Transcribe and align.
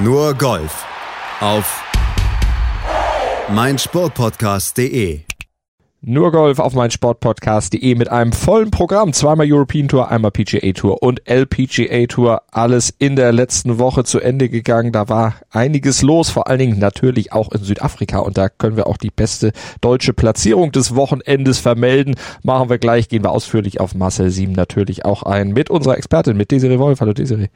Nur 0.00 0.34
Golf 0.34 0.86
auf 1.40 1.82
meinsportpodcast.de. 3.52 5.22
Nur 6.00 6.30
Golf 6.30 6.60
auf 6.60 6.72
mein 6.72 6.92
Sportpodcast.de 6.92 7.96
mit 7.96 8.08
einem 8.08 8.32
vollen 8.32 8.70
Programm. 8.70 9.12
Zweimal 9.12 9.52
European 9.52 9.88
Tour, 9.88 10.08
einmal 10.08 10.30
PGA 10.30 10.70
Tour 10.72 11.02
und 11.02 11.28
LPGA 11.28 12.06
Tour. 12.06 12.42
Alles 12.52 12.94
in 13.00 13.16
der 13.16 13.32
letzten 13.32 13.80
Woche 13.80 14.04
zu 14.04 14.20
Ende 14.20 14.48
gegangen. 14.48 14.92
Da 14.92 15.08
war 15.08 15.34
einiges 15.50 16.02
los, 16.02 16.30
vor 16.30 16.46
allen 16.46 16.60
Dingen 16.60 16.78
natürlich 16.78 17.32
auch 17.32 17.50
in 17.50 17.64
Südafrika. 17.64 18.20
Und 18.20 18.38
da 18.38 18.48
können 18.48 18.76
wir 18.76 18.86
auch 18.86 18.98
die 18.98 19.10
beste 19.10 19.50
deutsche 19.80 20.12
Platzierung 20.12 20.70
des 20.70 20.94
Wochenendes 20.94 21.58
vermelden. 21.58 22.14
Machen 22.44 22.70
wir 22.70 22.78
gleich, 22.78 23.08
gehen 23.08 23.24
wir 23.24 23.32
ausführlich 23.32 23.80
auf 23.80 23.96
Marcel 23.96 24.30
Sieben 24.30 24.52
natürlich 24.52 25.04
auch 25.04 25.24
ein. 25.24 25.48
Mit 25.48 25.70
unserer 25.70 25.98
Expertin, 25.98 26.36
mit 26.36 26.52
Desiree 26.52 26.78
Wolf. 26.78 27.00
Hallo 27.00 27.14
Desiree. 27.14 27.48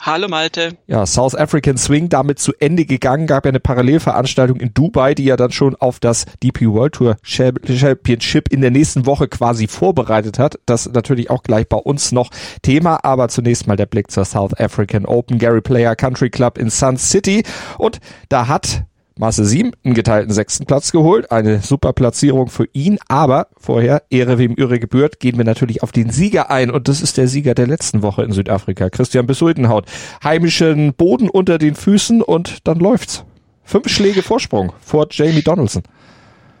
Hallo 0.00 0.28
Malte. 0.28 0.76
Ja, 0.86 1.06
South 1.06 1.34
African 1.34 1.76
Swing 1.76 2.08
damit 2.08 2.38
zu 2.38 2.52
Ende 2.58 2.84
gegangen. 2.84 3.26
Gab 3.26 3.44
ja 3.44 3.48
eine 3.50 3.60
Parallelveranstaltung 3.60 4.60
in 4.60 4.72
Dubai, 4.74 5.14
die 5.14 5.24
ja 5.24 5.36
dann 5.36 5.52
schon 5.52 5.74
auf 5.74 6.00
das 6.00 6.26
DP 6.42 6.66
World 6.66 6.94
Tour 6.94 7.16
Championship 7.22 8.52
in 8.52 8.60
der 8.60 8.70
nächsten 8.70 9.06
Woche 9.06 9.28
quasi 9.28 9.66
vorbereitet 9.66 10.38
hat. 10.38 10.58
Das 10.66 10.90
natürlich 10.92 11.30
auch 11.30 11.42
gleich 11.42 11.68
bei 11.68 11.78
uns 11.78 12.12
noch 12.12 12.30
Thema. 12.62 13.04
Aber 13.04 13.28
zunächst 13.28 13.66
mal 13.66 13.76
der 13.76 13.86
Blick 13.86 14.10
zur 14.10 14.24
South 14.24 14.58
African 14.58 15.06
Open 15.06 15.38
Gary 15.38 15.60
Player 15.60 15.96
Country 15.96 16.30
Club 16.30 16.58
in 16.58 16.70
Sun 16.70 16.96
City. 16.96 17.42
Und 17.78 17.98
da 18.28 18.48
hat 18.48 18.84
Masse 19.18 19.46
7 19.46 19.72
einen 19.82 19.94
geteilten 19.94 20.32
sechsten 20.32 20.66
Platz 20.66 20.92
geholt. 20.92 21.30
Eine 21.30 21.60
super 21.60 21.92
Platzierung 21.94 22.48
für 22.48 22.68
ihn. 22.74 22.98
Aber 23.08 23.48
vorher, 23.56 24.02
Ehre 24.10 24.36
wem 24.38 24.54
Ehre 24.58 24.78
gebührt, 24.78 25.20
gehen 25.20 25.38
wir 25.38 25.44
natürlich 25.44 25.82
auf 25.82 25.90
den 25.90 26.10
Sieger 26.10 26.50
ein. 26.50 26.70
Und 26.70 26.88
das 26.88 27.00
ist 27.00 27.16
der 27.16 27.26
Sieger 27.26 27.54
der 27.54 27.66
letzten 27.66 28.02
Woche 28.02 28.24
in 28.24 28.32
Südafrika. 28.32 28.90
Christian 28.90 29.26
Besuldenhaut. 29.26 29.86
Heimischen 30.22 30.92
Boden 30.92 31.30
unter 31.30 31.56
den 31.56 31.74
Füßen 31.74 32.20
und 32.20 32.66
dann 32.66 32.78
läuft's. 32.78 33.24
Fünf 33.64 33.88
Schläge 33.88 34.22
Vorsprung 34.22 34.72
vor 34.80 35.06
Jamie 35.10 35.42
Donaldson. 35.42 35.82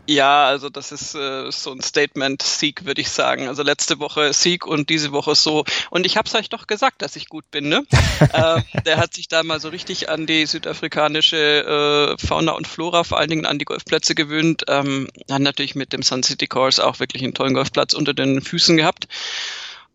Ja, 0.08 0.46
also 0.46 0.68
das 0.68 0.92
ist 0.92 1.14
äh, 1.14 1.50
so 1.50 1.72
ein 1.72 1.80
Statement-Sieg, 1.80 2.84
würde 2.84 3.00
ich 3.00 3.10
sagen. 3.10 3.48
Also 3.48 3.62
letzte 3.62 3.98
Woche 3.98 4.32
Sieg 4.32 4.66
und 4.66 4.88
diese 4.88 5.12
Woche 5.12 5.34
so. 5.34 5.64
Und 5.90 6.06
ich 6.06 6.16
habe 6.16 6.28
es 6.28 6.34
euch 6.34 6.48
doch 6.48 6.66
gesagt, 6.66 7.02
dass 7.02 7.16
ich 7.16 7.28
gut 7.28 7.50
bin. 7.50 7.68
Ne? 7.68 7.84
äh, 8.32 8.62
der 8.84 8.98
hat 8.98 9.14
sich 9.14 9.26
da 9.28 9.42
mal 9.42 9.58
so 9.58 9.68
richtig 9.68 10.08
an 10.08 10.26
die 10.26 10.46
südafrikanische 10.46 12.16
äh, 12.18 12.26
Fauna 12.26 12.52
und 12.52 12.68
Flora, 12.68 13.02
vor 13.02 13.18
allen 13.18 13.30
Dingen 13.30 13.46
an 13.46 13.58
die 13.58 13.64
Golfplätze 13.64 14.14
gewöhnt. 14.14 14.62
Ähm, 14.68 15.08
hat 15.30 15.42
natürlich 15.42 15.74
mit 15.74 15.92
dem 15.92 16.02
Sun 16.02 16.22
City 16.22 16.46
Course 16.46 16.84
auch 16.84 17.00
wirklich 17.00 17.24
einen 17.24 17.34
tollen 17.34 17.54
Golfplatz 17.54 17.92
unter 17.92 18.14
den 18.14 18.42
Füßen 18.42 18.76
gehabt. 18.76 19.08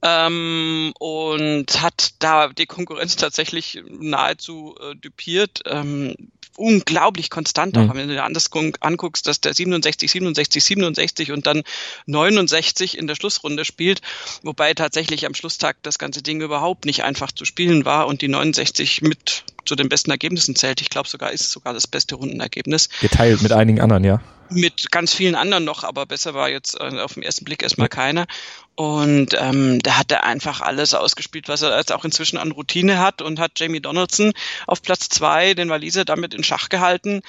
Ähm, 0.04 0.94
und 1.00 1.82
hat 1.82 2.14
da 2.20 2.50
die 2.50 2.66
Konkurrenz 2.66 3.16
tatsächlich 3.16 3.82
nahezu 3.88 4.76
äh, 4.82 4.96
dupiert. 4.96 5.62
Ähm, 5.66 6.16
unglaublich 6.58 7.30
konstant, 7.30 7.78
auch 7.78 7.86
mhm. 7.86 7.94
wenn 7.96 8.08
du 8.08 8.14
dir 8.14 8.24
anders 8.24 8.50
anguckst, 8.82 9.28
dass 9.28 9.42
der 9.42 9.54
67, 9.54 10.12
67, 10.12 10.64
67 10.64 11.32
und 11.32 11.48
dann 11.48 11.64
69 12.06 12.98
in 12.98 13.08
der 13.08 13.16
Schlussrunde 13.16 13.66
spielt, 13.66 14.02
wobei 14.44 14.74
tatsächlich 14.74 15.26
am 15.26 15.34
Schlusstag 15.34 15.78
das 15.82 15.98
ganze 15.98 16.22
Ding 16.22 16.42
überhaupt 16.42 16.86
nicht 16.86 17.04
einfach 17.04 17.32
zu 17.32 17.46
spielen 17.46 17.86
war 17.86 18.08
und 18.08 18.22
die 18.22 18.28
69 18.28 19.02
mit 19.02 19.44
zu 19.66 19.76
den 19.76 19.90
besten 19.90 20.12
Ergebnissen 20.12 20.56
zählt. 20.56 20.82
Ich 20.82 20.90
glaube 20.90 21.08
sogar 21.08 21.32
ist 21.32 21.52
sogar 21.52 21.74
das 21.74 21.88
beste 21.88 22.16
Rundenergebnis. 22.16 22.90
Geteilt 23.00 23.42
mit 23.42 23.52
einigen 23.52 23.80
anderen, 23.80 24.04
ja. 24.04 24.22
Mit 24.52 24.92
ganz 24.92 25.14
vielen 25.14 25.36
anderen 25.36 25.64
noch, 25.64 25.84
aber 25.84 26.06
besser 26.06 26.34
war 26.34 26.50
jetzt 26.50 26.80
äh, 26.80 27.00
auf 27.00 27.14
den 27.14 27.24
ersten 27.24 27.46
Blick 27.46 27.64
erstmal 27.64 27.90
keiner. 27.90 28.28
Und 28.76 29.36
ähm, 29.40 29.80
da 29.80 29.98
hat 29.98 30.12
er 30.12 30.24
einfach 30.24 30.62
alles 30.62 30.94
ausgespielt, 30.94 31.48
was 31.48 31.62
er 31.62 31.78
jetzt 31.78 31.92
auch 31.92 32.06
inzwischen 32.06 32.38
an 32.38 32.52
Routine 32.52 33.00
hat 33.00 33.22
und 33.22 33.40
hat 33.40 33.60
Jamie 33.60 33.80
Donaldson 33.80 34.34
auf 34.68 34.82
Platz 34.82 35.10
zwei, 35.10 35.54
den 35.54 35.70
Waliser, 35.70 36.06
damit 36.06 36.34
in 36.34 36.44
Schach 36.44 36.70
gehalten. 36.70 37.22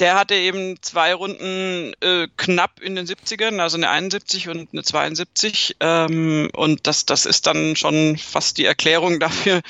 Der 0.00 0.14
hatte 0.14 0.34
eben 0.34 0.80
zwei 0.82 1.14
Runden 1.14 1.92
äh, 2.00 2.26
knapp 2.36 2.80
in 2.80 2.96
den 2.96 3.06
70ern, 3.06 3.60
also 3.60 3.76
eine 3.76 3.90
71 3.90 4.48
und 4.48 4.70
eine 4.72 4.82
72. 4.82 5.76
Ähm, 5.80 6.50
und 6.54 6.86
das, 6.86 7.06
das 7.06 7.26
ist 7.26 7.46
dann 7.46 7.76
schon 7.76 8.16
fast 8.16 8.58
die 8.58 8.64
Erklärung 8.64 9.20
dafür, 9.20 9.60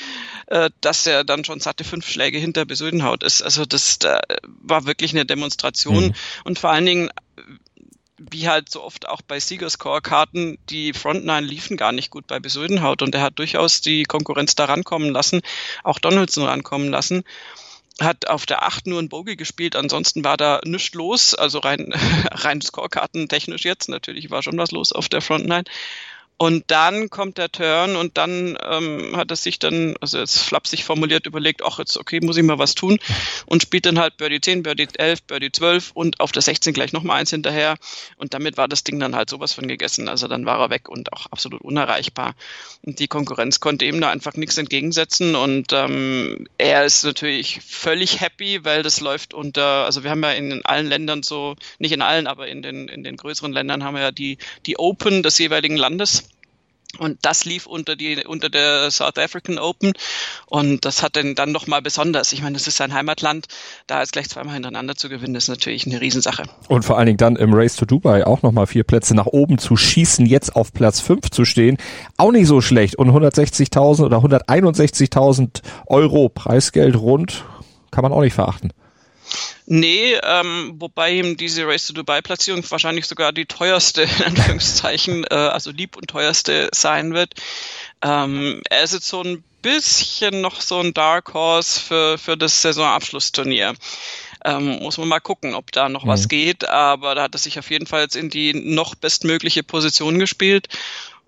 äh, 0.46 0.70
dass 0.80 1.06
er 1.06 1.24
dann 1.24 1.44
schon 1.44 1.60
satte 1.60 1.84
fünf 1.84 2.08
Schläge 2.08 2.38
hinter 2.38 2.64
Besudenhaut 2.64 3.22
ist. 3.22 3.42
Also 3.42 3.64
das 3.64 3.98
da 3.98 4.20
war 4.44 4.86
wirklich 4.86 5.12
eine 5.12 5.26
Demonstration. 5.26 6.06
Mhm. 6.06 6.14
Und 6.44 6.58
vor 6.58 6.70
allen 6.70 6.86
Dingen 6.86 7.10
wie 8.30 8.48
halt 8.48 8.70
so 8.70 8.82
oft 8.82 9.08
auch 9.08 9.20
bei 9.20 9.40
Siegerscore-Karten, 9.40 10.56
die 10.70 10.92
Frontline 10.92 11.44
liefen 11.44 11.76
gar 11.76 11.90
nicht 11.90 12.10
gut 12.10 12.28
bei 12.28 12.38
Besudenhaut 12.38 13.02
und 13.02 13.14
er 13.14 13.20
hat 13.20 13.38
durchaus 13.38 13.80
die 13.80 14.04
Konkurrenz 14.04 14.54
da 14.54 14.66
rankommen 14.66 15.10
lassen, 15.10 15.40
auch 15.82 15.98
Donaldson 15.98 16.44
rankommen 16.44 16.88
lassen 16.88 17.24
hat 18.00 18.28
auf 18.28 18.46
der 18.46 18.62
8 18.62 18.86
nur 18.86 19.00
ein 19.00 19.08
Bogey 19.08 19.36
gespielt, 19.36 19.76
ansonsten 19.76 20.24
war 20.24 20.36
da 20.36 20.60
nichts 20.64 20.94
los, 20.94 21.34
also 21.34 21.58
rein, 21.58 21.92
rein 22.30 22.60
Scorekarten 22.60 23.28
technisch 23.28 23.64
jetzt, 23.64 23.88
natürlich 23.88 24.30
war 24.30 24.42
schon 24.42 24.58
was 24.58 24.70
los 24.70 24.92
auf 24.92 25.08
der 25.08 25.20
Frontline. 25.20 25.64
Und 26.42 26.64
dann 26.72 27.08
kommt 27.08 27.38
der 27.38 27.52
Turn 27.52 27.94
und 27.94 28.18
dann 28.18 28.58
ähm, 28.68 29.16
hat 29.16 29.30
er 29.30 29.36
sich 29.36 29.60
dann, 29.60 29.94
also 30.00 30.18
jetzt 30.18 30.38
flapsig 30.38 30.82
formuliert, 30.82 31.24
überlegt, 31.24 31.62
ach 31.64 31.78
jetzt 31.78 31.96
okay, 31.96 32.18
muss 32.20 32.36
ich 32.36 32.42
mal 32.42 32.58
was 32.58 32.74
tun 32.74 32.98
und 33.46 33.62
spielt 33.62 33.86
dann 33.86 34.00
halt 34.00 34.16
Birdie 34.16 34.40
10, 34.40 34.64
Birdie 34.64 34.88
11, 34.92 35.22
Birdie 35.22 35.52
12 35.52 35.92
und 35.94 36.18
auf 36.18 36.32
der 36.32 36.42
16 36.42 36.72
gleich 36.72 36.92
nochmal 36.92 37.20
eins 37.20 37.30
hinterher 37.30 37.76
und 38.16 38.34
damit 38.34 38.56
war 38.56 38.66
das 38.66 38.82
Ding 38.82 38.98
dann 38.98 39.14
halt 39.14 39.30
sowas 39.30 39.52
von 39.52 39.68
gegessen. 39.68 40.08
Also 40.08 40.26
dann 40.26 40.44
war 40.44 40.58
er 40.58 40.70
weg 40.70 40.88
und 40.88 41.12
auch 41.12 41.26
absolut 41.26 41.60
unerreichbar. 41.60 42.34
Und 42.84 42.98
die 42.98 43.06
Konkurrenz 43.06 43.60
konnte 43.60 43.84
ihm 43.84 44.00
da 44.00 44.10
einfach 44.10 44.34
nichts 44.34 44.58
entgegensetzen 44.58 45.36
und 45.36 45.72
ähm, 45.72 46.48
er 46.58 46.84
ist 46.84 47.04
natürlich 47.04 47.60
völlig 47.60 48.20
happy, 48.20 48.64
weil 48.64 48.82
das 48.82 49.00
läuft 49.00 49.32
unter, 49.32 49.84
also 49.84 50.02
wir 50.02 50.10
haben 50.10 50.24
ja 50.24 50.32
in 50.32 50.64
allen 50.64 50.88
Ländern 50.88 51.22
so, 51.22 51.54
nicht 51.78 51.92
in 51.92 52.02
allen, 52.02 52.26
aber 52.26 52.48
in 52.48 52.62
den, 52.62 52.88
in 52.88 53.04
den 53.04 53.16
größeren 53.16 53.52
Ländern 53.52 53.84
haben 53.84 53.94
wir 53.94 54.02
ja 54.02 54.10
die, 54.10 54.38
die 54.66 54.76
Open 54.76 55.22
des 55.22 55.38
jeweiligen 55.38 55.76
Landes 55.76 56.31
und 56.98 57.18
das 57.22 57.44
lief 57.44 57.66
unter 57.66 57.96
die 57.96 58.24
unter 58.26 58.48
der 58.50 58.90
South 58.90 59.16
African 59.16 59.58
Open 59.58 59.92
und 60.46 60.84
das 60.84 61.02
hat 61.02 61.16
dann 61.16 61.34
dann 61.34 61.52
noch 61.52 61.66
mal 61.66 61.80
besonders. 61.80 62.32
Ich 62.32 62.42
meine, 62.42 62.54
das 62.54 62.66
ist 62.66 62.76
sein 62.76 62.92
Heimatland, 62.92 63.46
da 63.86 64.00
jetzt 64.00 64.12
gleich 64.12 64.28
zweimal 64.28 64.54
hintereinander 64.54 64.94
zu 64.94 65.08
gewinnen, 65.08 65.34
ist 65.34 65.48
natürlich 65.48 65.86
eine 65.86 66.00
Riesensache. 66.00 66.44
Und 66.68 66.84
vor 66.84 66.98
allen 66.98 67.06
Dingen 67.06 67.18
dann 67.18 67.36
im 67.36 67.54
Race 67.54 67.76
to 67.76 67.86
Dubai 67.86 68.26
auch 68.26 68.42
noch 68.42 68.52
mal 68.52 68.66
vier 68.66 68.84
Plätze 68.84 69.14
nach 69.14 69.26
oben 69.26 69.58
zu 69.58 69.76
schießen, 69.76 70.26
jetzt 70.26 70.54
auf 70.54 70.72
Platz 70.72 71.00
fünf 71.00 71.30
zu 71.30 71.44
stehen, 71.44 71.78
auch 72.16 72.32
nicht 72.32 72.46
so 72.46 72.60
schlecht. 72.60 72.96
Und 72.96 73.10
160.000 73.10 74.04
oder 74.04 74.18
161.000 74.18 75.62
Euro 75.86 76.28
Preisgeld 76.28 76.96
rund 76.96 77.44
kann 77.90 78.02
man 78.02 78.12
auch 78.12 78.20
nicht 78.20 78.34
verachten. 78.34 78.72
Nee, 79.66 80.18
ähm, 80.22 80.74
wobei 80.78 81.12
ihm 81.12 81.36
diese 81.36 81.66
Race 81.66 81.86
to 81.86 81.92
Dubai-Platzierung 81.92 82.68
wahrscheinlich 82.70 83.06
sogar 83.06 83.32
die 83.32 83.46
teuerste, 83.46 84.02
in 84.18 84.24
Anführungszeichen, 84.24 85.24
äh, 85.24 85.34
also 85.34 85.70
lieb 85.70 85.96
und 85.96 86.08
teuerste 86.08 86.68
sein 86.72 87.14
wird. 87.14 87.34
Ähm, 88.02 88.60
er 88.68 88.82
ist 88.82 88.94
jetzt 88.94 89.08
so 89.08 89.22
ein 89.22 89.44
bisschen 89.62 90.40
noch 90.40 90.60
so 90.60 90.80
ein 90.80 90.92
Dark 90.92 91.34
Horse 91.34 91.80
für, 91.80 92.18
für 92.18 92.36
das 92.36 92.60
Saisonabschlussturnier. 92.62 93.74
Ähm, 94.44 94.80
muss 94.80 94.98
man 94.98 95.08
mal 95.08 95.20
gucken, 95.20 95.54
ob 95.54 95.70
da 95.70 95.88
noch 95.88 96.04
mhm. 96.04 96.08
was 96.08 96.28
geht, 96.28 96.68
aber 96.68 97.14
da 97.14 97.22
hat 97.22 97.34
er 97.34 97.38
sich 97.38 97.58
auf 97.58 97.70
jeden 97.70 97.86
Fall 97.86 98.02
jetzt 98.02 98.16
in 98.16 98.28
die 98.28 98.52
noch 98.54 98.96
bestmögliche 98.96 99.62
Position 99.62 100.18
gespielt. 100.18 100.68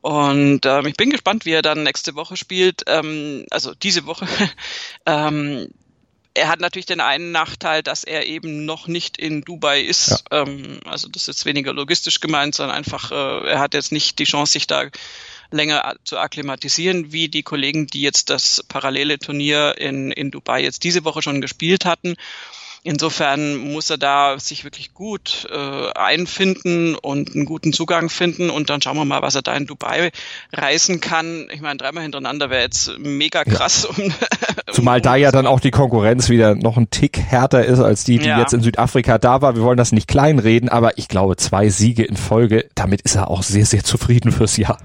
Und 0.00 0.66
ähm, 0.66 0.86
ich 0.86 0.96
bin 0.96 1.10
gespannt, 1.10 1.46
wie 1.46 1.52
er 1.52 1.62
dann 1.62 1.84
nächste 1.84 2.14
Woche 2.14 2.36
spielt, 2.36 2.82
ähm, 2.88 3.46
also 3.50 3.74
diese 3.74 4.04
Woche. 4.04 4.26
ähm, 5.06 5.68
er 6.34 6.48
hat 6.48 6.60
natürlich 6.60 6.86
den 6.86 7.00
einen 7.00 7.30
Nachteil, 7.30 7.82
dass 7.82 8.02
er 8.02 8.26
eben 8.26 8.64
noch 8.64 8.88
nicht 8.88 9.16
in 9.16 9.42
Dubai 9.42 9.80
ist. 9.80 10.24
Ja. 10.30 10.42
Ähm, 10.42 10.80
also 10.84 11.08
das 11.08 11.22
ist 11.22 11.26
jetzt 11.28 11.46
weniger 11.46 11.72
logistisch 11.72 12.20
gemeint, 12.20 12.56
sondern 12.56 12.76
einfach, 12.76 13.12
äh, 13.12 13.48
er 13.50 13.60
hat 13.60 13.74
jetzt 13.74 13.92
nicht 13.92 14.18
die 14.18 14.24
Chance, 14.24 14.52
sich 14.52 14.66
da 14.66 14.88
länger 15.50 15.94
zu 16.04 16.18
akklimatisieren, 16.18 17.12
wie 17.12 17.28
die 17.28 17.44
Kollegen, 17.44 17.86
die 17.86 18.02
jetzt 18.02 18.30
das 18.30 18.64
parallele 18.68 19.18
Turnier 19.18 19.76
in, 19.78 20.10
in 20.10 20.32
Dubai 20.32 20.62
jetzt 20.62 20.82
diese 20.82 21.04
Woche 21.04 21.22
schon 21.22 21.40
gespielt 21.40 21.84
hatten. 21.84 22.16
Insofern 22.86 23.56
muss 23.56 23.88
er 23.88 23.96
da 23.96 24.38
sich 24.38 24.62
wirklich 24.64 24.92
gut 24.92 25.48
äh, 25.50 25.90
einfinden 25.94 26.94
und 26.94 27.34
einen 27.34 27.46
guten 27.46 27.72
Zugang 27.72 28.10
finden 28.10 28.50
und 28.50 28.68
dann 28.68 28.82
schauen 28.82 28.98
wir 28.98 29.06
mal, 29.06 29.22
was 29.22 29.34
er 29.34 29.40
da 29.40 29.56
in 29.56 29.64
Dubai 29.64 30.12
reißen 30.52 31.00
kann. 31.00 31.48
Ich 31.50 31.62
meine, 31.62 31.78
dreimal 31.78 32.02
hintereinander 32.02 32.50
wäre 32.50 32.60
jetzt 32.60 32.98
mega 32.98 33.44
krass. 33.44 33.88
Ja. 33.96 34.04
Zumal 34.72 35.00
da 35.00 35.16
ja 35.16 35.32
dann 35.32 35.46
auch 35.46 35.60
die 35.60 35.70
Konkurrenz 35.70 36.28
wieder 36.28 36.54
noch 36.54 36.76
ein 36.76 36.90
Tick 36.90 37.18
härter 37.18 37.64
ist 37.64 37.80
als 37.80 38.04
die, 38.04 38.18
die 38.18 38.28
ja. 38.28 38.38
jetzt 38.38 38.52
in 38.52 38.60
Südafrika 38.60 39.16
da 39.16 39.40
war. 39.40 39.56
Wir 39.56 39.62
wollen 39.62 39.78
das 39.78 39.92
nicht 39.92 40.06
kleinreden, 40.06 40.68
aber 40.68 40.98
ich 40.98 41.08
glaube, 41.08 41.36
zwei 41.36 41.70
Siege 41.70 42.04
in 42.04 42.18
Folge, 42.18 42.68
damit 42.74 43.00
ist 43.00 43.14
er 43.14 43.30
auch 43.30 43.42
sehr, 43.42 43.64
sehr 43.64 43.82
zufrieden 43.82 44.30
fürs 44.30 44.58
Jahr. 44.58 44.76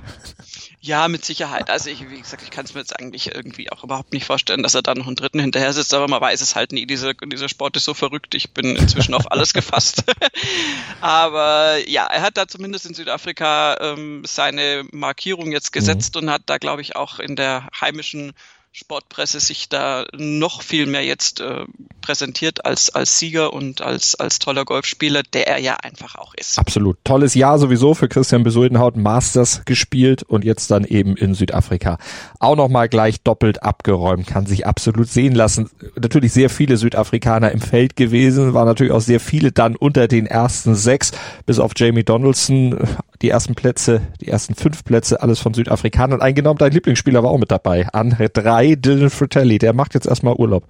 Ja, 0.82 1.10
mit 1.10 1.26
Sicherheit. 1.26 1.70
Also 1.70 1.90
ich, 1.90 2.10
wie 2.10 2.22
gesagt, 2.22 2.42
ich 2.42 2.52
kann 2.52 2.64
es 2.64 2.74
mir 2.74 2.80
jetzt 2.80 2.98
eigentlich 2.98 3.36
irgendwie 3.36 3.70
auch 3.70 3.84
überhaupt 3.84 4.14
nicht 4.14 4.26
vorstellen, 4.26 4.64
dass 4.64 4.76
er 4.76 4.82
da 4.82 4.96
noch 4.96 5.08
einen 5.08 5.18
dritten 5.18 5.40
hinterher 5.40 5.74
sitzt, 5.74 5.94
aber 5.94 6.08
man 6.08 6.22
weiß 6.22 6.40
es 6.40 6.56
halt 6.56 6.72
nie. 6.72 6.86
Dieser, 6.86 7.14
dieser 7.14 7.50
Sport 7.50 7.76
ist 7.76 7.84
so 7.84 7.94
verrückt. 7.94 8.34
Ich 8.34 8.54
bin 8.54 8.78
inzwischen 8.78 9.14
auf 9.14 9.30
alles 9.30 9.52
gefasst. 9.52 10.06
aber 11.02 11.78
ja, 11.90 12.06
er 12.06 12.22
hat 12.22 12.38
da 12.38 12.48
zumindest 12.48 12.86
in 12.86 12.94
Südafrika 12.94 13.78
ähm, 13.82 14.24
seine 14.26 14.86
Markierung 14.94 15.52
jetzt 15.52 15.74
gesetzt 15.74 16.16
mhm. 16.16 16.22
und 16.22 16.32
hat 16.32 16.44
da, 16.46 16.58
glaube 16.58 16.82
ich, 16.82 16.96
auch 16.96 17.20
in 17.20 17.36
der 17.36 17.68
heimischen 17.80 18.32
Sportpresse 18.80 19.42
sich 19.42 19.68
da 19.68 20.06
noch 20.16 20.62
viel 20.62 20.86
mehr 20.86 21.04
jetzt 21.04 21.42
äh, 21.42 21.66
präsentiert 22.00 22.66
als, 22.66 22.90
als 22.90 23.20
Sieger 23.20 23.52
und 23.52 23.82
als, 23.82 24.16
als 24.16 24.40
toller 24.40 24.64
Golfspieler, 24.64 25.22
der 25.34 25.48
er 25.48 25.60
ja 25.60 25.76
einfach 25.76 26.16
auch 26.16 26.34
ist. 26.34 26.58
Absolut. 26.58 26.98
Tolles 27.04 27.36
Jahr 27.36 27.60
sowieso 27.60 27.94
für 27.94 28.08
Christian 28.08 28.44
Besuldenhaut, 28.44 28.96
Masters 28.96 29.64
gespielt 29.66 30.24
und 30.24 30.46
jetzt 30.46 30.72
dann 30.72 30.86
eben 30.86 31.18
in 31.18 31.34
Südafrika. 31.34 31.98
Auch 32.40 32.56
nochmal 32.56 32.88
gleich 32.88 33.22
doppelt 33.22 33.64
abgeräumt, 33.64 34.28
kann 34.28 34.46
sich 34.46 34.66
absolut 34.66 35.10
sehen 35.10 35.36
lassen. 35.36 35.70
Natürlich 36.00 36.32
sehr 36.32 36.50
viele 36.50 36.78
Südafrikaner 36.78 37.52
im 37.52 37.60
Feld 37.60 37.98
gewesen, 37.98 38.54
war 38.54 38.64
natürlich 38.64 38.94
auch 38.94 39.02
sehr 39.02 39.20
viele 39.20 39.52
dann 39.52 39.76
unter 39.76 40.08
den 40.08 40.26
ersten 40.26 40.76
sechs, 40.76 41.12
bis 41.46 41.60
auf 41.60 41.74
Jamie 41.76 42.06
Donaldson, 42.06 42.80
die 43.22 43.30
ersten 43.30 43.56
Plätze, 43.56 44.02
die 44.22 44.28
ersten 44.28 44.56
fünf 44.56 44.84
Plätze, 44.84 45.22
alles 45.22 45.40
von 45.40 45.54
Südafrikanern 45.54 46.22
eingenommen. 46.22 46.58
Dein 46.58 46.72
Lieblingsspieler 46.72 47.24
war 47.24 47.32
auch 47.32 47.38
mit 47.38 47.52
dabei. 47.52 47.88
An 47.90 48.16
drei, 48.34 48.76
Dylan 48.76 49.10
Fratelli. 49.10 49.58
Der 49.58 49.74
macht 49.74 49.94
jetzt 49.94 50.08
erstmal 50.08 50.36
Urlaub. 50.36 50.64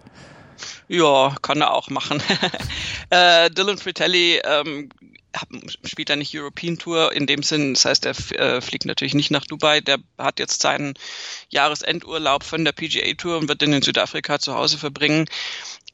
Ja, 0.87 1.35
kann 1.41 1.61
er 1.61 1.73
auch 1.73 1.89
machen. 1.89 2.21
äh, 3.11 3.49
Dylan 3.51 3.77
Fratelli 3.77 4.41
ähm, 4.43 4.89
spielt 5.85 6.09
er 6.09 6.15
nicht 6.15 6.35
European 6.35 6.77
Tour 6.77 7.13
in 7.13 7.27
dem 7.27 7.43
Sinn. 7.43 7.75
Das 7.75 7.85
heißt, 7.85 8.05
er 8.05 8.15
äh, 8.39 8.61
fliegt 8.61 8.85
natürlich 8.85 9.13
nicht 9.13 9.31
nach 9.31 9.45
Dubai. 9.45 9.81
Der 9.81 9.99
hat 10.17 10.39
jetzt 10.39 10.61
seinen 10.61 10.95
Jahresendurlaub 11.49 12.43
von 12.43 12.65
der 12.65 12.71
PGA 12.71 13.13
Tour 13.13 13.37
und 13.37 13.47
wird 13.47 13.61
den 13.61 13.73
in 13.73 13.81
Südafrika 13.81 14.39
zu 14.39 14.55
Hause 14.55 14.77
verbringen. 14.77 15.25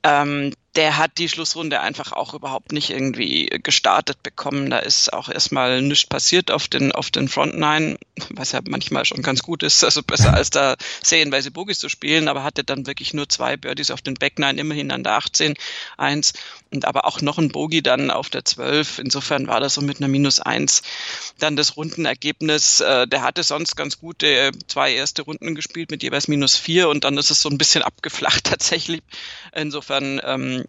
Ähm, 0.03 0.53
der 0.75 0.97
hat 0.97 1.17
die 1.17 1.29
Schlussrunde 1.29 1.79
einfach 1.79 2.11
auch 2.11 2.33
überhaupt 2.33 2.73
nicht 2.73 2.89
irgendwie 2.89 3.45
gestartet 3.63 4.21
bekommen. 4.23 4.69
Da 4.69 4.79
ist 4.79 5.13
auch 5.13 5.29
erstmal 5.29 5.81
nichts 5.81 6.07
passiert 6.07 6.51
auf 6.51 6.67
den, 6.67 6.91
auf 6.91 7.11
den 7.11 7.29
Front 7.29 7.57
Nine, 7.57 7.97
was 8.29 8.51
ja 8.51 8.59
manchmal 8.67 9.05
schon 9.05 9.21
ganz 9.21 9.41
gut 9.41 9.63
ist, 9.63 9.83
also 9.83 10.03
besser 10.03 10.33
als 10.33 10.49
da 10.49 10.75
serienweise 11.01 11.51
Bogies 11.51 11.79
zu 11.79 11.87
spielen, 11.87 12.27
aber 12.27 12.43
hatte 12.43 12.63
dann 12.63 12.87
wirklich 12.87 13.13
nur 13.13 13.29
zwei 13.29 13.55
Birdies 13.55 13.91
auf 13.91 14.01
den 14.01 14.15
Back 14.15 14.37
Nine, 14.37 14.59
immerhin 14.59 14.91
an 14.91 15.03
der 15.03 15.13
18, 15.13 15.53
eins 15.97 16.33
und 16.71 16.85
aber 16.85 17.05
auch 17.05 17.21
noch 17.21 17.37
ein 17.37 17.49
Bogie 17.49 17.81
dann 17.81 18.11
auf 18.11 18.29
der 18.29 18.43
12. 18.43 18.99
Insofern 18.99 19.47
war 19.47 19.61
das 19.61 19.75
so 19.75 19.81
mit 19.81 19.97
einer 19.97 20.09
Minus 20.09 20.41
eins 20.41 20.81
dann 21.39 21.55
das 21.55 21.77
Rundenergebnis. 21.77 22.81
Äh, 22.81 23.07
der 23.07 23.21
hatte 23.21 23.43
sonst 23.43 23.75
ganz 23.75 23.99
gute 23.99 24.51
zwei 24.67 24.93
erste 24.93 25.21
Runden 25.21 25.55
gespielt 25.55 25.91
mit 25.91 26.03
jeweils 26.03 26.27
minus 26.27 26.57
vier 26.57 26.89
und 26.89 27.05
dann 27.05 27.17
ist 27.17 27.31
es 27.31 27.41
so 27.41 27.49
ein 27.49 27.57
bisschen 27.57 27.81
abgeflacht 27.83 28.43
tatsächlich. 28.43 29.01
Insofern 29.53 30.19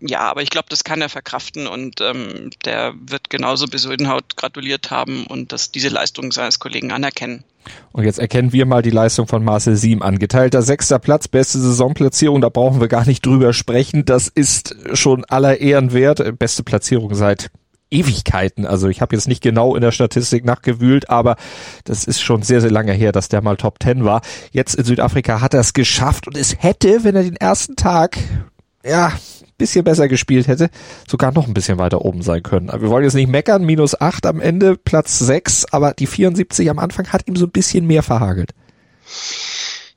ja, 0.01 0.21
aber 0.21 0.43
ich 0.43 0.51
glaube, 0.51 0.67
das 0.69 0.85
kann 0.85 1.01
er 1.01 1.09
verkraften 1.09 1.67
und 1.67 2.01
ähm, 2.01 2.51
der 2.65 2.95
wird 2.99 3.31
genauso 3.31 3.67
Besuldenhaut 3.67 4.37
gratuliert 4.37 4.91
haben 4.91 5.27
und 5.27 5.53
dass 5.53 5.71
diese 5.71 5.89
Leistung 5.89 6.33
seines 6.33 6.59
Kollegen 6.59 6.93
anerkennen. 6.93 7.45
Und 7.93 8.05
jetzt 8.05 8.19
erkennen 8.19 8.53
wir 8.53 8.67
mal 8.67 8.83
die 8.83 8.91
Leistung 8.91 9.27
von 9.27 9.43
Marcel 9.43 9.77
Siem 9.77 10.03
an. 10.03 10.19
Geteilter 10.19 10.63
sechster 10.63 10.99
Platz, 10.99 11.29
beste 11.29 11.59
Saisonplatzierung, 11.59 12.41
da 12.41 12.49
brauchen 12.49 12.81
wir 12.81 12.89
gar 12.89 13.07
nicht 13.07 13.25
drüber 13.27 13.53
sprechen. 13.53 14.05
Das 14.05 14.29
ist 14.29 14.77
schon 14.95 15.25
aller 15.25 15.61
Ehren 15.61 15.93
wert. 15.93 16.39
Beste 16.39 16.63
Platzierung 16.63 17.15
seit 17.15 17.51
Ewigkeiten. 17.91 18.67
Also 18.67 18.89
ich 18.89 19.01
habe 19.01 19.15
jetzt 19.15 19.29
nicht 19.29 19.43
genau 19.43 19.75
in 19.75 19.81
der 19.81 19.93
Statistik 19.93 20.45
nachgewühlt, 20.45 21.09
aber 21.09 21.37
das 21.85 22.05
ist 22.05 22.21
schon 22.21 22.43
sehr, 22.43 22.61
sehr 22.61 22.71
lange 22.71 22.93
her, 22.93 23.13
dass 23.13 23.29
der 23.29 23.43
mal 23.43 23.57
Top 23.57 23.79
Ten 23.79 24.05
war. 24.05 24.23
Jetzt 24.51 24.75
in 24.75 24.85
Südafrika 24.85 25.41
hat 25.41 25.55
er 25.55 25.61
es 25.61 25.73
geschafft 25.73 26.27
und 26.27 26.37
es 26.37 26.57
hätte, 26.59 27.05
wenn 27.05 27.15
er 27.15 27.23
den 27.23 27.37
ersten 27.37 27.77
Tag 27.77 28.19
ja, 28.85 29.13
bisschen 29.59 29.85
besser 29.85 30.09
gespielt 30.09 30.49
hätte, 30.49 30.71
sogar 31.09 31.33
noch 31.33 31.47
ein 31.47 31.55
bisschen 31.55 31.79
weiter 31.79 32.05
oben 32.05 32.23
sein 32.23 32.43
können. 32.43 32.69
Wir 32.69 32.89
wollen 32.89 33.05
jetzt 33.05 33.15
nicht 33.15 33.29
meckern, 33.29 33.65
minus 33.65 34.01
acht 34.01 34.27
am 34.27 34.41
Ende, 34.41 34.77
Platz 34.77 35.19
sechs, 35.19 35.65
aber 35.73 35.95
die 35.95 36.07
74 36.07 36.69
am 36.71 36.79
Anfang 36.79 37.09
hat 37.13 37.27
ihm 37.27 37.37
so 37.37 37.47
ein 37.47 37.51
bisschen 37.53 37.87
mehr 37.87 38.03
verhagelt. 38.03 38.53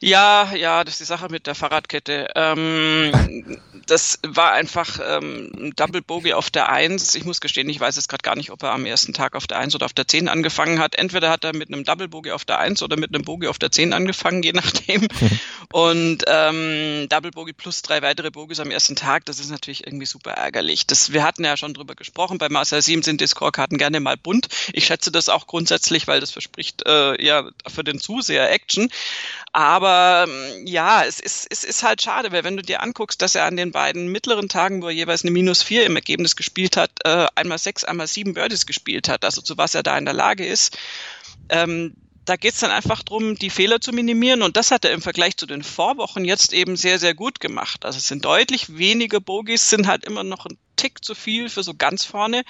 Ja, 0.01 0.53
ja, 0.55 0.83
das 0.83 0.93
ist 0.93 0.99
die 1.01 1.05
Sache 1.05 1.27
mit 1.29 1.45
der 1.45 1.55
Fahrradkette. 1.55 2.29
Ähm, 2.35 3.59
das 3.85 4.19
war 4.25 4.53
einfach 4.53 4.99
ähm, 5.05 5.51
ein 5.57 5.73
Double 5.75 6.01
Bogey 6.01 6.33
auf 6.33 6.49
der 6.49 6.69
Eins. 6.69 7.15
Ich 7.15 7.25
muss 7.25 7.41
gestehen, 7.41 7.67
ich 7.69 7.79
weiß 7.79 7.97
jetzt 7.97 8.07
gerade 8.07 8.21
gar 8.21 8.35
nicht, 8.35 8.51
ob 8.51 8.63
er 8.63 8.71
am 8.71 8.85
ersten 8.85 9.13
Tag 9.13 9.35
auf 9.35 9.45
der 9.45 9.59
Eins 9.59 9.75
oder 9.75 9.85
auf 9.85 9.93
der 9.93 10.07
Zehn 10.07 10.29
angefangen 10.29 10.79
hat. 10.79 10.95
Entweder 10.95 11.29
hat 11.29 11.43
er 11.43 11.53
mit 11.53 11.67
einem 11.67 11.83
Double 11.83 12.07
Bogey 12.07 12.31
auf 12.31 12.45
der 12.45 12.59
Eins 12.59 12.81
oder 12.81 12.95
mit 12.97 13.13
einem 13.13 13.23
Bogey 13.23 13.47
auf 13.47 13.59
der 13.59 13.71
Zehn 13.71 13.91
angefangen, 13.91 14.41
je 14.41 14.53
nachdem. 14.53 15.07
Und 15.73 16.23
ähm, 16.27 17.07
Double 17.09 17.31
Bogey 17.31 17.53
plus 17.53 17.81
drei 17.81 18.01
weitere 18.01 18.31
Bogies 18.31 18.59
am 18.61 18.71
ersten 18.71 18.95
Tag, 18.95 19.25
das 19.25 19.39
ist 19.39 19.49
natürlich 19.49 19.85
irgendwie 19.85 20.05
super 20.05 20.31
ärgerlich. 20.31 20.87
Das, 20.87 21.11
wir 21.11 21.23
hatten 21.23 21.43
ja 21.43 21.57
schon 21.57 21.73
drüber 21.73 21.95
gesprochen, 21.95 22.37
bei 22.37 22.47
Marcel 22.47 22.81
7 22.81 23.03
sind 23.03 23.21
die 23.21 23.27
Scorekarten 23.27 23.77
gerne 23.77 23.99
mal 23.99 24.17
bunt. 24.17 24.47
Ich 24.71 24.85
schätze 24.85 25.11
das 25.11 25.27
auch 25.27 25.45
grundsätzlich, 25.47 26.07
weil 26.07 26.21
das 26.21 26.31
verspricht 26.31 26.83
äh, 26.87 27.21
ja 27.23 27.49
für 27.67 27.83
den 27.83 27.99
Zuseher 27.99 28.49
Action. 28.49 28.89
Aber 29.51 29.88
ähm, 29.89 30.65
ja, 30.65 31.03
es 31.03 31.19
ist, 31.19 31.47
es 31.49 31.63
ist 31.63 31.83
halt 31.83 32.01
schade, 32.01 32.31
weil 32.31 32.43
wenn 32.43 32.57
du 32.57 32.63
dir 32.63 32.81
anguckst, 32.81 33.21
dass 33.21 33.35
er 33.35 33.45
an 33.45 33.57
den 33.57 33.71
beiden 33.71 34.07
mittleren 34.07 34.49
Tagen, 34.49 34.81
wo 34.81 34.87
er 34.87 34.93
jeweils 34.93 35.23
eine 35.23 35.31
Minus 35.31 35.63
vier 35.63 35.85
im 35.85 35.95
Ergebnis 35.95 36.35
gespielt 36.35 36.77
hat, 36.77 36.91
äh, 37.03 37.27
einmal 37.35 37.57
sechs, 37.57 37.83
einmal 37.83 38.07
sieben 38.07 38.33
Birdies 38.33 38.65
gespielt 38.65 39.09
hat, 39.09 39.25
also 39.25 39.41
zu 39.41 39.57
was 39.57 39.75
er 39.75 39.83
da 39.83 39.97
in 39.97 40.05
der 40.05 40.13
Lage 40.13 40.45
ist, 40.45 40.77
ähm, 41.49 41.93
da 42.25 42.35
geht's 42.35 42.59
dann 42.59 42.69
einfach 42.69 43.01
drum, 43.01 43.35
die 43.35 43.49
Fehler 43.49 43.81
zu 43.81 43.91
minimieren. 43.91 44.43
Und 44.43 44.55
das 44.55 44.69
hat 44.69 44.85
er 44.85 44.91
im 44.91 45.01
Vergleich 45.01 45.35
zu 45.35 45.47
den 45.47 45.63
Vorwochen 45.63 46.25
jetzt 46.25 46.53
eben 46.53 46.75
sehr, 46.75 46.99
sehr 46.99 47.15
gut 47.15 47.39
gemacht. 47.39 47.85
Also 47.85 47.97
es 47.97 48.07
sind 48.07 48.23
deutlich 48.23 48.77
weniger 48.77 49.19
Bogies, 49.19 49.69
sind 49.69 49.87
halt 49.87 50.05
immer 50.05 50.23
noch 50.23 50.45
ein 50.45 50.57
Tick 50.79 51.03
zu 51.03 51.13
viel 51.13 51.49
für 51.49 51.61
so 51.61 51.73
ganz 51.73 52.05
vorne. 52.05 52.43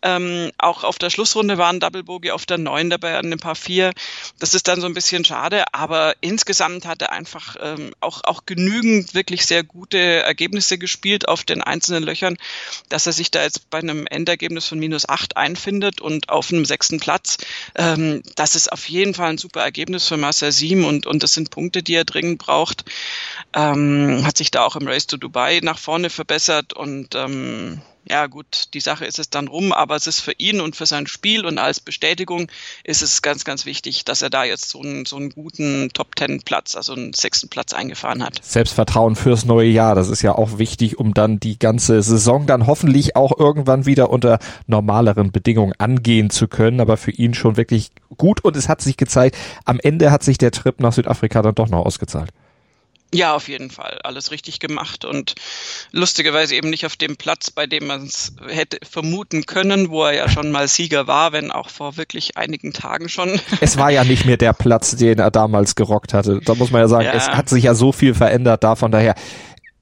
Ähm, 0.00 0.52
auch 0.56 0.84
auf 0.84 0.98
der 0.98 1.10
Schlussrunde 1.10 1.58
waren 1.58 1.80
Double 1.80 2.04
Bogey 2.04 2.30
auf 2.30 2.46
der 2.46 2.58
9 2.58 2.90
dabei 2.90 3.18
an 3.18 3.32
ein 3.32 3.40
paar 3.40 3.56
4. 3.56 3.92
Das 4.38 4.54
ist 4.54 4.68
dann 4.68 4.80
so 4.80 4.86
ein 4.86 4.94
bisschen 4.94 5.24
schade, 5.24 5.64
aber 5.72 6.14
insgesamt 6.20 6.86
hat 6.86 7.02
er 7.02 7.10
einfach 7.10 7.56
ähm, 7.60 7.92
auch, 7.98 8.22
auch 8.22 8.46
genügend 8.46 9.14
wirklich 9.14 9.46
sehr 9.46 9.64
gute 9.64 9.98
Ergebnisse 9.98 10.78
gespielt 10.78 11.26
auf 11.26 11.42
den 11.42 11.60
einzelnen 11.60 12.04
Löchern, 12.04 12.36
dass 12.88 13.06
er 13.06 13.12
sich 13.12 13.32
da 13.32 13.42
jetzt 13.42 13.68
bei 13.68 13.78
einem 13.78 14.06
Endergebnis 14.06 14.66
von 14.66 14.78
minus 14.78 15.08
8 15.08 15.36
einfindet 15.36 16.00
und 16.00 16.28
auf 16.28 16.52
einem 16.52 16.66
sechsten 16.66 17.00
Platz. 17.00 17.38
Ähm, 17.74 18.22
das 18.36 18.54
ist 18.54 18.70
auf 18.70 18.88
jeden 18.88 19.14
Fall 19.14 19.30
ein 19.30 19.38
super 19.38 19.62
Ergebnis 19.62 20.06
für 20.06 20.16
Marcel 20.16 20.52
Siem 20.52 20.84
und, 20.84 21.06
und 21.06 21.24
das 21.24 21.34
sind 21.34 21.50
Punkte, 21.50 21.82
die 21.82 21.94
er 21.94 22.04
dringend 22.04 22.38
braucht. 22.38 22.84
Ähm, 23.56 24.22
hat 24.26 24.36
sich 24.36 24.50
da 24.50 24.64
auch 24.64 24.76
im 24.76 24.86
Race 24.86 25.06
to 25.06 25.16
Dubai 25.16 25.60
nach 25.62 25.78
vorne 25.78 26.10
verbessert 26.10 26.74
und 26.74 27.14
ähm, 27.14 27.80
ja 28.08 28.26
gut, 28.26 28.68
die 28.74 28.80
Sache 28.80 29.04
ist 29.04 29.18
es 29.18 29.30
dann 29.30 29.48
rum, 29.48 29.72
aber 29.72 29.96
es 29.96 30.06
ist 30.06 30.20
für 30.20 30.34
ihn 30.38 30.60
und 30.60 30.76
für 30.76 30.84
sein 30.86 31.06
Spiel 31.06 31.44
und 31.44 31.58
als 31.58 31.80
Bestätigung 31.80 32.48
ist 32.84 33.02
es 33.02 33.22
ganz, 33.22 33.44
ganz 33.44 33.66
wichtig, 33.66 34.04
dass 34.04 34.22
er 34.22 34.30
da 34.30 34.44
jetzt 34.44 34.68
so 34.68 34.80
einen, 34.80 35.06
so 35.06 35.16
einen 35.16 35.30
guten 35.30 35.88
Top-Ten-Platz, 35.92 36.76
also 36.76 36.92
einen 36.92 37.14
sechsten 37.14 37.48
Platz 37.48 37.72
eingefahren 37.72 38.22
hat. 38.22 38.38
Selbstvertrauen 38.42 39.16
fürs 39.16 39.44
neue 39.44 39.70
Jahr, 39.70 39.94
das 39.94 40.08
ist 40.08 40.22
ja 40.22 40.34
auch 40.34 40.58
wichtig, 40.58 40.98
um 40.98 41.14
dann 41.14 41.40
die 41.40 41.58
ganze 41.58 42.02
Saison 42.02 42.46
dann 42.46 42.66
hoffentlich 42.66 43.16
auch 43.16 43.36
irgendwann 43.38 43.86
wieder 43.86 44.10
unter 44.10 44.38
normaleren 44.66 45.32
Bedingungen 45.32 45.72
angehen 45.78 46.30
zu 46.30 46.46
können, 46.46 46.80
aber 46.80 46.96
für 46.96 47.10
ihn 47.10 47.34
schon 47.34 47.56
wirklich 47.56 47.90
gut 48.16 48.44
und 48.44 48.54
es 48.54 48.68
hat 48.68 48.82
sich 48.82 48.96
gezeigt, 48.96 49.36
am 49.64 49.80
Ende 49.80 50.12
hat 50.12 50.22
sich 50.22 50.38
der 50.38 50.52
Trip 50.52 50.78
nach 50.78 50.92
Südafrika 50.92 51.42
dann 51.42 51.54
doch 51.54 51.68
noch 51.68 51.84
ausgezahlt. 51.84 52.30
Ja, 53.14 53.34
auf 53.34 53.48
jeden 53.48 53.70
Fall. 53.70 54.00
Alles 54.02 54.32
richtig 54.32 54.58
gemacht 54.58 55.04
und 55.04 55.34
lustigerweise 55.92 56.56
eben 56.56 56.70
nicht 56.70 56.84
auf 56.86 56.96
dem 56.96 57.16
Platz, 57.16 57.50
bei 57.50 57.66
dem 57.66 57.86
man 57.86 58.04
es 58.04 58.32
hätte 58.48 58.78
vermuten 58.88 59.46
können, 59.46 59.90
wo 59.90 60.04
er 60.04 60.14
ja 60.14 60.28
schon 60.28 60.50
mal 60.50 60.66
Sieger 60.66 61.06
war, 61.06 61.32
wenn 61.32 61.52
auch 61.52 61.70
vor 61.70 61.96
wirklich 61.96 62.36
einigen 62.36 62.72
Tagen 62.72 63.08
schon. 63.08 63.40
Es 63.60 63.78
war 63.78 63.90
ja 63.90 64.04
nicht 64.04 64.26
mehr 64.26 64.36
der 64.36 64.52
Platz, 64.52 64.96
den 64.96 65.18
er 65.18 65.30
damals 65.30 65.76
gerockt 65.76 66.14
hatte. 66.14 66.40
Da 66.44 66.54
muss 66.54 66.70
man 66.70 66.80
ja 66.80 66.88
sagen, 66.88 67.06
ja. 67.06 67.12
es 67.12 67.28
hat 67.28 67.48
sich 67.48 67.64
ja 67.64 67.74
so 67.74 67.92
viel 67.92 68.14
verändert 68.14 68.64
da, 68.64 68.74
von 68.74 68.90
daher 68.90 69.14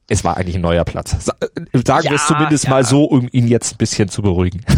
es 0.09 0.25
war 0.25 0.37
eigentlich 0.37 0.57
ein 0.57 0.61
neuer 0.61 0.85
Platz. 0.85 1.15
Äh, 1.41 1.49
sagen 1.85 2.05
ja, 2.05 2.11
wir 2.11 2.17
es 2.17 2.27
zumindest 2.27 2.65
ja. 2.65 2.71
mal 2.71 2.85
so, 2.85 3.05
um 3.05 3.29
ihn 3.33 3.49
jetzt 3.49 3.75
ein 3.75 3.79
bisschen 3.79 4.09
zu 4.09 4.23
beruhigen. 4.23 4.65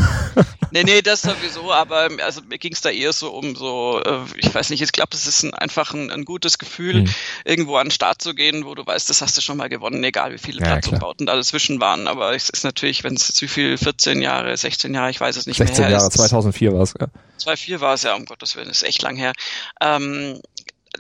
Nee, 0.73 0.83
nee, 0.83 1.01
das 1.01 1.23
sowieso, 1.23 1.73
aber 1.73 2.09
also 2.23 2.43
mir 2.43 2.59
ging 2.59 2.73
es 2.73 2.81
da 2.81 2.91
eher 2.91 3.13
so 3.13 3.33
um 3.33 3.55
so, 3.55 4.03
äh, 4.05 4.19
ich 4.37 4.55
weiß 4.55 4.69
nicht, 4.71 4.83
ich 4.83 4.93
glaube, 4.93 5.11
es 5.15 5.27
ist 5.27 5.45
ein, 5.45 5.55
einfach 5.55 5.95
ein, 5.95 6.11
ein, 6.11 6.25
gutes 6.25 6.59
Gefühl, 6.59 7.05
hm. 7.05 7.15
irgendwo 7.45 7.77
an 7.77 7.87
den 7.87 7.91
Start 7.93 8.21
zu 8.21 8.35
gehen, 8.35 8.67
wo 8.67 8.75
du 8.75 8.85
weißt, 8.85 9.09
das 9.09 9.23
hast 9.23 9.37
du 9.37 9.41
schon 9.41 9.57
mal 9.57 9.69
gewonnen, 9.69 10.03
egal 10.05 10.33
wie 10.33 10.39
viele 10.39 10.61
ja, 10.61 10.67
Platzumbauten 10.67 11.25
da 11.25 11.37
dazwischen 11.37 11.81
waren. 11.81 12.09
Aber 12.09 12.35
es 12.35 12.51
ist 12.51 12.65
natürlich, 12.65 13.05
wenn 13.05 13.15
es 13.15 13.29
jetzt 13.29 13.41
wie 13.41 13.49
viel, 13.49 13.79
14 13.79 14.21
Jahre, 14.21 14.55
16 14.55 14.93
Jahre, 14.93 15.09
ich 15.11 15.21
weiß 15.21 15.37
es 15.37 15.47
nicht 15.47 15.57
16 15.57 15.85
mehr. 15.85 16.01
16 16.01 16.21
Jahre, 16.21 16.31
2004 16.31 16.73
war 16.75 16.83
es, 16.83 16.95
ja. 17.01 17.07
2004 17.39 17.81
war 17.81 17.95
es 17.95 18.03
ja, 18.03 18.15
um 18.15 18.25
Gottes 18.25 18.57
Willen, 18.57 18.69
ist 18.69 18.83
echt 18.83 19.03
lang 19.03 19.17
her. 19.17 19.33
Ähm, 19.81 20.41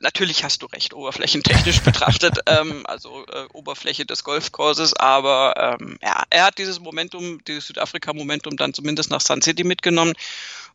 natürlich 0.00 0.44
hast 0.44 0.62
du 0.62 0.66
recht, 0.66 0.94
oberflächentechnisch 0.94 1.80
betrachtet, 1.80 2.38
ähm, 2.46 2.84
also 2.86 3.24
äh, 3.26 3.46
Oberfläche 3.52 4.06
des 4.06 4.24
Golfkurses, 4.24 4.94
aber 4.94 5.78
ähm, 5.80 5.98
ja, 6.02 6.22
er 6.30 6.44
hat 6.44 6.58
dieses 6.58 6.80
Momentum, 6.80 7.42
dieses 7.44 7.66
Südafrika-Momentum 7.68 8.56
dann 8.56 8.74
zumindest 8.74 9.10
nach 9.10 9.20
Sun 9.20 9.42
City 9.42 9.64
mitgenommen 9.64 10.14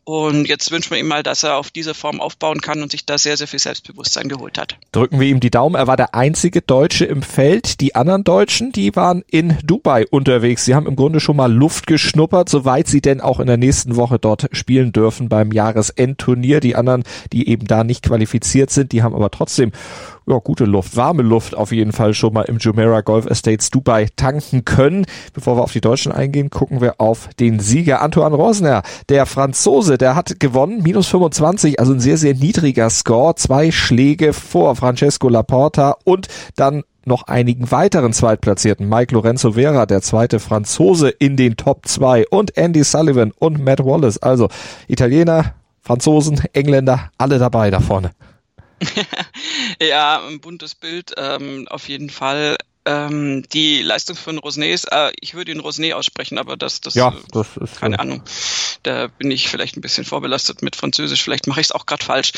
und 0.03 0.47
jetzt 0.47 0.71
wünschen 0.71 0.91
wir 0.91 0.97
ihm 0.97 1.07
mal, 1.07 1.21
dass 1.21 1.43
er 1.43 1.57
auf 1.57 1.69
diese 1.69 1.93
Form 1.93 2.19
aufbauen 2.19 2.59
kann 2.59 2.81
und 2.81 2.91
sich 2.91 3.05
da 3.05 3.17
sehr, 3.19 3.37
sehr 3.37 3.47
viel 3.47 3.59
Selbstbewusstsein 3.59 4.29
geholt 4.29 4.57
hat. 4.57 4.77
Drücken 4.91 5.19
wir 5.19 5.27
ihm 5.27 5.39
die 5.39 5.51
Daumen. 5.51 5.75
Er 5.75 5.85
war 5.85 5.95
der 5.95 6.15
einzige 6.15 6.61
Deutsche 6.61 7.05
im 7.05 7.21
Feld. 7.21 7.79
Die 7.81 7.93
anderen 7.93 8.23
Deutschen, 8.23 8.71
die 8.71 8.95
waren 8.95 9.23
in 9.29 9.57
Dubai 9.63 10.07
unterwegs. 10.07 10.65
Sie 10.65 10.73
haben 10.73 10.87
im 10.87 10.95
Grunde 10.95 11.19
schon 11.19 11.35
mal 11.35 11.51
Luft 11.51 11.85
geschnuppert, 11.85 12.49
soweit 12.49 12.87
sie 12.87 13.01
denn 13.01 13.21
auch 13.21 13.39
in 13.39 13.47
der 13.47 13.57
nächsten 13.57 13.95
Woche 13.95 14.17
dort 14.17 14.49
spielen 14.53 14.91
dürfen 14.91 15.29
beim 15.29 15.51
Jahresendturnier. 15.51 16.61
Die 16.61 16.75
anderen, 16.75 17.03
die 17.31 17.47
eben 17.47 17.67
da 17.67 17.83
nicht 17.83 18.03
qualifiziert 18.03 18.71
sind, 18.71 18.93
die 18.93 19.03
haben 19.03 19.13
aber 19.13 19.29
trotzdem 19.29 19.71
ja, 20.27 20.37
gute 20.37 20.65
Luft, 20.65 20.95
warme 20.95 21.23
Luft 21.23 21.57
auf 21.57 21.71
jeden 21.71 21.91
Fall 21.91 22.13
schon 22.13 22.33
mal 22.33 22.43
im 22.43 22.57
Jumeirah 22.59 23.01
Golf 23.01 23.25
Estates 23.25 23.71
Dubai 23.71 24.07
tanken 24.15 24.65
können. 24.65 25.05
Bevor 25.33 25.57
wir 25.57 25.63
auf 25.63 25.71
die 25.71 25.81
Deutschen 25.81 26.11
eingehen, 26.11 26.49
gucken 26.49 26.79
wir 26.79 27.01
auf 27.01 27.29
den 27.39 27.59
Sieger 27.59 28.01
Antoine 28.01 28.35
Rosner. 28.35 28.83
Der 29.09 29.25
Franzose, 29.25 29.97
der 29.97 30.15
hat 30.15 30.39
gewonnen, 30.39 30.83
minus 30.83 31.07
25, 31.07 31.79
also 31.79 31.93
ein 31.93 31.99
sehr, 31.99 32.17
sehr 32.17 32.35
niedriger 32.35 32.89
Score. 32.89 33.35
Zwei 33.35 33.71
Schläge 33.71 34.33
vor 34.33 34.75
Francesco 34.75 35.27
Laporta 35.27 35.95
und 36.03 36.27
dann 36.55 36.83
noch 37.03 37.23
einigen 37.23 37.71
weiteren 37.71 38.13
Zweitplatzierten. 38.13 38.87
Mike 38.87 39.13
Lorenzo 39.15 39.53
Vera, 39.53 39.87
der 39.87 40.01
zweite 40.01 40.39
Franzose 40.39 41.09
in 41.09 41.35
den 41.35 41.57
Top 41.57 41.87
2 41.87 42.27
und 42.29 42.55
Andy 42.57 42.83
Sullivan 42.83 43.31
und 43.39 43.63
Matt 43.63 43.83
Wallace. 43.83 44.19
Also 44.19 44.49
Italiener, 44.87 45.55
Franzosen, 45.81 46.41
Engländer, 46.53 47.09
alle 47.17 47.39
dabei 47.39 47.71
da 47.71 47.79
vorne. 47.79 48.11
ja, 49.81 50.25
ein 50.25 50.39
buntes 50.39 50.75
Bild, 50.75 51.13
ähm, 51.17 51.67
auf 51.69 51.87
jeden 51.87 52.09
Fall. 52.09 52.57
Ähm, 52.83 53.43
die 53.53 53.83
Leistung 53.83 54.15
von 54.15 54.39
Rosnets, 54.39 54.85
äh, 54.85 55.11
ich 55.19 55.35
würde 55.35 55.51
ihn 55.51 55.59
Rosnet 55.59 55.93
aussprechen, 55.93 56.39
aber 56.39 56.57
das, 56.57 56.81
das, 56.81 56.95
ja, 56.95 57.13
das 57.31 57.55
ist 57.57 57.79
keine 57.79 57.97
so. 57.97 58.01
Ahnung. 58.01 58.23
Da 58.81 59.05
bin 59.05 59.29
ich 59.29 59.49
vielleicht 59.49 59.77
ein 59.77 59.81
bisschen 59.81 60.03
vorbelastet 60.03 60.63
mit 60.63 60.75
Französisch, 60.75 61.21
vielleicht 61.21 61.45
mache 61.45 61.61
ich 61.61 61.67
es 61.67 61.71
auch 61.71 61.85
gerade 61.85 62.03
falsch. 62.03 62.31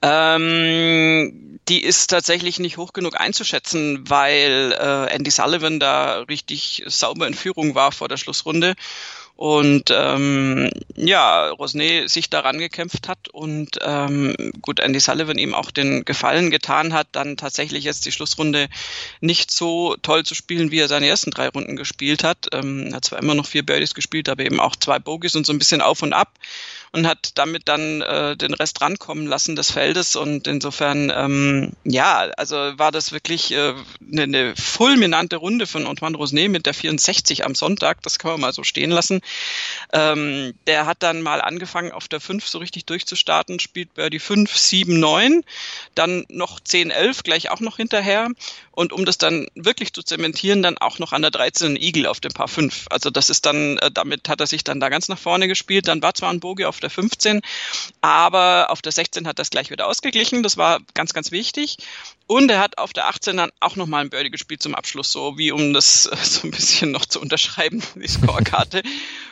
Ähm, 0.00 1.58
die 1.68 1.82
ist 1.82 2.06
tatsächlich 2.08 2.60
nicht 2.60 2.76
hoch 2.76 2.92
genug 2.92 3.20
einzuschätzen, 3.20 4.08
weil 4.08 4.72
äh, 4.78 5.12
Andy 5.12 5.32
Sullivan 5.32 5.80
da 5.80 6.20
richtig 6.20 6.84
sauber 6.86 7.26
in 7.26 7.34
Führung 7.34 7.74
war 7.74 7.90
vor 7.90 8.06
der 8.08 8.18
Schlussrunde 8.18 8.76
und 9.38 9.92
ähm, 9.92 10.68
ja, 10.96 11.52
Rosné 11.52 12.08
sich 12.08 12.28
daran 12.28 12.58
gekämpft 12.58 13.06
hat 13.06 13.28
und 13.28 13.78
ähm, 13.82 14.34
gut, 14.62 14.80
Andy 14.80 14.98
Sullivan 14.98 15.38
ihm 15.38 15.54
auch 15.54 15.70
den 15.70 16.04
Gefallen 16.04 16.50
getan 16.50 16.92
hat, 16.92 17.06
dann 17.12 17.36
tatsächlich 17.36 17.84
jetzt 17.84 18.04
die 18.04 18.10
Schlussrunde 18.10 18.68
nicht 19.20 19.52
so 19.52 19.94
toll 20.02 20.24
zu 20.24 20.34
spielen, 20.34 20.72
wie 20.72 20.80
er 20.80 20.88
seine 20.88 21.06
ersten 21.06 21.30
drei 21.30 21.50
Runden 21.50 21.76
gespielt 21.76 22.24
hat. 22.24 22.48
Ähm, 22.52 22.88
er 22.88 22.96
hat 22.96 23.04
zwar 23.04 23.20
immer 23.20 23.36
noch 23.36 23.46
vier 23.46 23.64
Birdies 23.64 23.94
gespielt, 23.94 24.28
aber 24.28 24.44
eben 24.44 24.58
auch 24.58 24.74
zwei 24.74 24.98
Bogies 24.98 25.36
und 25.36 25.46
so 25.46 25.52
ein 25.52 25.58
bisschen 25.60 25.82
auf 25.82 26.02
und 26.02 26.14
ab 26.14 26.34
und 26.92 27.06
hat 27.06 27.32
damit 27.34 27.68
dann 27.68 28.02
äh, 28.02 28.36
den 28.36 28.54
Rest 28.54 28.80
rankommen 28.80 29.26
lassen 29.26 29.56
des 29.56 29.72
Feldes. 29.72 30.16
Und 30.16 30.46
insofern, 30.46 31.12
ähm, 31.14 31.72
ja, 31.84 32.28
also 32.36 32.56
war 32.56 32.92
das 32.92 33.12
wirklich 33.12 33.52
äh, 33.52 33.74
eine, 34.12 34.22
eine 34.22 34.56
fulminante 34.56 35.36
Runde 35.36 35.66
von 35.66 35.86
Antoine 35.86 36.16
Rosnet 36.16 36.50
mit 36.50 36.66
der 36.66 36.74
64 36.74 37.44
am 37.44 37.54
Sonntag. 37.54 38.02
Das 38.02 38.18
kann 38.18 38.32
man 38.32 38.40
mal 38.40 38.52
so 38.52 38.64
stehen 38.64 38.90
lassen. 38.90 39.20
Ähm, 39.92 40.54
der 40.66 40.86
hat 40.86 41.02
dann 41.02 41.22
mal 41.22 41.40
angefangen, 41.40 41.92
auf 41.92 42.08
der 42.08 42.20
5 42.20 42.46
so 42.46 42.58
richtig 42.58 42.86
durchzustarten, 42.86 43.60
spielt 43.60 43.94
Birdie 43.94 44.18
5, 44.18 44.56
7, 44.56 44.98
9, 44.98 45.44
dann 45.94 46.24
noch 46.28 46.60
10, 46.60 46.90
11, 46.90 47.22
gleich 47.22 47.50
auch 47.50 47.60
noch 47.60 47.76
hinterher. 47.76 48.28
Und 48.72 48.92
um 48.92 49.04
das 49.04 49.18
dann 49.18 49.48
wirklich 49.54 49.92
zu 49.92 50.02
zementieren, 50.04 50.62
dann 50.62 50.78
auch 50.78 51.00
noch 51.00 51.12
an 51.12 51.22
der 51.22 51.32
13 51.32 51.76
Eagle 51.76 52.06
auf 52.06 52.20
dem 52.20 52.32
Paar 52.32 52.46
5. 52.46 52.86
Also 52.90 53.10
das 53.10 53.28
ist 53.28 53.44
dann, 53.44 53.78
äh, 53.78 53.90
damit 53.90 54.28
hat 54.28 54.40
er 54.40 54.46
sich 54.46 54.62
dann 54.62 54.78
da 54.78 54.88
ganz 54.88 55.08
nach 55.08 55.18
vorne 55.18 55.48
gespielt. 55.48 55.88
Dann 55.88 56.00
war 56.00 56.14
zwar 56.14 56.30
ein 56.30 56.40
Bogie 56.40 56.64
auf 56.64 56.77
der 56.80 56.90
15, 56.90 57.40
aber 58.00 58.70
auf 58.70 58.82
der 58.82 58.92
16 58.92 59.26
hat 59.26 59.38
das 59.38 59.50
gleich 59.50 59.70
wieder 59.70 59.86
ausgeglichen. 59.86 60.42
Das 60.42 60.56
war 60.56 60.80
ganz, 60.94 61.12
ganz 61.12 61.30
wichtig. 61.30 61.78
Und 62.26 62.50
er 62.50 62.60
hat 62.60 62.78
auf 62.78 62.92
der 62.92 63.08
18 63.08 63.36
dann 63.36 63.50
auch 63.60 63.76
nochmal 63.76 64.02
ein 64.02 64.10
Birdie 64.10 64.30
gespielt 64.30 64.62
zum 64.62 64.74
Abschluss, 64.74 65.10
so 65.12 65.38
wie 65.38 65.52
um 65.52 65.72
das 65.72 66.02
so 66.22 66.46
ein 66.46 66.50
bisschen 66.50 66.90
noch 66.90 67.06
zu 67.06 67.20
unterschreiben, 67.20 67.82
die 67.94 68.08
Scorekarte. 68.08 68.82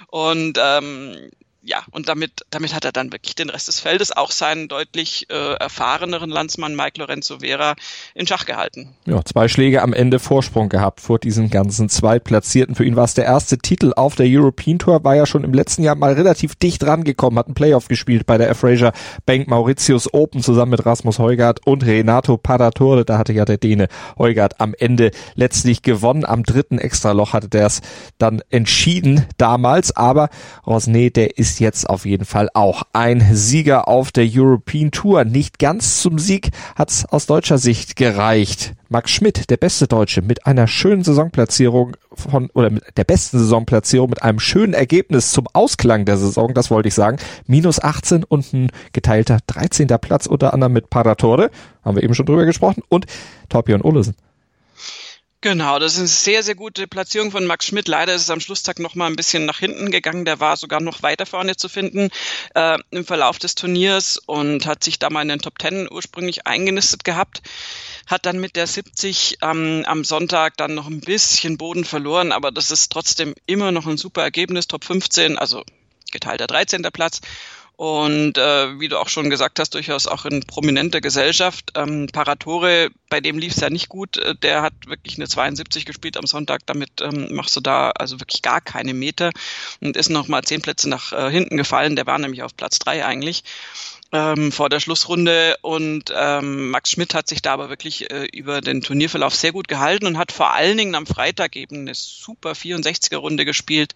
Und 0.09 0.59
ähm, 0.61 1.31
ja, 1.67 1.83
und 1.91 2.09
damit, 2.09 2.45
damit 2.51 2.75
hat 2.75 2.85
er 2.85 2.93
dann 2.93 3.13
wirklich 3.13 3.35
den 3.35 3.51
Rest 3.51 3.67
des 3.67 3.81
Feldes, 3.81 4.13
auch 4.13 4.31
seinen 4.31 4.69
deutlich 4.69 5.27
äh, 5.31 5.55
erfahreneren 5.55 6.31
Landsmann 6.31 6.77
Mike 6.77 7.01
Lorenzo 7.01 7.41
Vera 7.41 7.75
in 8.15 8.27
Schach 8.27 8.47
gehalten. 8.47 8.95
Ja, 9.05 9.25
zwei 9.25 9.49
Schläge 9.49 9.83
am 9.83 9.93
Ende 9.93 10.21
Vorsprung 10.21 10.69
gehabt 10.69 11.01
vor 11.01 11.19
diesen 11.19 11.51
ganzen 11.51 11.89
Zweitplatzierten. 11.89 12.77
Für 12.77 12.85
ihn 12.85 12.95
war 12.95 13.05
es 13.05 13.15
der 13.15 13.25
erste 13.25 13.59
Titel 13.59 13.93
auf 13.97 14.15
der 14.15 14.27
European 14.29 14.79
Tour, 14.79 15.03
war 15.03 15.17
ja 15.17 15.27
schon 15.27 15.43
im 15.43 15.53
letzten 15.53 15.83
Jahr 15.83 15.97
mal 15.97 16.13
relativ 16.13 16.55
dicht 16.55 16.87
rangekommen, 16.87 17.39
hat 17.39 17.47
einen 17.47 17.55
Playoff 17.55 17.89
gespielt 17.89 18.27
bei 18.27 18.39
der 18.39 18.55
Fraser 18.55 18.93
Bank 19.27 19.49
Mauritius 19.49 20.15
Open 20.15 20.43
zusammen 20.43 20.71
mit 20.71 20.87
Rasmus 20.87 21.19
Heugart 21.19 21.67
und 21.67 21.85
Renato 21.85 22.37
Paratore. 22.37 23.05
Da 23.05 23.19
hatte 23.19 23.33
ja 23.33 23.45
der 23.45 23.59
Däne 23.59 23.89
Heugart 24.19 24.61
am 24.61 24.73
Ende 24.79 25.11
letztlich 25.35 25.83
gewonnen. 25.83 26.25
Am 26.25 26.45
dritten 26.45 26.79
Extraloch 26.79 27.33
hatte 27.33 27.49
der 27.49 27.67
es 27.67 27.81
dann 28.19 28.41
entschieden 28.51 29.27
damals, 29.37 29.97
aber 29.97 30.29
Rosnet, 30.65 31.17
der 31.17 31.39
ist 31.39 31.56
jetzt 31.61 31.89
auf 31.89 32.07
jeden 32.07 32.25
Fall 32.25 32.49
auch 32.55 32.83
ein 32.93 33.35
Sieger 33.35 33.89
auf 33.89 34.13
der 34.13 34.27
European 34.29 34.91
Tour. 34.91 35.25
Nicht 35.25 35.59
ganz 35.59 36.01
zum 36.01 36.19
Sieg 36.19 36.51
hat 36.75 36.91
es 36.91 37.05
aus 37.07 37.27
deutscher 37.27 37.59
Sicht 37.59 37.97
gereicht. 37.97 38.75
Max 38.89 39.11
Schmidt, 39.11 39.51
der 39.51 39.57
beste 39.57 39.89
Deutsche, 39.89 40.23
mit 40.23 40.47
einer 40.47 40.69
schönen 40.69 41.03
Saisonplatzierung 41.03 41.97
von, 42.13 42.51
oder 42.55 42.71
mit 42.71 42.85
der 42.97 43.05
besten 43.05 43.39
Saisonplatzierung, 43.39 44.11
mit 44.11 44.23
einem 44.23 44.39
schönen 44.39 44.75
Ergebnis 44.75 45.33
zum 45.33 45.47
Ausklang 45.53 46.05
der 46.05 46.17
Saison, 46.17 46.55
das 46.55 46.71
wollte 46.71 46.89
ich 46.89 46.95
sagen. 46.95 47.19
Minus 47.47 47.83
18 47.83 48.25
und 48.25 48.53
ein 48.53 48.71
geteilter 48.93 49.39
13. 49.47 49.89
Platz, 50.01 50.27
unter 50.27 50.55
anderem 50.55 50.73
mit 50.73 50.91
Paratore, 50.91 51.51
haben 51.85 51.97
wir 51.97 52.03
eben 52.03 52.15
schon 52.15 52.27
drüber 52.27 52.45
gesprochen, 52.45 52.83
und 52.89 53.07
Torbjörn 53.49 53.83
Olesen. 53.83 54.15
Genau, 55.47 55.79
das 55.79 55.93
ist 55.93 55.99
eine 56.01 56.09
sehr, 56.09 56.43
sehr 56.43 56.57
gute 56.57 56.89
Platzierung 56.89 57.31
von 57.31 57.47
Max 57.47 57.67
Schmidt. 57.67 57.87
Leider 57.87 58.13
ist 58.13 58.23
es 58.23 58.31
am 58.31 58.41
Schlusstag 58.41 58.81
noch 58.81 58.97
mal 58.97 59.07
ein 59.07 59.15
bisschen 59.15 59.47
nach 59.47 59.61
hinten 59.61 59.93
gegangen. 59.93 60.25
Der 60.25 60.41
war 60.41 60.57
sogar 60.57 60.81
noch 60.81 61.05
weiter 61.05 61.25
vorne 61.25 61.55
zu 61.55 61.69
finden 61.69 62.11
äh, 62.57 62.77
im 62.91 63.05
Verlauf 63.05 63.39
des 63.39 63.55
Turniers 63.55 64.17
und 64.27 64.67
hat 64.67 64.83
sich 64.83 64.99
da 64.99 65.09
mal 65.09 65.23
in 65.23 65.29
den 65.29 65.39
Top 65.39 65.61
Ten 65.61 65.89
ursprünglich 65.89 66.49
eingenistet 66.49 67.05
gehabt. 67.05 67.43
Hat 68.09 68.27
dann 68.27 68.41
mit 68.41 68.57
der 68.57 68.67
70 68.67 69.39
ähm, 69.41 69.85
am 69.87 70.03
Sonntag 70.03 70.57
dann 70.57 70.75
noch 70.75 70.89
ein 70.89 71.01
bisschen 71.01 71.59
Boden 71.59 71.85
verloren, 71.85 72.33
aber 72.33 72.51
das 72.51 72.73
ist 72.73 72.91
trotzdem 72.91 73.33
immer 73.47 73.71
noch 73.71 73.87
ein 73.87 73.99
super 73.99 74.23
Ergebnis. 74.23 74.67
Top 74.67 74.83
15, 74.83 75.39
also 75.39 75.63
geteilter 76.11 76.49
13. 76.49 76.83
Platz 76.93 77.21
und 77.77 78.39
äh, 78.39 78.81
wie 78.81 78.89
du 78.89 78.99
auch 78.99 79.11
schon 79.11 79.29
gesagt 79.29 79.59
hast, 79.59 79.75
durchaus 79.75 80.07
auch 80.07 80.25
in 80.25 80.41
prominenter 80.41 81.03
Gesellschaft. 81.03 81.73
Ähm, 81.75 82.09
Paratore, 82.11 82.89
bei 83.11 83.21
dem 83.21 83.39
lief 83.39 83.53
es 83.53 83.61
ja 83.61 83.69
nicht 83.69 83.91
gut. 83.91 84.17
Äh, 84.17 84.35
der 84.35 84.63
hat 84.63 84.73
wirklich 84.87 85.17
eine 85.19 85.29
72 85.29 85.85
gespielt 85.85 86.17
am 86.17 86.27
Sonntag. 86.27 86.63
Damit 86.65 87.03
ähm, 87.03 87.35
machst 87.35 87.55
du 87.55 87.61
da 87.61 87.91
also 87.91 88.19
wirklich 88.19 88.41
gar 88.41 88.63
keine 88.63 88.95
Meter 88.95 89.31
und 89.83 89.95
ist 89.95 90.09
noch 90.09 90.27
mal 90.27 90.43
zehn 90.43 90.63
Plätze 90.63 90.89
nach 90.89 91.13
äh, 91.13 91.31
hinten 91.31 91.59
gefallen. 91.59 91.97
Der 91.97 92.07
war 92.07 92.19
nämlich 92.19 92.43
auf 92.43 92.57
Platz 92.57 92.79
drei 92.79 93.05
eigentlich 93.05 93.45
ähm, 94.13 94.53
vor 94.53 94.69
der 94.69 94.81
Schlussrunde 94.81 95.57
und 95.63 96.13
ähm, 96.17 96.71
Max 96.71 96.91
Schmidt 96.91 97.15
hat 97.15 97.29
sich 97.29 97.43
da 97.43 97.53
aber 97.53 97.69
wirklich 97.69 98.11
äh, 98.11 98.27
über 98.33 98.61
den 98.61 98.81
Turnierverlauf 98.81 99.35
sehr 99.35 99.53
gut 99.53 99.69
gehalten 99.69 100.07
und 100.07 100.17
hat 100.17 100.33
vor 100.33 100.53
allen 100.53 100.79
Dingen 100.79 100.95
am 100.95 101.07
Freitag 101.07 101.57
eben 101.57 101.81
eine 101.81 101.95
super 101.95 102.53
64er 102.53 103.17
Runde 103.17 103.45
gespielt, 103.45 103.95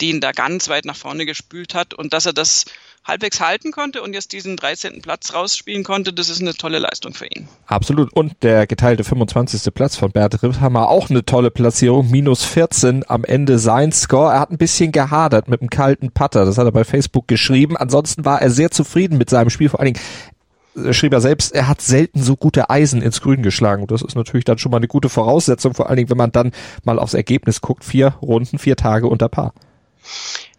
die 0.00 0.10
ihn 0.10 0.20
da 0.20 0.32
ganz 0.32 0.68
weit 0.68 0.86
nach 0.86 0.96
vorne 0.96 1.26
gespült 1.26 1.74
hat 1.74 1.94
und 1.94 2.12
dass 2.12 2.26
er 2.26 2.32
das 2.32 2.64
halbwegs 3.04 3.40
halten 3.40 3.72
konnte 3.72 4.02
und 4.02 4.14
jetzt 4.14 4.32
diesen 4.32 4.56
13. 4.56 5.02
Platz 5.02 5.34
rausspielen 5.34 5.82
konnte, 5.82 6.12
das 6.12 6.28
ist 6.28 6.40
eine 6.40 6.54
tolle 6.54 6.78
Leistung 6.78 7.14
für 7.14 7.26
ihn. 7.26 7.48
Absolut. 7.66 8.12
Und 8.12 8.34
der 8.42 8.66
geteilte 8.66 9.04
25. 9.04 9.74
Platz 9.74 9.96
von 9.96 10.12
Bert 10.12 10.42
Ritthammer, 10.42 10.88
auch 10.88 11.10
eine 11.10 11.24
tolle 11.24 11.50
Platzierung, 11.50 12.10
minus 12.10 12.44
14 12.44 13.04
am 13.08 13.24
Ende 13.24 13.58
sein 13.58 13.92
Score. 13.92 14.32
Er 14.32 14.40
hat 14.40 14.50
ein 14.50 14.58
bisschen 14.58 14.92
gehadert 14.92 15.48
mit 15.48 15.60
dem 15.60 15.70
kalten 15.70 16.12
Putter, 16.12 16.44
das 16.44 16.58
hat 16.58 16.66
er 16.66 16.72
bei 16.72 16.84
Facebook 16.84 17.26
geschrieben. 17.26 17.76
Ansonsten 17.76 18.24
war 18.24 18.40
er 18.40 18.50
sehr 18.50 18.70
zufrieden 18.70 19.18
mit 19.18 19.30
seinem 19.30 19.50
Spiel, 19.50 19.68
vor 19.68 19.80
allen 19.80 19.94
Dingen 19.94 20.86
äh, 20.86 20.92
schrieb 20.92 21.12
er 21.12 21.20
selbst, 21.20 21.52
er 21.54 21.66
hat 21.66 21.82
selten 21.82 22.22
so 22.22 22.36
gute 22.36 22.70
Eisen 22.70 23.02
ins 23.02 23.20
Grün 23.20 23.42
geschlagen. 23.42 23.82
Und 23.82 23.90
das 23.90 24.02
ist 24.02 24.14
natürlich 24.14 24.44
dann 24.44 24.58
schon 24.58 24.70
mal 24.70 24.78
eine 24.78 24.88
gute 24.88 25.08
Voraussetzung, 25.08 25.74
vor 25.74 25.88
allen 25.88 25.96
Dingen, 25.96 26.10
wenn 26.10 26.16
man 26.16 26.30
dann 26.30 26.52
mal 26.84 27.00
aufs 27.00 27.14
Ergebnis 27.14 27.60
guckt. 27.60 27.84
Vier 27.84 28.14
Runden, 28.22 28.58
vier 28.58 28.76
Tage 28.76 29.08
unter 29.08 29.28
Paar. 29.28 29.54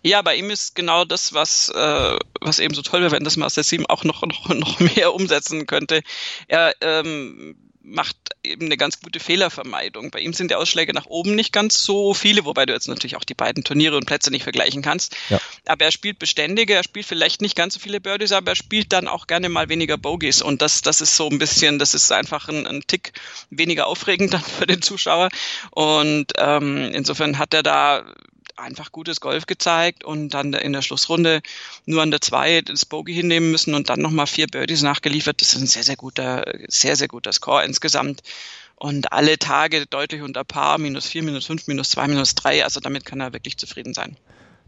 Ja, 0.03 0.21
bei 0.21 0.35
ihm 0.35 0.49
ist 0.49 0.75
genau 0.75 1.05
das, 1.05 1.33
was, 1.33 1.69
äh, 1.69 2.17
was 2.41 2.59
eben 2.59 2.75
so 2.75 2.81
toll 2.81 3.01
wäre, 3.01 3.11
wenn 3.11 3.23
das 3.23 3.37
Master 3.37 3.63
7 3.63 3.85
auch 3.87 4.03
noch, 4.03 4.21
noch, 4.25 4.49
noch 4.49 4.79
mehr 4.79 5.13
umsetzen 5.13 5.65
könnte. 5.65 6.03
Er 6.47 6.75
ähm, 6.81 7.55
macht 7.83 8.15
eben 8.43 8.65
eine 8.65 8.77
ganz 8.77 9.01
gute 9.01 9.19
Fehlervermeidung. 9.19 10.09
Bei 10.09 10.19
ihm 10.19 10.33
sind 10.33 10.49
die 10.49 10.55
Ausschläge 10.55 10.93
nach 10.93 11.05
oben 11.05 11.35
nicht 11.35 11.51
ganz 11.51 11.83
so 11.83 12.13
viele, 12.13 12.45
wobei 12.45 12.65
du 12.65 12.73
jetzt 12.73 12.87
natürlich 12.87 13.17
auch 13.17 13.25
die 13.25 13.33
beiden 13.33 13.63
Turniere 13.63 13.97
und 13.97 14.05
Plätze 14.05 14.31
nicht 14.31 14.43
vergleichen 14.43 14.81
kannst. 14.81 15.15
Ja. 15.29 15.39
Aber 15.65 15.85
er 15.85 15.91
spielt 15.91 16.17
beständiger, 16.17 16.75
er 16.75 16.83
spielt 16.83 17.05
vielleicht 17.05 17.41
nicht 17.41 17.55
ganz 17.55 17.73
so 17.73 17.79
viele 17.81 17.99
Birdies, 17.99 18.31
aber 18.31 18.51
er 18.51 18.55
spielt 18.55 18.93
dann 18.93 19.07
auch 19.07 19.27
gerne 19.27 19.49
mal 19.49 19.67
weniger 19.67 19.97
Bogies. 19.97 20.41
Und 20.41 20.61
das, 20.61 20.81
das 20.81 21.01
ist 21.01 21.17
so 21.17 21.29
ein 21.29 21.39
bisschen, 21.39 21.77
das 21.77 21.93
ist 21.93 22.11
einfach 22.11 22.47
ein, 22.47 22.65
ein 22.65 22.83
Tick 22.87 23.13
weniger 23.49 23.87
aufregend 23.87 24.33
dann 24.33 24.43
für 24.43 24.65
den 24.65 24.81
Zuschauer. 24.81 25.29
Und 25.71 26.33
ähm, 26.37 26.91
insofern 26.93 27.37
hat 27.37 27.53
er 27.53 27.63
da 27.63 28.05
einfach 28.55 28.91
gutes 28.91 29.19
Golf 29.19 29.45
gezeigt 29.45 30.03
und 30.03 30.29
dann 30.29 30.53
in 30.53 30.73
der 30.73 30.81
Schlussrunde 30.81 31.41
nur 31.85 32.01
an 32.01 32.11
der 32.11 32.21
2 32.21 32.61
das 32.61 32.85
Bogey 32.85 33.13
hinnehmen 33.13 33.51
müssen 33.51 33.73
und 33.73 33.89
dann 33.89 33.99
nochmal 33.99 34.27
vier 34.27 34.47
Birdies 34.47 34.81
nachgeliefert. 34.81 35.41
Das 35.41 35.53
ist 35.53 35.61
ein 35.61 35.67
sehr, 35.67 35.83
sehr 35.83 35.95
guter, 35.95 36.45
sehr, 36.67 36.95
sehr 36.95 37.07
guter 37.07 37.33
Score 37.33 37.63
insgesamt. 37.63 38.21
Und 38.75 39.11
alle 39.13 39.39
Tage 39.39 39.85
deutlich 39.85 40.21
unter 40.21 40.43
Paar, 40.43 40.77
minus 40.77 41.07
4, 41.07 41.23
minus 41.23 41.45
5, 41.45 41.67
minus 41.67 41.91
2, 41.91 42.07
minus 42.07 42.35
3. 42.35 42.63
Also 42.63 42.79
damit 42.79 43.05
kann 43.05 43.21
er 43.21 43.33
wirklich 43.33 43.57
zufrieden 43.57 43.93
sein. 43.93 44.17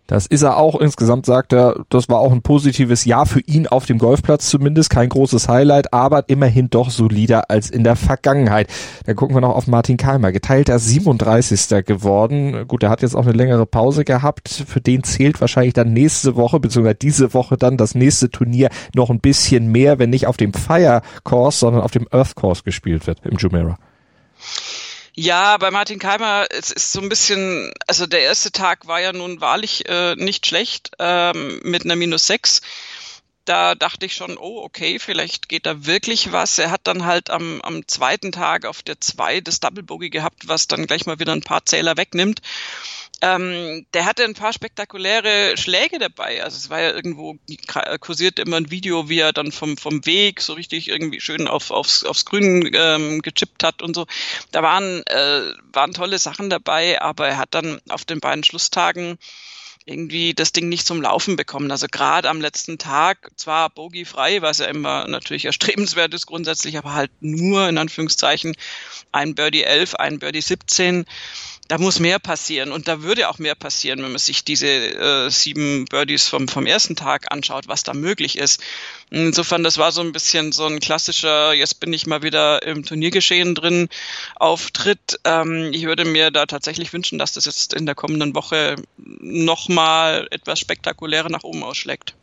Das 0.07 0.27
ist 0.27 0.43
er 0.43 0.57
auch. 0.57 0.79
Insgesamt 0.79 1.25
sagt 1.25 1.51
er, 1.51 1.83
das 1.89 2.09
war 2.09 2.19
auch 2.19 2.31
ein 2.31 2.43
positives 2.43 3.05
Jahr 3.05 3.25
für 3.25 3.39
ihn 3.39 3.65
auf 3.65 3.85
dem 3.85 3.97
Golfplatz 3.97 4.49
zumindest. 4.49 4.91
Kein 4.91 5.09
großes 5.09 5.49
Highlight, 5.49 5.93
aber 5.93 6.29
immerhin 6.29 6.69
doch 6.69 6.91
solider 6.91 7.49
als 7.49 7.71
in 7.71 7.83
der 7.83 7.95
Vergangenheit. 7.95 8.67
Dann 9.05 9.15
gucken 9.15 9.35
wir 9.35 9.41
noch 9.41 9.55
auf 9.55 9.65
Martin 9.65 9.97
Keimer. 9.97 10.31
Geteilter 10.31 10.77
37. 10.77 11.85
geworden. 11.85 12.67
Gut, 12.67 12.83
er 12.83 12.89
hat 12.89 13.01
jetzt 13.01 13.15
auch 13.15 13.23
eine 13.23 13.33
längere 13.33 13.65
Pause 13.65 14.05
gehabt. 14.05 14.49
Für 14.67 14.81
den 14.81 15.03
zählt 15.03 15.41
wahrscheinlich 15.41 15.73
dann 15.73 15.93
nächste 15.93 16.35
Woche, 16.35 16.59
beziehungsweise 16.59 16.95
diese 16.95 17.33
Woche 17.33 17.57
dann 17.57 17.77
das 17.77 17.95
nächste 17.95 18.29
Turnier 18.29 18.69
noch 18.93 19.09
ein 19.09 19.19
bisschen 19.19 19.71
mehr, 19.71 19.97
wenn 19.97 20.11
nicht 20.11 20.27
auf 20.27 20.37
dem 20.37 20.53
Fire 20.53 21.01
Course, 21.23 21.59
sondern 21.59 21.81
auf 21.81 21.91
dem 21.91 22.07
Earth 22.11 22.35
Course 22.35 22.61
gespielt 22.63 23.07
wird 23.07 23.25
im 23.25 23.37
Jumeirah. 23.37 23.77
Ja, 25.17 25.57
bei 25.57 25.71
Martin 25.71 25.97
Keimer, 25.97 26.45
es 26.49 26.71
ist 26.71 26.91
so 26.91 26.99
ein 26.99 27.07
bisschen, 27.07 27.71
also 27.87 28.05
der 28.05 28.21
erste 28.21 28.51
Tag 28.51 28.85
war 28.85 28.99
ja 28.99 29.13
nun 29.13 29.39
wahrlich 29.39 29.87
äh, 29.87 30.15
nicht 30.15 30.45
schlecht 30.45 30.91
ähm, 30.99 31.61
mit 31.63 31.85
einer 31.85 31.95
Minus 31.95 32.27
6 32.27 32.61
da 33.45 33.75
dachte 33.75 34.07
ich 34.07 34.15
schon, 34.15 34.37
oh, 34.37 34.61
okay, 34.63 34.99
vielleicht 34.99 35.47
geht 35.47 35.67
da 35.67 35.85
wirklich 35.85 36.31
was. 36.31 36.57
Er 36.57 36.71
hat 36.71 36.81
dann 36.85 37.05
halt 37.05 37.29
am, 37.29 37.61
am 37.61 37.87
zweiten 37.87 38.31
Tag 38.31 38.65
auf 38.65 38.81
der 38.81 38.99
2 38.99 39.41
das 39.41 39.59
Double 39.59 39.83
Bogey 39.83 40.09
gehabt, 40.09 40.47
was 40.47 40.67
dann 40.67 40.87
gleich 40.87 41.05
mal 41.05 41.19
wieder 41.19 41.31
ein 41.31 41.43
paar 41.43 41.63
Zähler 41.65 41.95
wegnimmt. 41.95 42.41
Ähm, 43.21 43.85
der 43.93 44.05
hatte 44.05 44.23
ein 44.23 44.33
paar 44.33 44.51
spektakuläre 44.51 45.55
Schläge 45.57 45.99
dabei. 45.99 46.43
Also 46.43 46.57
es 46.57 46.69
war 46.69 46.81
ja 46.81 46.91
irgendwo, 46.91 47.37
kursiert 47.99 48.39
immer 48.39 48.57
ein 48.57 48.71
Video, 48.71 49.09
wie 49.09 49.19
er 49.19 49.33
dann 49.33 49.51
vom, 49.51 49.77
vom 49.77 50.05
Weg 50.05 50.41
so 50.41 50.53
richtig 50.53 50.89
irgendwie 50.89 51.21
schön 51.21 51.47
auf, 51.47 51.71
aufs, 51.71 52.03
aufs 52.03 52.25
Grün 52.25 52.69
ähm, 52.73 53.21
gechippt 53.21 53.63
hat 53.63 53.81
und 53.81 53.95
so. 53.95 54.05
Da 54.51 54.61
waren, 54.63 55.01
äh, 55.07 55.53
waren 55.71 55.93
tolle 55.93 56.19
Sachen 56.19 56.49
dabei, 56.49 57.01
aber 57.01 57.27
er 57.27 57.37
hat 57.37 57.53
dann 57.55 57.79
auf 57.89 58.05
den 58.05 58.19
beiden 58.19 58.43
Schlusstagen 58.43 59.17
irgendwie 59.85 60.33
das 60.33 60.51
Ding 60.51 60.67
nicht 60.67 60.87
zum 60.87 61.01
Laufen 61.01 61.35
bekommen. 61.35 61.69
Also 61.69 61.85
gerade 61.89 62.29
am 62.29 62.41
letzten 62.41 62.79
Tag, 62.79 63.31
zwar 63.35 63.69
bogiefrei, 63.69 64.41
was 64.41 64.57
ja 64.57 64.65
immer 64.65 65.07
natürlich 65.07 65.45
erstrebenswert 65.45 66.13
ist 66.13 66.25
grundsätzlich, 66.25 66.77
aber 66.77 66.93
halt 66.93 67.11
nur 67.21 67.69
in 67.69 67.77
Anführungszeichen 67.77 68.55
ein 69.11 69.35
Birdie 69.35 69.63
11, 69.63 69.95
ein 69.95 70.19
Birdie 70.19 70.41
17 70.41 71.05
da 71.67 71.77
muss 71.79 71.99
mehr 71.99 72.19
passieren 72.19 72.71
und 72.71 72.87
da 72.87 73.01
würde 73.01 73.27
auch 73.29 73.39
mehr 73.39 73.55
passieren, 73.55 74.03
wenn 74.03 74.11
man 74.11 74.19
sich 74.19 74.43
diese 74.43 74.67
äh, 74.67 75.29
sieben 75.29 75.85
Birdies 75.85 76.27
vom, 76.27 76.47
vom 76.47 76.65
ersten 76.67 76.95
Tag 76.95 77.31
anschaut, 77.31 77.67
was 77.67 77.83
da 77.83 77.93
möglich 77.93 78.37
ist. 78.37 78.61
Insofern, 79.09 79.63
das 79.63 79.77
war 79.77 79.91
so 79.91 80.01
ein 80.01 80.11
bisschen 80.11 80.51
so 80.51 80.65
ein 80.65 80.79
klassischer, 80.79 81.53
jetzt 81.53 81.79
bin 81.79 81.91
ich 81.93 82.05
mal 82.05 82.21
wieder 82.21 82.61
im 82.63 82.85
Turniergeschehen 82.85 83.55
drin, 83.55 83.89
Auftritt. 84.35 85.19
Ähm, 85.23 85.71
ich 85.73 85.85
würde 85.85 86.05
mir 86.05 86.29
da 86.29 86.45
tatsächlich 86.45 86.93
wünschen, 86.93 87.17
dass 87.17 87.33
das 87.33 87.45
jetzt 87.45 87.73
in 87.73 87.85
der 87.85 87.95
kommenden 87.95 88.35
Woche 88.35 88.75
nochmal 88.97 90.27
etwas 90.31 90.59
spektakulärer 90.59 91.29
nach 91.29 91.43
oben 91.43 91.63
ausschlägt. 91.63 92.13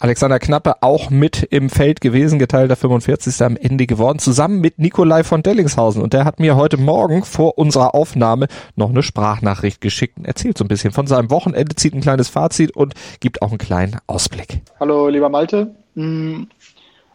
Alexander 0.00 0.40
Knappe 0.40 0.82
auch 0.82 1.10
mit 1.10 1.44
im 1.44 1.70
Feld 1.70 2.00
gewesen, 2.00 2.40
geteilter 2.40 2.74
45. 2.74 3.40
am 3.42 3.56
Ende 3.56 3.86
geworden, 3.86 4.18
zusammen 4.18 4.60
mit 4.60 4.80
Nikolai 4.80 5.22
von 5.22 5.44
Dellingshausen. 5.44 6.02
Und 6.02 6.12
der 6.12 6.24
hat 6.24 6.40
mir 6.40 6.56
heute 6.56 6.76
Morgen 6.76 7.24
vor 7.24 7.58
unserer 7.58 7.94
Aufnahme 7.94 8.48
noch 8.74 8.90
eine 8.90 9.04
Sprachnachricht 9.04 9.80
geschickt 9.80 10.18
und 10.18 10.24
erzählt 10.24 10.58
so 10.58 10.64
ein 10.64 10.68
bisschen 10.68 10.90
von 10.90 11.06
seinem 11.06 11.30
Wochenende, 11.30 11.76
zieht 11.76 11.94
ein 11.94 12.00
kleines 12.00 12.28
Fazit 12.28 12.72
und 12.72 12.94
gibt 13.20 13.40
auch 13.40 13.50
einen 13.50 13.58
kleinen 13.58 13.98
Ausblick. 14.08 14.62
Hallo, 14.80 15.08
lieber 15.08 15.28
Malte. 15.28 15.76
Hm, 15.94 16.48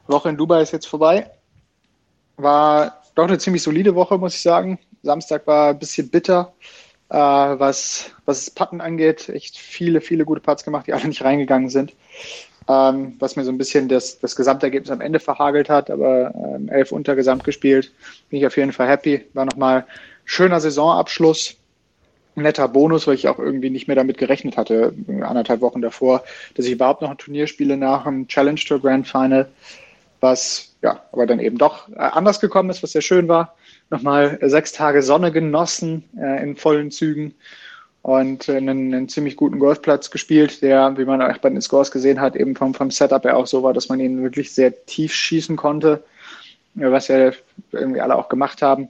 Woche 0.07 0.29
in 0.29 0.37
Dubai 0.37 0.61
ist 0.61 0.71
jetzt 0.71 0.87
vorbei. 0.87 1.29
War 2.37 3.01
doch 3.13 3.27
eine 3.27 3.39
ziemlich 3.39 3.61
solide 3.61 3.93
Woche, 3.93 4.17
muss 4.17 4.35
ich 4.35 4.41
sagen. 4.41 4.79
Samstag 5.03 5.45
war 5.47 5.71
ein 5.71 5.79
bisschen 5.79 6.09
bitter, 6.09 6.53
äh, 7.09 7.17
was, 7.17 8.11
was 8.23 8.45
das 8.45 8.51
Patten 8.51 8.79
angeht. 8.79 9.27
Echt 9.27 9.57
viele, 9.57 9.99
viele 9.99 10.23
gute 10.23 10.39
Putts 10.39 10.63
gemacht, 10.63 10.87
die 10.87 10.93
alle 10.93 11.09
nicht 11.09 11.25
reingegangen 11.25 11.69
sind 11.69 11.93
ähm, 12.69 13.15
was 13.17 13.35
mir 13.35 13.43
so 13.43 13.51
ein 13.51 13.57
bisschen 13.57 13.89
das, 13.89 14.19
das 14.19 14.35
Gesamtergebnis 14.35 14.91
am 14.91 15.01
Ende 15.01 15.19
verhagelt 15.19 15.69
hat, 15.69 15.89
aber 15.89 16.33
ähm, 16.35 16.69
elf 16.69 16.91
unter 16.91 17.15
Gesamt 17.15 17.43
gespielt. 17.43 17.91
Bin 18.29 18.39
ich 18.39 18.45
auf 18.45 18.55
jeden 18.55 18.71
Fall 18.71 18.87
happy. 18.87 19.25
War 19.33 19.45
nochmal 19.45 19.85
schöner 20.23 20.61
Saisonabschluss. 20.61 21.55
Netter 22.35 22.69
Bonus, 22.69 23.05
weil 23.05 23.15
ich 23.15 23.27
auch 23.27 23.39
irgendwie 23.39 23.71
nicht 23.71 23.87
mehr 23.87 23.97
damit 23.97 24.17
gerechnet 24.17 24.55
hatte, 24.55 24.93
anderthalb 25.07 25.59
Wochen 25.59 25.81
davor, 25.81 26.23
dass 26.55 26.65
ich 26.65 26.71
überhaupt 26.71 27.01
noch 27.01 27.09
ein 27.09 27.17
Turnier 27.17 27.47
spiele 27.47 27.75
nach 27.75 28.05
dem 28.05 28.29
Challenge 28.29 28.59
Tour 28.59 28.79
Grand 28.79 29.05
Final, 29.05 29.49
was 30.21 30.73
ja, 30.81 31.03
aber 31.11 31.25
dann 31.25 31.39
eben 31.39 31.57
doch 31.57 31.89
äh, 31.89 31.95
anders 31.97 32.39
gekommen 32.39 32.69
ist, 32.69 32.81
was 32.81 32.93
sehr 32.93 33.01
schön 33.01 33.27
war. 33.27 33.55
Nochmal 33.89 34.37
sechs 34.43 34.71
Tage 34.71 35.01
Sonne 35.01 35.33
genossen 35.33 36.03
äh, 36.17 36.41
in 36.41 36.55
vollen 36.55 36.91
Zügen 36.91 37.33
und 38.01 38.49
einen, 38.49 38.93
einen, 38.93 39.09
ziemlich 39.09 39.35
guten 39.35 39.59
Golfplatz 39.59 40.09
gespielt, 40.09 40.61
der, 40.61 40.97
wie 40.97 41.05
man 41.05 41.21
auch 41.21 41.37
bei 41.39 41.49
den 41.49 41.61
Scores 41.61 41.91
gesehen 41.91 42.21
hat, 42.21 42.35
eben 42.35 42.55
vom, 42.55 42.73
vom 42.73 42.91
Setup 42.91 43.23
her 43.23 43.37
auch 43.37 43.47
so 43.47 43.63
war, 43.63 43.73
dass 43.73 43.89
man 43.89 43.99
ihn 43.99 44.23
wirklich 44.23 44.53
sehr 44.53 44.85
tief 44.85 45.13
schießen 45.13 45.55
konnte, 45.55 46.03
was 46.75 47.09
ja 47.09 47.31
irgendwie 47.71 48.01
alle 48.01 48.15
auch 48.15 48.29
gemacht 48.29 48.61
haben. 48.61 48.89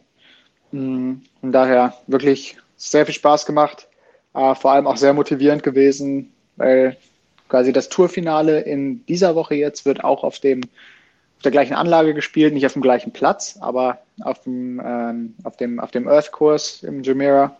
Mm, 0.71 1.13
und 1.41 1.51
daher 1.51 1.95
wirklich 2.07 2.57
sehr 2.77 3.05
viel 3.05 3.15
Spaß 3.15 3.45
gemacht, 3.45 3.87
äh, 4.35 4.53
vor 4.55 4.71
allem 4.73 4.85
auch 4.85 4.97
sehr 4.97 5.13
motivierend 5.13 5.63
gewesen, 5.63 6.31
weil 6.57 6.95
quasi 7.47 7.73
das 7.73 7.89
Tourfinale 7.89 8.61
in 8.61 9.05
dieser 9.07 9.33
Woche 9.33 9.55
jetzt 9.55 9.85
wird 9.85 10.03
auch 10.03 10.23
auf 10.23 10.39
dem 10.39 10.61
auf 11.39 11.43
der 11.43 11.51
gleichen 11.53 11.73
Anlage 11.73 12.13
gespielt, 12.13 12.53
nicht 12.53 12.65
auf 12.65 12.73
dem 12.73 12.81
gleichen 12.81 13.13
Platz, 13.13 13.57
aber 13.61 13.99
auf 14.19 14.43
dem, 14.43 14.81
ähm, 14.83 15.35
auf 15.45 15.55
dem, 15.55 15.79
auf 15.79 15.89
dem 15.89 16.09
Earth-Kurs 16.09 16.83
im 16.83 17.01
Jumeirah. 17.01 17.55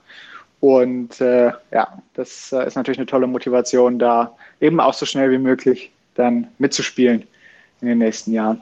Und 0.59 1.21
äh, 1.21 1.51
ja, 1.71 2.01
das 2.13 2.51
äh, 2.51 2.67
ist 2.67 2.75
natürlich 2.75 2.97
eine 2.97 3.07
tolle 3.07 3.27
Motivation, 3.27 3.97
da 3.97 4.35
eben 4.59 4.79
auch 4.79 4.93
so 4.93 5.05
schnell 5.05 5.31
wie 5.31 5.37
möglich 5.37 5.91
dann 6.15 6.47
mitzuspielen 6.57 7.25
in 7.81 7.87
den 7.87 7.97
nächsten 7.99 8.33
Jahren. 8.33 8.61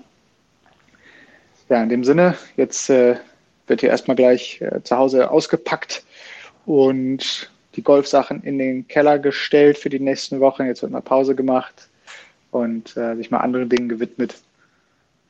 Ja, 1.69 1.81
in 1.81 1.89
dem 1.89 2.03
Sinne, 2.03 2.37
jetzt 2.55 2.89
äh, 2.89 3.17
wird 3.65 3.81
hier 3.81 3.89
erstmal 3.89 4.15
gleich 4.15 4.61
äh, 4.61 4.81
zu 4.83 4.95
Hause 4.95 5.31
ausgepackt 5.31 6.03
und 6.65 7.49
die 7.75 7.83
Golfsachen 7.83 8.43
in 8.43 8.57
den 8.57 8.87
Keller 8.87 9.19
gestellt 9.19 9.77
für 9.77 9.89
die 9.89 9.99
nächsten 9.99 10.39
Wochen. 10.39 10.65
Jetzt 10.65 10.81
wird 10.81 10.91
mal 10.91 11.01
Pause 11.01 11.35
gemacht 11.35 11.89
und 12.51 12.95
äh, 12.95 13.15
sich 13.15 13.31
mal 13.31 13.39
anderen 13.39 13.69
Dingen 13.69 13.89
gewidmet. 13.89 14.35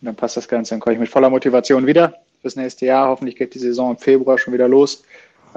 Und 0.01 0.06
dann 0.06 0.15
passt 0.15 0.38
das 0.38 0.47
Ganze, 0.47 0.71
dann 0.71 0.80
komme 0.80 0.93
ich 0.93 0.99
mit 0.99 1.10
voller 1.10 1.30
Motivation 1.30 1.88
wieder 1.88 2.13
fürs 2.41 2.56
nächste 2.56 2.86
Jahr. 2.86 3.08
Hoffentlich 3.08 3.36
geht 3.36 3.53
die 3.53 3.60
Saison 3.60 3.91
im 3.91 3.97
Februar 3.97 4.38
schon 4.38 4.53
wieder 4.53 4.67
los. 4.67 5.03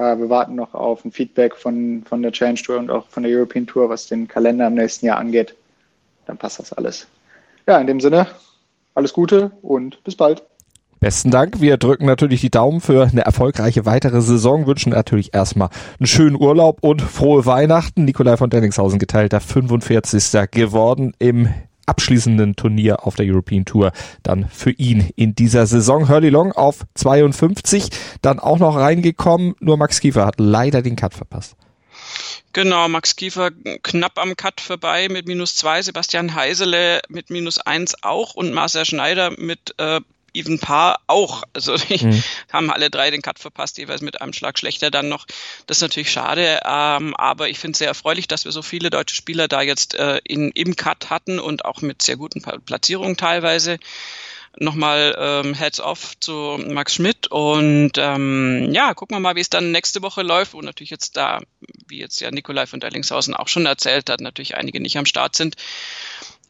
Äh, 0.00 0.18
wir 0.18 0.30
warten 0.30 0.54
noch 0.54 0.72
auf 0.72 1.04
ein 1.04 1.12
Feedback 1.12 1.54
von, 1.54 2.02
von 2.08 2.22
der 2.22 2.32
Change 2.32 2.62
Tour 2.62 2.78
und 2.78 2.90
auch 2.90 3.06
von 3.08 3.22
der 3.22 3.36
European 3.36 3.66
Tour, 3.66 3.90
was 3.90 4.06
den 4.06 4.26
Kalender 4.26 4.66
im 4.66 4.74
nächsten 4.74 5.04
Jahr 5.06 5.18
angeht. 5.18 5.54
Dann 6.26 6.38
passt 6.38 6.58
das 6.58 6.72
alles. 6.72 7.06
Ja, 7.66 7.78
in 7.78 7.86
dem 7.86 8.00
Sinne, 8.00 8.26
alles 8.94 9.12
Gute 9.12 9.52
und 9.60 10.02
bis 10.02 10.16
bald. 10.16 10.42
Besten 11.00 11.30
Dank. 11.30 11.60
Wir 11.60 11.76
drücken 11.76 12.06
natürlich 12.06 12.40
die 12.40 12.50
Daumen 12.50 12.80
für 12.80 13.04
eine 13.04 13.22
erfolgreiche 13.22 13.86
weitere 13.86 14.20
Saison, 14.20 14.66
wünschen 14.66 14.90
natürlich 14.92 15.34
erstmal 15.34 15.70
einen 15.98 16.06
schönen 16.06 16.36
Urlaub 16.36 16.78
und 16.82 17.00
frohe 17.00 17.46
Weihnachten. 17.46 18.04
Nikolai 18.04 18.36
von 18.36 18.50
Denningshausen 18.50 18.98
geteilter 18.98 19.40
45. 19.40 20.50
geworden 20.50 21.14
im 21.18 21.48
abschließenden 21.90 22.56
Turnier 22.56 23.04
auf 23.06 23.16
der 23.16 23.26
European 23.26 23.64
Tour 23.64 23.92
dann 24.22 24.48
für 24.48 24.70
ihn 24.70 25.10
in 25.16 25.34
dieser 25.34 25.66
Saison. 25.66 26.08
Hurley 26.08 26.30
Long 26.30 26.52
auf 26.52 26.86
52, 26.94 27.90
dann 28.22 28.38
auch 28.38 28.58
noch 28.58 28.76
reingekommen, 28.76 29.54
nur 29.60 29.76
Max 29.76 30.00
Kiefer 30.00 30.24
hat 30.24 30.36
leider 30.38 30.82
den 30.82 30.96
Cut 30.96 31.14
verpasst. 31.14 31.56
Genau, 32.52 32.88
Max 32.88 33.16
Kiefer 33.16 33.50
knapp 33.82 34.18
am 34.18 34.36
Cut 34.36 34.60
vorbei 34.60 35.08
mit 35.08 35.26
minus 35.26 35.54
zwei, 35.54 35.82
Sebastian 35.82 36.34
Heisele 36.34 37.00
mit 37.08 37.30
minus 37.30 37.58
eins 37.58 37.94
auch 38.02 38.34
und 38.34 38.52
Marcel 38.52 38.84
Schneider 38.84 39.30
mit 39.36 39.74
äh, 39.78 40.00
Even 40.34 40.58
Paar 40.58 41.00
auch. 41.06 41.42
Also 41.52 41.76
die 41.76 42.04
mhm. 42.04 42.22
haben 42.52 42.70
alle 42.70 42.90
drei 42.90 43.10
den 43.10 43.22
Cut 43.22 43.38
verpasst, 43.38 43.78
jeweils 43.78 44.00
mit 44.00 44.20
einem 44.20 44.32
Schlag 44.32 44.58
schlechter 44.58 44.90
dann 44.90 45.08
noch. 45.08 45.26
Das 45.66 45.78
ist 45.78 45.82
natürlich 45.82 46.10
schade, 46.10 46.60
ähm, 46.64 47.14
aber 47.16 47.48
ich 47.48 47.58
finde 47.58 47.72
es 47.72 47.78
sehr 47.78 47.88
erfreulich, 47.88 48.28
dass 48.28 48.44
wir 48.44 48.52
so 48.52 48.62
viele 48.62 48.90
deutsche 48.90 49.14
Spieler 49.14 49.48
da 49.48 49.62
jetzt 49.62 49.94
äh, 49.94 50.20
in, 50.24 50.50
im 50.52 50.76
Cut 50.76 51.10
hatten 51.10 51.38
und 51.38 51.64
auch 51.64 51.82
mit 51.82 52.02
sehr 52.02 52.16
guten 52.16 52.42
Platzierungen 52.42 53.16
teilweise. 53.16 53.78
Nochmal 54.58 55.14
ähm, 55.16 55.54
Heads 55.54 55.78
off 55.78 56.18
zu 56.18 56.58
Max 56.66 56.96
Schmidt 56.96 57.28
und 57.28 57.92
ähm, 57.96 58.72
ja, 58.72 58.94
gucken 58.94 59.16
wir 59.16 59.20
mal, 59.20 59.36
wie 59.36 59.40
es 59.40 59.48
dann 59.48 59.70
nächste 59.70 60.02
Woche 60.02 60.22
läuft, 60.22 60.54
wo 60.54 60.60
natürlich 60.60 60.90
jetzt 60.90 61.16
da, 61.16 61.40
wie 61.86 61.98
jetzt 61.98 62.20
ja 62.20 62.32
Nikolai 62.32 62.66
von 62.66 62.80
Derlingshausen 62.80 63.34
auch 63.34 63.46
schon 63.46 63.64
erzählt 63.64 64.10
hat, 64.10 64.20
natürlich 64.20 64.56
einige 64.56 64.80
nicht 64.80 64.98
am 64.98 65.06
Start 65.06 65.36
sind. 65.36 65.54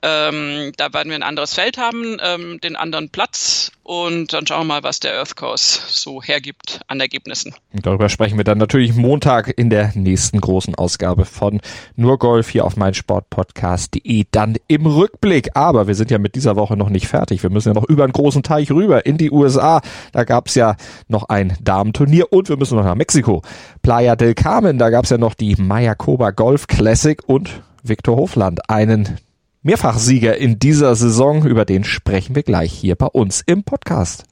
Ähm, 0.03 0.73
da 0.77 0.93
werden 0.93 1.11
wir 1.11 1.17
ein 1.17 1.23
anderes 1.23 1.55
Feld 1.55 1.79
haben, 1.79 2.17
ähm, 2.23 2.61
den 2.61 2.77
anderen 2.77 3.11
Platz 3.11 3.73
und 3.83 4.33
dann 4.33 4.47
schauen 4.47 4.61
wir 4.61 4.75
mal, 4.75 4.83
was 4.85 5.01
der 5.01 5.19
Earth 5.19 5.35
Course 5.35 5.81
so 5.89 6.23
hergibt 6.23 6.81
an 6.87 7.01
Ergebnissen. 7.01 7.55
Und 7.73 7.85
darüber 7.85 8.09
sprechen 8.09 8.39
wir 8.39 8.45
dann 8.45 8.59
natürlich 8.59 8.95
Montag 8.95 9.53
in 9.59 9.69
der 9.69 9.91
nächsten 9.97 10.41
großen 10.41 10.77
Ausgabe 10.77 11.25
von 11.25 11.61
Nur 11.97 12.19
Golf 12.19 12.49
hier 12.49 12.65
auf 12.65 12.77
meinsportpodcast.de 12.77 14.27
dann 14.31 14.57
im 14.69 14.87
Rückblick. 14.87 15.51
Aber 15.57 15.89
wir 15.89 15.97
sind 15.97 16.11
ja 16.11 16.19
mit 16.19 16.37
dieser 16.37 16.55
Woche 16.55 16.77
noch 16.77 16.89
nicht 16.89 17.09
fertig. 17.09 17.43
Wir 17.43 17.51
müssen 17.51 17.71
ja 17.71 17.75
noch 17.75 17.89
über 17.89 18.05
einen 18.05 18.13
großen 18.13 18.45
Teich 18.45 18.71
rüber 18.71 19.07
in 19.07 19.19
die 19.19 19.33
USA. 19.33 19.81
Da 20.13 20.23
gab's 20.23 20.55
ja 20.55 20.77
noch 21.09 21.29
ein 21.29 21.57
Damenturnier 21.61 22.33
und 22.33 22.49
wir 22.49 22.57
müssen 22.57 22.77
noch 22.77 22.85
nach 22.85 22.95
Mexiko. 22.95 23.43
Playa 23.83 24.15
del 24.15 24.35
Carmen, 24.35 24.79
da 24.79 24.91
gab's 24.91 25.11
ja 25.11 25.19
noch 25.19 25.35
die 25.35 25.57
Mayacoba 25.57 26.31
Golf 26.31 26.69
Classic 26.69 27.21
und 27.27 27.63
Victor 27.83 28.17
Hofland, 28.17 28.71
einen 28.71 29.19
Mehrfachsieger 29.63 30.39
in 30.39 30.59
dieser 30.59 30.95
Saison. 30.95 31.45
Über 31.45 31.65
den 31.65 31.85
sprechen 31.85 32.35
wir 32.35 32.43
gleich 32.43 32.73
hier 32.73 32.97
bei 32.97 33.07
uns 33.07 33.43
im 33.45 33.63
Podcast. 33.63 34.25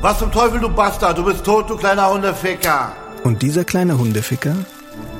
Was 0.00 0.18
zum 0.18 0.32
Teufel, 0.32 0.60
du 0.60 0.68
Bastard? 0.68 1.16
Du 1.18 1.24
bist 1.24 1.44
tot, 1.44 1.70
du 1.70 1.76
kleiner 1.76 2.12
Hundeficker. 2.12 2.92
Und 3.22 3.42
dieser 3.42 3.64
kleine 3.64 3.96
Hundeficker, 3.96 4.56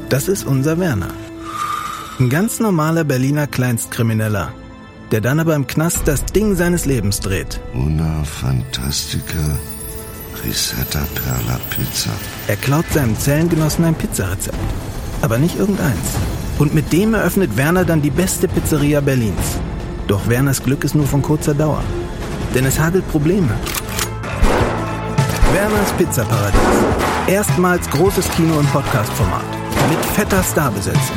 das 0.08 0.26
ist 0.26 0.44
unser 0.44 0.80
Werner. 0.80 1.14
Ein 2.18 2.28
ganz 2.28 2.58
normaler 2.58 3.04
Berliner 3.04 3.46
Kleinstkrimineller, 3.46 4.52
der 5.12 5.20
dann 5.20 5.38
aber 5.38 5.54
im 5.54 5.68
Knast 5.68 6.02
das 6.06 6.24
Ding 6.24 6.56
seines 6.56 6.84
Lebens 6.84 7.20
dreht. 7.20 7.60
Una 7.74 8.24
Fantastica 8.24 9.58
Risetta 10.44 11.06
Perla 11.14 11.60
Pizza. 11.70 12.10
Er 12.48 12.56
klaut 12.56 12.86
seinem 12.92 13.16
Zellengenossen 13.16 13.84
ein 13.84 13.94
Pizzarezept. 13.94 14.58
Aber 15.22 15.38
nicht 15.38 15.58
irgendeins. 15.58 16.16
Und 16.58 16.74
mit 16.74 16.92
dem 16.92 17.14
eröffnet 17.14 17.56
Werner 17.56 17.84
dann 17.84 18.02
die 18.02 18.10
beste 18.10 18.48
Pizzeria 18.48 19.00
Berlins. 19.00 19.58
Doch 20.08 20.28
Werners 20.28 20.62
Glück 20.62 20.84
ist 20.84 20.94
nur 20.94 21.06
von 21.06 21.22
kurzer 21.22 21.54
Dauer. 21.54 21.82
Denn 22.54 22.66
es 22.66 22.78
hagelt 22.78 23.08
Probleme. 23.10 23.50
Werners 25.52 25.92
Pizzaparadies. 25.96 26.60
Erstmals 27.26 27.88
großes 27.90 28.28
Kino- 28.30 28.58
und 28.58 28.70
Podcast-Format. 28.72 29.44
Mit 29.88 30.04
fetter 30.14 30.42
Starbesetzung. 30.42 31.16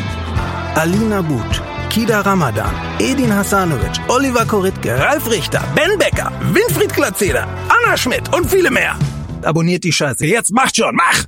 Alina 0.76 1.22
But, 1.22 1.62
Kida 1.90 2.22
Ramadan, 2.22 2.74
Edin 3.00 3.34
Hasanovic, 3.34 4.00
Oliver 4.08 4.46
Koritke, 4.46 5.00
Ralf 5.00 5.30
Richter, 5.32 5.64
Ben 5.76 5.98
Becker, 5.98 6.32
Winfried 6.54 6.94
Glatzeder, 6.94 7.48
Anna 7.70 7.96
Schmidt 7.96 8.34
und 8.36 8.50
viele 8.50 8.70
mehr. 8.70 8.96
Abonniert 9.42 9.84
die 9.84 9.94
Scheiße. 9.94 10.26
Jetzt 10.26 10.52
macht 10.52 10.76
schon, 10.76 10.96
mach! 10.96 11.26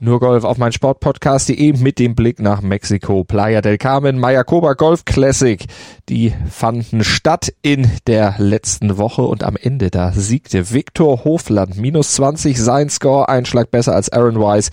Nur 0.00 0.20
Golf 0.20 0.44
auf 0.44 0.58
mein 0.58 0.70
Sportpodcast.de 0.70 1.72
mit 1.72 1.98
dem 1.98 2.14
Blick 2.14 2.38
nach 2.38 2.60
Mexiko. 2.60 3.24
Playa 3.24 3.60
del 3.60 3.78
Carmen, 3.78 4.16
Mayacoba 4.16 4.74
Golf 4.74 5.04
Classic. 5.04 5.66
Die 6.08 6.32
fanden 6.48 7.02
statt 7.02 7.52
in 7.62 7.90
der 8.06 8.36
letzten 8.38 8.96
Woche 8.96 9.22
und 9.22 9.42
am 9.42 9.56
Ende 9.56 9.90
da 9.90 10.12
siegte 10.12 10.72
Viktor 10.72 11.24
Hofland. 11.24 11.78
Minus 11.78 12.14
20 12.14 12.60
sein 12.60 12.90
Score, 12.90 13.28
ein 13.28 13.44
Schlag 13.44 13.72
besser 13.72 13.96
als 13.96 14.08
Aaron 14.12 14.36
Wise 14.36 14.70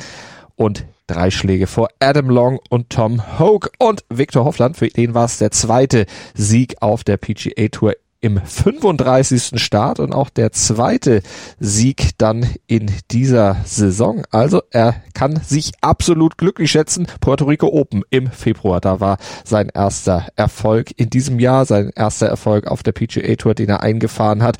und 0.55 0.85
drei 1.07 1.31
Schläge 1.31 1.65
vor 1.65 1.89
Adam 1.99 2.29
Long 2.29 2.59
und 2.69 2.91
Tom 2.91 3.39
Hoke. 3.39 3.71
Und 3.79 4.05
Viktor 4.09 4.45
Hofland, 4.45 4.77
für 4.77 4.89
den 4.89 5.15
war 5.15 5.25
es 5.25 5.39
der 5.39 5.49
zweite 5.49 6.05
Sieg 6.35 6.75
auf 6.81 7.03
der 7.03 7.17
PGA 7.17 7.67
Tour 7.69 7.93
im 8.25 8.41
35. 8.43 9.61
Start 9.61 9.99
und 9.99 10.11
auch 10.11 10.31
der 10.31 10.51
zweite 10.51 11.21
Sieg 11.59 12.17
dann 12.17 12.49
in 12.65 12.91
dieser 13.11 13.57
Saison. 13.65 14.23
Also 14.31 14.63
er 14.71 14.95
kann 15.13 15.39
sich 15.43 15.73
absolut 15.81 16.35
glücklich 16.39 16.71
schätzen. 16.71 17.05
Puerto 17.21 17.45
Rico 17.45 17.67
Open 17.67 18.01
im 18.09 18.31
Februar, 18.31 18.81
da 18.81 18.99
war 18.99 19.19
sein 19.43 19.69
erster 19.71 20.27
Erfolg 20.35 20.89
in 20.97 21.11
diesem 21.11 21.39
Jahr, 21.39 21.65
sein 21.65 21.91
erster 21.95 22.25
Erfolg 22.25 22.65
auf 22.65 22.81
der 22.81 22.93
PGA 22.93 23.35
Tour, 23.35 23.53
den 23.53 23.69
er 23.69 23.83
eingefahren 23.83 24.41
hat. 24.41 24.57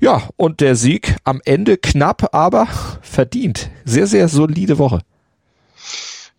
Ja, 0.00 0.22
und 0.34 0.60
der 0.60 0.74
Sieg 0.74 1.14
am 1.22 1.40
Ende 1.44 1.76
knapp, 1.76 2.34
aber 2.34 2.66
verdient. 3.02 3.70
Sehr, 3.84 4.08
sehr 4.08 4.26
solide 4.26 4.78
Woche. 4.78 5.02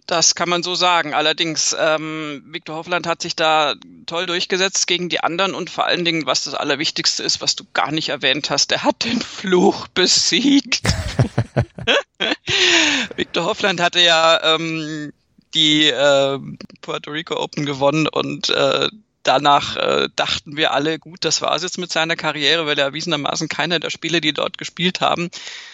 Das 0.08 0.36
kann 0.36 0.48
man 0.48 0.64
so 0.64 0.74
sagen. 0.74 1.14
Allerdings, 1.14 1.76
ähm, 1.78 2.42
Viktor 2.46 2.78
Hoffland 2.78 3.06
hat 3.06 3.22
sich 3.22 3.36
da 3.36 3.76
toll 4.06 4.26
durchgesetzt 4.26 4.88
gegen 4.88 5.10
die 5.10 5.20
anderen 5.20 5.54
und 5.54 5.70
vor 5.70 5.86
allen 5.86 6.06
Dingen, 6.06 6.26
was 6.26 6.46
das 6.46 6.54
Allerwichtigste 6.54 7.24
ist, 7.24 7.42
was 7.42 7.58
du 7.58 7.66
gar 7.74 7.92
nicht 7.92 8.08
erwähnt 8.10 8.50
hast, 8.50 8.72
der 8.72 8.84
hat 8.84 9.04
den 9.04 9.22
Fluch 9.22 9.88
besiegt. 9.90 10.82
Viktor 13.18 13.46
Hoffland 13.46 13.82
hatte 13.82 14.00
ja 14.00 14.56
ähm, 14.56 15.12
die 15.54 15.90
äh, 15.90 16.40
Puerto 16.82 17.12
Rico 17.12 17.36
Open 17.36 17.66
gewonnen 17.66 18.08
und 18.08 18.50
äh, 18.50 18.88
danach 19.28 19.76
äh, 19.76 20.10
dachten 20.16 20.56
wir 20.56 20.72
alle, 20.72 21.00
gut, 21.00 21.26
das 21.26 21.42
war 21.42 21.56
es 21.56 21.64
jetzt 21.64 21.78
mit 21.78 21.92
seiner 21.92 22.16
Karriere, 22.16 22.66
weil 22.66 22.80
er 22.80 22.86
erwiesenermaßen 22.86 23.50
keiner 23.50 23.80
der 23.80 23.90
Spieler, 23.90 24.22
die 24.22 24.34
dort 24.34 24.58
gespielt 24.58 25.02
haben, 25.02 25.30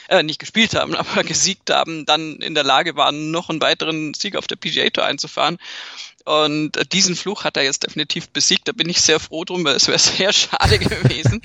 äh, 0.09 0.23
nicht 0.23 0.39
gespielt 0.39 0.75
haben, 0.75 0.95
aber 0.95 1.23
gesiegt 1.23 1.69
haben, 1.69 2.05
dann 2.05 2.37
in 2.37 2.55
der 2.55 2.63
Lage 2.63 2.95
waren, 2.95 3.31
noch 3.31 3.49
einen 3.49 3.61
weiteren 3.61 4.13
Sieg 4.13 4.35
auf 4.35 4.47
der 4.47 4.55
PGA 4.55 4.89
Tour 4.89 5.05
einzufahren. 5.05 5.57
Und 6.25 6.93
diesen 6.93 7.17
Fluch 7.17 7.43
hat 7.43 7.57
er 7.57 7.63
jetzt 7.63 7.83
definitiv 7.83 8.29
besiegt. 8.29 8.67
Da 8.67 8.71
bin 8.71 8.87
ich 8.87 9.01
sehr 9.01 9.19
froh 9.19 9.43
drum, 9.43 9.65
weil 9.65 9.75
es 9.75 9.87
wäre 9.87 9.99
sehr 9.99 10.31
schade 10.31 10.79
gewesen. 10.79 11.41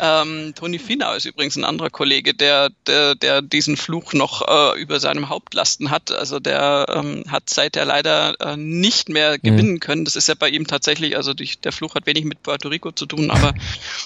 ähm, 0.00 0.54
Toni 0.54 0.78
Finau 0.78 1.14
ist 1.14 1.24
übrigens 1.24 1.56
ein 1.56 1.64
anderer 1.64 1.90
Kollege, 1.90 2.32
der, 2.32 2.70
der, 2.86 3.16
der 3.16 3.42
diesen 3.42 3.76
Fluch 3.76 4.12
noch 4.12 4.46
äh, 4.46 4.80
über 4.80 5.00
seinem 5.00 5.28
Hauptlasten 5.28 5.90
hat. 5.90 6.12
Also 6.12 6.38
der 6.38 6.86
ähm, 6.94 7.24
hat 7.28 7.50
seither 7.50 7.84
leider 7.84 8.40
äh, 8.40 8.56
nicht 8.56 9.08
mehr 9.08 9.38
gewinnen 9.38 9.80
können. 9.80 10.04
Das 10.04 10.14
ist 10.14 10.28
ja 10.28 10.34
bei 10.34 10.48
ihm 10.48 10.66
tatsächlich, 10.66 11.16
also 11.16 11.34
die, 11.34 11.50
der 11.62 11.72
Fluch 11.72 11.96
hat 11.96 12.06
wenig 12.06 12.24
mit 12.24 12.42
Puerto 12.42 12.68
Rico 12.68 12.92
zu 12.92 13.06
tun, 13.06 13.30
aber 13.30 13.52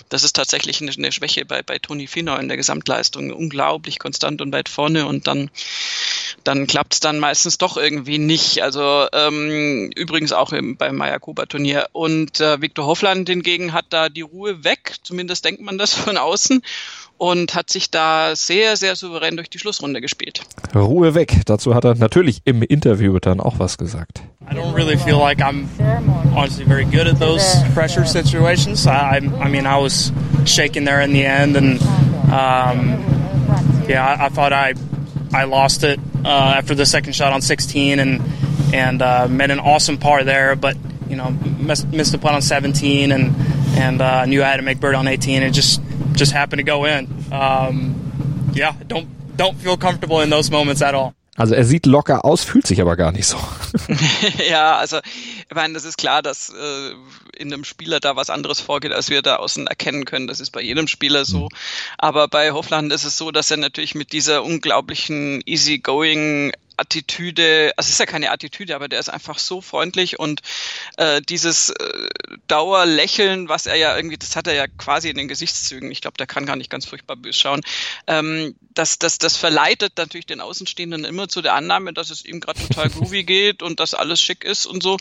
das 0.09 0.25
ist 0.25 0.37
tatsächlich 0.37 0.81
eine, 0.81 0.91
eine 0.91 1.13
Schwäche 1.13 1.45
bei, 1.45 1.63
bei 1.63 1.79
Toni 1.79 2.07
Finau 2.07 2.37
in 2.37 2.49
der 2.49 2.57
Gesamtleistung. 2.57 3.31
Unglaublich 3.31 3.99
konstant 3.99 4.41
und 4.41 4.53
weit 4.53 4.71
vorne 4.71 5.07
und 5.07 5.27
dann, 5.27 5.51
dann 6.45 6.67
klappt 6.67 6.95
es 6.95 7.01
dann 7.01 7.19
meistens 7.19 7.59
doch 7.59 7.77
irgendwie 7.77 8.19
nicht. 8.19 8.63
Also 8.63 9.07
ähm, 9.13 9.91
übrigens 9.99 10.33
auch 10.33 10.53
im, 10.53 10.77
beim 10.77 10.97
Mayakoba-Turnier. 10.97 11.89
Und 11.93 12.41
äh, 12.41 12.61
Viktor 12.61 12.87
Hoffland 12.87 13.29
hingegen 13.29 13.73
hat 13.73 13.87
da 13.91 14.09
die 14.09 14.23
Ruhe 14.23 14.65
weg, 14.65 14.95
zumindest 15.03 15.45
denkt 15.45 15.61
man 15.61 15.79
das 15.79 15.95
von 15.95 16.17
außen, 16.17 16.63
und 17.19 17.55
hat 17.55 17.69
sich 17.69 17.91
da 17.91 18.37
sehr, 18.37 18.77
sehr 18.77 18.95
souverän 18.95 19.37
durch 19.37 19.51
die 19.51 19.59
Schlussrunde 19.59 20.01
gespielt. 20.01 20.41
Ruhe 20.75 21.15
weg. 21.15 21.41
Dazu 21.47 21.75
hat 21.75 21.85
er 21.85 21.97
natürlich 21.97 22.43
im 22.45 22.63
Interview 22.63 23.19
dann 23.19 23.41
auch 23.41 23.59
was 23.59 23.77
gesagt. 23.77 24.23
I 24.51 24.55
don't 24.55 24.75
really 24.75 24.97
feel 24.97 25.19
like 25.19 25.41
I'm 25.41 25.67
honestly 26.35 26.65
very 26.65 26.85
good 26.85 27.07
at 27.07 27.19
those 27.19 27.63
pressure 27.75 28.07
situations. 28.07 28.87
I, 28.87 29.19
I 29.19 29.49
mean, 29.49 29.67
I 29.67 29.79
was 29.79 30.11
shaking 30.47 30.87
there 30.87 31.03
in 31.03 31.13
the 31.13 31.25
end, 31.25 31.57
and 31.57 31.81
um, 32.33 32.99
yeah, 33.89 34.07
I, 34.07 34.27
I 34.27 34.29
thought 34.31 34.53
I 34.53 34.75
I 35.35 35.45
lost 35.45 35.83
it 35.85 36.01
uh, 36.25 36.55
after 36.57 36.75
the 36.75 36.87
second 36.87 37.15
shot 37.15 37.33
on 37.33 37.43
16, 37.43 37.99
and 37.99 38.21
and 38.73 39.03
uh, 39.03 39.29
made 39.29 39.51
an 39.51 39.61
awesome 39.61 39.99
par 39.99 40.25
there, 40.25 40.57
but 40.57 40.77
you 41.09 41.17
know 41.17 41.31
missed, 41.31 41.89
missed 41.89 42.13
the 42.13 42.19
putt 42.19 42.35
on 42.35 42.43
17, 42.43 43.13
and 43.13 43.35
and 43.77 44.01
uh, 44.01 44.25
knew 44.27 44.43
I 44.43 44.49
had 44.49 44.57
to 44.57 44.63
make 44.63 44.81
bird 44.81 44.95
on 44.95 45.07
18. 45.07 45.43
It 45.43 45.53
just 45.53 45.81
just 46.13 46.33
happened 46.33 46.59
to 46.61 46.65
go 46.65 46.85
in. 46.85 47.09
Um, 47.33 48.51
yeah, 48.55 48.75
don't 48.87 49.09
don't 49.37 49.57
feel 49.57 49.77
comfortable 49.77 50.21
in 50.21 50.31
those 50.31 50.51
moments 50.51 50.83
at 50.83 50.95
all. 50.95 51.15
Also 51.37 51.55
er 51.55 51.65
sieht 51.65 51.87
locker 51.87 52.25
aus, 52.25 52.43
fühlt 52.43 52.67
sich 52.67 52.81
aber 52.81 52.97
gar 52.97 53.13
nicht 53.13 53.27
so. 53.27 53.39
ja, 54.51 54.77
also 54.77 54.99
ich 54.99 55.55
meine, 55.55 55.75
das 55.75 55.85
ist 55.85 55.97
klar, 55.97 56.21
dass 56.21 56.51
äh, 56.51 56.95
in 57.39 57.53
einem 57.53 57.63
Spieler 57.63 58.01
da 58.01 58.17
was 58.17 58.29
anderes 58.29 58.61
vorgeht, 58.61 58.93
als 58.93 59.09
wir 59.09 59.23
da 59.23 59.37
außen 59.37 59.69
erkennen 59.69 60.05
können. 60.05 60.27
Das 60.27 60.41
ist 60.41 60.51
bei 60.51 60.61
jedem 60.61 60.89
Spieler 60.89 61.25
so. 61.25 61.43
Mhm. 61.45 61.49
Aber 61.97 62.27
bei 62.27 62.51
Hofland 62.51 62.93
ist 62.93 63.05
es 63.05 63.17
so, 63.17 63.31
dass 63.31 63.53
er 63.53 63.57
natürlich 63.57 63.95
mit 63.95 64.13
dieser 64.13 64.43
unglaublichen 64.43 65.41
easygoing 65.47 66.53
Attitüde, 66.79 67.73
also 67.77 67.89
es 67.89 67.95
ist 67.95 68.01
ja 68.01 68.07
keine 68.07 68.31
Attitüde, 68.31 68.75
aber 68.75 68.89
der 68.89 69.01
ist 69.01 69.09
einfach 69.09 69.39
so 69.39 69.61
freundlich 69.61 70.19
und 70.19 70.41
äh, 70.97 71.21
dieses 71.23 71.71
äh, 71.71 72.09
Dauerlächeln, 72.47 73.49
was 73.49 73.67
er 73.67 73.77
ja 73.77 73.97
irgendwie, 73.97 74.17
das 74.19 74.37
hat 74.37 74.47
er 74.47 74.55
ja 74.55 74.67
quasi 74.67 75.11
in 75.11 75.17
den 75.17 75.29
Gesichtszügen, 75.29 75.91
ich 75.91 76.01
glaube, 76.01 76.17
der 76.17 76.27
kann 76.27 76.47
gar 76.47 76.57
nicht 76.57 76.71
ganz 76.71 76.87
furchtbar 76.87 77.17
böse 77.17 77.39
schauen, 77.39 77.61
ähm, 78.07 78.55
das, 78.75 78.99
das, 78.99 79.19
das 79.19 79.37
verleitet 79.37 79.95
natürlich 79.97 80.27
den 80.27 80.41
Außenstehenden 80.41 81.05
immer 81.05 81.29
zu 81.29 81.43
der 81.43 81.55
Annahme, 81.55 81.93
dass 81.93 82.11
es 82.11 82.25
ihm 82.25 82.41
gerade 82.41 82.61
total 82.61 82.89
groovy 82.91 83.25
geht 83.25 83.63
und 83.63 83.81
dass 83.81 83.95
alles 83.95 84.21
schick 84.21 84.45
ist 84.45 84.67
und 84.67 84.83
so. 84.83 84.97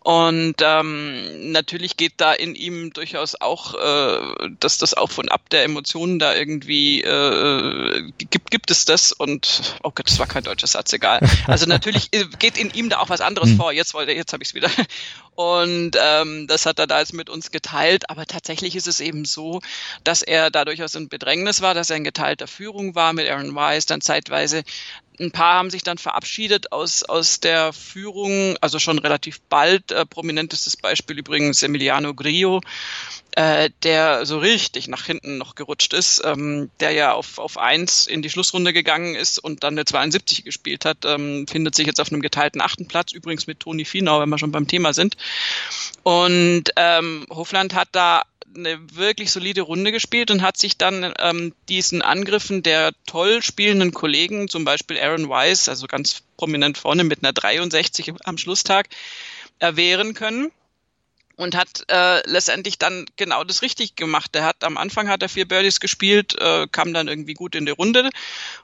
Und 0.00 0.56
ähm, 0.60 1.52
natürlich 1.52 1.96
geht 1.96 2.14
da 2.16 2.32
in 2.32 2.54
ihm 2.54 2.92
durchaus 2.92 3.34
auch, 3.40 3.74
äh, 3.74 4.48
dass 4.58 4.78
das 4.78 4.94
auf 4.94 5.18
und 5.18 5.30
ab 5.30 5.50
der 5.50 5.64
Emotionen 5.64 6.18
da 6.18 6.34
irgendwie 6.34 7.02
äh, 7.02 8.10
gibt, 8.30 8.50
gibt 8.50 8.70
es 8.70 8.84
das 8.84 9.12
und 9.12 9.74
oh 9.82 9.90
Gott, 9.90 10.08
das 10.08 10.18
war 10.18 10.26
kein 10.26 10.44
deutscher 10.44 10.66
Satz, 10.66 10.92
egal. 10.92 11.17
Also 11.46 11.66
natürlich 11.66 12.10
geht 12.38 12.58
in 12.58 12.70
ihm 12.70 12.88
da 12.88 12.98
auch 12.98 13.08
was 13.08 13.20
anderes 13.20 13.52
vor. 13.52 13.72
Jetzt 13.72 13.94
wollte, 13.94 14.12
jetzt 14.12 14.32
habe 14.32 14.42
ich 14.42 14.50
es 14.50 14.54
wieder. 14.54 14.70
Und 15.38 15.92
ähm, 16.02 16.48
das 16.48 16.66
hat 16.66 16.80
er 16.80 16.88
da 16.88 16.98
jetzt 16.98 17.12
mit 17.12 17.30
uns 17.30 17.52
geteilt. 17.52 18.10
Aber 18.10 18.26
tatsächlich 18.26 18.74
ist 18.74 18.88
es 18.88 18.98
eben 18.98 19.24
so, 19.24 19.60
dass 20.02 20.22
er 20.22 20.50
da 20.50 20.64
durchaus 20.64 20.96
in 20.96 21.08
Bedrängnis 21.08 21.62
war, 21.62 21.74
dass 21.74 21.90
er 21.90 21.96
in 21.96 22.02
geteilter 22.02 22.48
Führung 22.48 22.96
war 22.96 23.12
mit 23.12 23.28
Aaron 23.28 23.54
Wise, 23.54 23.86
dann 23.86 24.00
zeitweise 24.00 24.64
ein 25.20 25.32
paar 25.32 25.54
haben 25.54 25.70
sich 25.70 25.82
dann 25.82 25.98
verabschiedet 25.98 26.72
aus, 26.72 27.02
aus 27.02 27.40
der 27.40 27.72
Führung, 27.72 28.56
also 28.60 28.78
schon 28.78 28.98
relativ 28.98 29.40
bald. 29.40 29.90
Äh, 29.90 30.06
prominentestes 30.06 30.76
Beispiel 30.76 31.18
übrigens 31.18 31.62
Emiliano 31.62 32.14
Grillo, 32.14 32.60
äh, 33.32 33.70
der 33.82 34.26
so 34.26 34.38
richtig 34.38 34.88
nach 34.88 35.04
hinten 35.04 35.38
noch 35.38 35.54
gerutscht 35.54 35.92
ist, 35.92 36.22
ähm, 36.24 36.70
der 36.80 36.92
ja 36.92 37.12
auf, 37.12 37.38
auf 37.38 37.58
eins 37.58 38.06
in 38.06 38.22
die 38.22 38.30
Schlussrunde 38.30 38.72
gegangen 38.72 39.14
ist 39.14 39.38
und 39.38 39.64
dann 39.64 39.74
eine 39.74 39.84
72 39.84 40.44
gespielt 40.44 40.84
hat, 40.84 40.98
ähm, 41.04 41.46
findet 41.48 41.74
sich 41.74 41.86
jetzt 41.86 42.00
auf 42.00 42.12
einem 42.12 42.22
geteilten 42.22 42.60
achten 42.60 42.86
Platz, 42.86 43.12
übrigens 43.12 43.46
mit 43.46 43.60
Toni 43.60 43.84
Finau, 43.84 44.20
wenn 44.20 44.28
wir 44.28 44.38
schon 44.38 44.52
beim 44.52 44.68
Thema 44.68 44.94
sind. 44.94 45.16
Und 46.02 46.64
ähm, 46.76 47.26
Hofland 47.30 47.74
hat 47.74 47.88
da 47.92 48.22
eine 48.56 48.78
wirklich 48.94 49.30
solide 49.30 49.62
Runde 49.62 49.92
gespielt 49.92 50.30
und 50.30 50.42
hat 50.42 50.56
sich 50.56 50.78
dann 50.78 51.12
ähm, 51.18 51.52
diesen 51.68 52.02
Angriffen 52.02 52.62
der 52.62 52.92
toll 53.06 53.42
spielenden 53.42 53.92
Kollegen, 53.92 54.48
zum 54.48 54.64
Beispiel 54.64 54.98
Aaron 54.98 55.28
Wise, 55.28 55.70
also 55.70 55.86
ganz 55.86 56.22
prominent 56.36 56.78
vorne 56.78 57.04
mit 57.04 57.22
einer 57.22 57.32
63 57.32 58.14
am 58.24 58.38
Schlusstag, 58.38 58.88
erwehren 59.58 60.14
können 60.14 60.50
und 61.38 61.54
hat 61.54 61.84
äh, 61.88 62.20
letztendlich 62.28 62.78
dann 62.78 63.06
genau 63.16 63.44
das 63.44 63.62
richtig 63.62 63.94
gemacht. 63.94 64.34
Der 64.34 64.44
hat 64.44 64.64
am 64.64 64.76
Anfang 64.76 65.08
hat 65.08 65.22
er 65.22 65.28
vier 65.28 65.46
Birdies 65.46 65.78
gespielt, 65.78 66.36
äh, 66.38 66.66
kam 66.70 66.92
dann 66.92 67.06
irgendwie 67.06 67.34
gut 67.34 67.54
in 67.54 67.64
die 67.64 67.72
Runde 67.72 68.10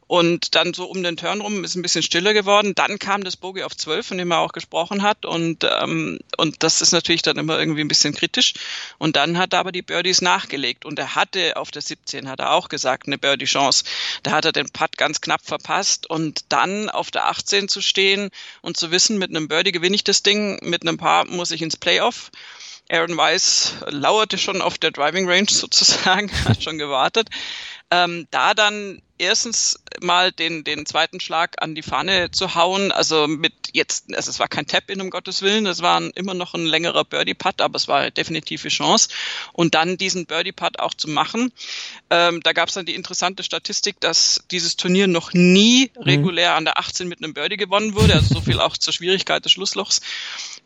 und 0.08 0.56
dann 0.56 0.74
so 0.74 0.86
um 0.86 1.02
den 1.02 1.16
Turn 1.16 1.40
rum 1.40 1.62
ist 1.62 1.76
ein 1.76 1.82
bisschen 1.82 2.02
stiller 2.02 2.34
geworden. 2.34 2.74
Dann 2.74 2.98
kam 2.98 3.22
das 3.22 3.36
Bogey 3.36 3.62
auf 3.62 3.76
12, 3.76 4.08
von 4.08 4.18
dem 4.18 4.32
er 4.32 4.40
auch 4.40 4.52
gesprochen 4.52 5.02
hat 5.02 5.24
und 5.24 5.64
ähm, 5.64 6.18
und 6.36 6.64
das 6.64 6.82
ist 6.82 6.90
natürlich 6.90 7.22
dann 7.22 7.36
immer 7.36 7.58
irgendwie 7.60 7.80
ein 7.80 7.88
bisschen 7.88 8.12
kritisch. 8.12 8.54
Und 8.98 9.14
dann 9.14 9.38
hat 9.38 9.52
er 9.52 9.60
aber 9.60 9.70
die 9.70 9.82
Birdies 9.82 10.20
nachgelegt 10.20 10.84
und 10.84 10.98
er 10.98 11.14
hatte 11.14 11.56
auf 11.56 11.70
der 11.70 11.82
17 11.82 12.28
hat 12.28 12.40
er 12.40 12.52
auch 12.52 12.68
gesagt 12.68 13.06
eine 13.06 13.18
Birdie 13.18 13.44
Chance. 13.44 13.84
Da 14.24 14.32
hat 14.32 14.46
er 14.46 14.52
den 14.52 14.68
Putt 14.70 14.96
ganz 14.96 15.20
knapp 15.20 15.42
verpasst 15.44 16.10
und 16.10 16.46
dann 16.48 16.90
auf 16.90 17.12
der 17.12 17.28
18 17.28 17.68
zu 17.68 17.80
stehen 17.80 18.30
und 18.62 18.76
zu 18.76 18.90
wissen, 18.90 19.18
mit 19.18 19.30
einem 19.30 19.46
Birdie 19.46 19.72
gewinne 19.72 19.94
ich 19.94 20.02
das 20.02 20.24
Ding, 20.24 20.58
mit 20.62 20.82
einem 20.82 20.98
Paar 20.98 21.24
muss 21.26 21.52
ich 21.52 21.62
ins 21.62 21.76
Playoff 21.76 22.32
Aaron 22.90 23.16
Weiss 23.16 23.74
lauerte 23.86 24.38
schon 24.38 24.60
auf 24.60 24.78
der 24.78 24.90
Driving 24.90 25.28
Range 25.28 25.48
sozusagen, 25.48 26.30
hat 26.44 26.62
schon 26.62 26.78
gewartet. 26.78 27.28
Ähm, 27.90 28.26
da 28.30 28.54
dann 28.54 29.02
erstens 29.18 29.78
mal 30.00 30.32
den, 30.32 30.64
den 30.64 30.86
zweiten 30.86 31.20
Schlag 31.20 31.62
an 31.62 31.74
die 31.74 31.82
Fahne 31.82 32.30
zu 32.30 32.54
hauen, 32.54 32.92
also 32.92 33.26
mit 33.26 33.52
jetzt, 33.72 34.14
also 34.14 34.30
es 34.30 34.38
war 34.38 34.48
kein 34.48 34.66
Tap-In, 34.66 35.00
um 35.00 35.10
Gottes 35.10 35.42
Willen, 35.42 35.66
es 35.66 35.82
war 35.82 36.00
immer 36.14 36.34
noch 36.34 36.54
ein 36.54 36.64
längerer 36.64 37.04
Birdie-Putt, 37.04 37.60
aber 37.60 37.76
es 37.76 37.88
war 37.88 38.10
definitive 38.10 38.68
Chance. 38.68 39.08
Und 39.52 39.74
dann 39.74 39.96
diesen 39.96 40.26
Birdie-Putt 40.26 40.78
auch 40.78 40.94
zu 40.94 41.08
machen. 41.08 41.52
Ähm, 42.10 42.40
da 42.42 42.52
gab 42.52 42.68
es 42.68 42.74
dann 42.74 42.86
die 42.86 42.94
interessante 42.94 43.42
Statistik, 43.42 44.00
dass 44.00 44.44
dieses 44.50 44.76
Turnier 44.76 45.06
noch 45.06 45.32
nie 45.32 45.90
mhm. 45.96 46.02
regulär 46.02 46.54
an 46.54 46.64
der 46.64 46.78
18 46.78 47.08
mit 47.08 47.22
einem 47.22 47.34
Birdie 47.34 47.56
gewonnen 47.56 47.94
wurde, 47.94 48.14
also 48.14 48.34
so 48.34 48.40
viel 48.40 48.60
auch 48.60 48.76
zur 48.76 48.92
Schwierigkeit 48.92 49.44
des 49.44 49.52
Schlusslochs. 49.52 50.00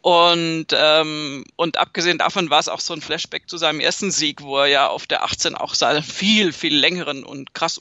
Und, 0.00 0.66
ähm, 0.72 1.44
und 1.56 1.76
abgesehen 1.78 2.18
davon 2.18 2.50
war 2.50 2.60
es 2.60 2.68
auch 2.68 2.80
so 2.80 2.94
ein 2.94 3.00
Flashback 3.00 3.48
zu 3.48 3.56
seinem 3.58 3.80
ersten 3.80 4.10
Sieg, 4.10 4.42
wo 4.42 4.58
er 4.58 4.66
ja 4.66 4.88
auf 4.88 5.06
der 5.06 5.24
18 5.24 5.54
auch 5.56 5.74
seinen 5.74 6.02
viel, 6.02 6.52
viel 6.52 6.76
längeren 6.76 7.24
und 7.24 7.52
krass 7.52 7.78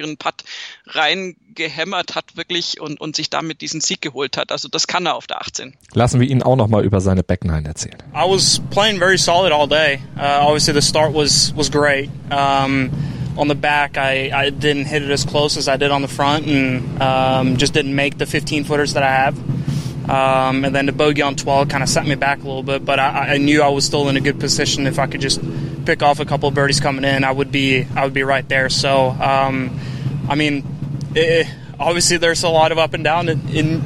unwahrscheinlicheren 0.00 0.16
Putt 0.16 0.44
reingehämmert 0.86 2.14
hat 2.14 2.36
wirklich 2.36 2.80
und, 2.80 3.00
und 3.00 3.16
sich 3.16 3.30
damit 3.30 3.60
diesen 3.60 3.80
Sieg 3.80 4.00
geholt 4.00 4.36
hat. 4.36 4.52
Also 4.52 4.68
das 4.68 4.86
kann 4.86 5.06
er 5.06 5.14
auf 5.14 5.26
der 5.26 5.40
18. 5.40 5.74
Lassen 5.94 6.20
wir 6.20 6.28
ihn 6.28 6.42
auch 6.42 6.56
nochmal 6.56 6.84
über 6.84 7.00
seine 7.00 7.22
Backnine 7.22 7.68
erzählen. 7.68 7.98
I 8.14 8.28
was 8.28 8.60
playing 8.70 8.98
very 8.98 9.18
solid 9.18 9.52
all 9.52 9.68
day. 9.68 10.00
Uh, 10.16 10.44
obviously 10.44 10.72
the 10.72 10.82
start 10.82 11.14
was, 11.14 11.52
was 11.56 11.70
great. 11.70 12.10
Um, 12.30 12.90
on 13.36 13.48
the 13.48 13.54
back, 13.54 13.96
I, 13.96 14.30
I 14.34 14.50
didn't 14.50 14.86
hit 14.86 15.02
it 15.02 15.10
as 15.10 15.24
close 15.24 15.56
as 15.56 15.68
I 15.68 15.76
did 15.76 15.90
on 15.90 16.02
the 16.02 16.08
front 16.08 16.46
and 16.46 17.00
um, 17.00 17.56
just 17.56 17.72
didn't 17.72 17.94
make 17.94 18.18
the 18.18 18.26
15 18.26 18.64
footers 18.64 18.94
that 18.94 19.02
I 19.02 19.10
have. 19.10 19.38
Um, 20.10 20.64
and 20.64 20.74
then 20.74 20.86
the 20.86 20.92
bogey 20.92 21.22
on 21.22 21.36
12 21.36 21.68
kind 21.68 21.84
of 21.84 21.88
set 21.88 22.04
me 22.04 22.16
back 22.16 22.38
a 22.38 22.42
little 22.42 22.64
bit, 22.64 22.84
but 22.84 22.98
I, 22.98 23.34
I, 23.34 23.38
knew 23.38 23.62
I 23.62 23.68
was 23.68 23.84
still 23.84 24.08
in 24.08 24.16
a 24.16 24.20
good 24.20 24.40
position. 24.40 24.88
If 24.88 24.98
I 24.98 25.06
could 25.06 25.20
just 25.20 25.40
pick 25.84 26.02
off 26.02 26.20
a 26.20 26.24
couple 26.24 26.48
of 26.48 26.54
birdies 26.54 26.80
coming 26.80 27.04
in, 27.04 27.24
I 27.24 27.32
would 27.32 27.50
be 27.50 27.86
I 27.96 28.04
would 28.04 28.14
be 28.14 28.22
right 28.22 28.48
there. 28.48 28.68
So, 28.68 29.10
um, 29.10 29.78
I 30.28 30.34
mean, 30.34 30.64
it, 31.14 31.46
obviously 31.78 32.18
there's 32.18 32.42
a 32.44 32.48
lot 32.48 32.72
of 32.72 32.78
up 32.78 32.94
and 32.94 33.04
down 33.04 33.28
in 33.28 33.48
in, 33.48 33.82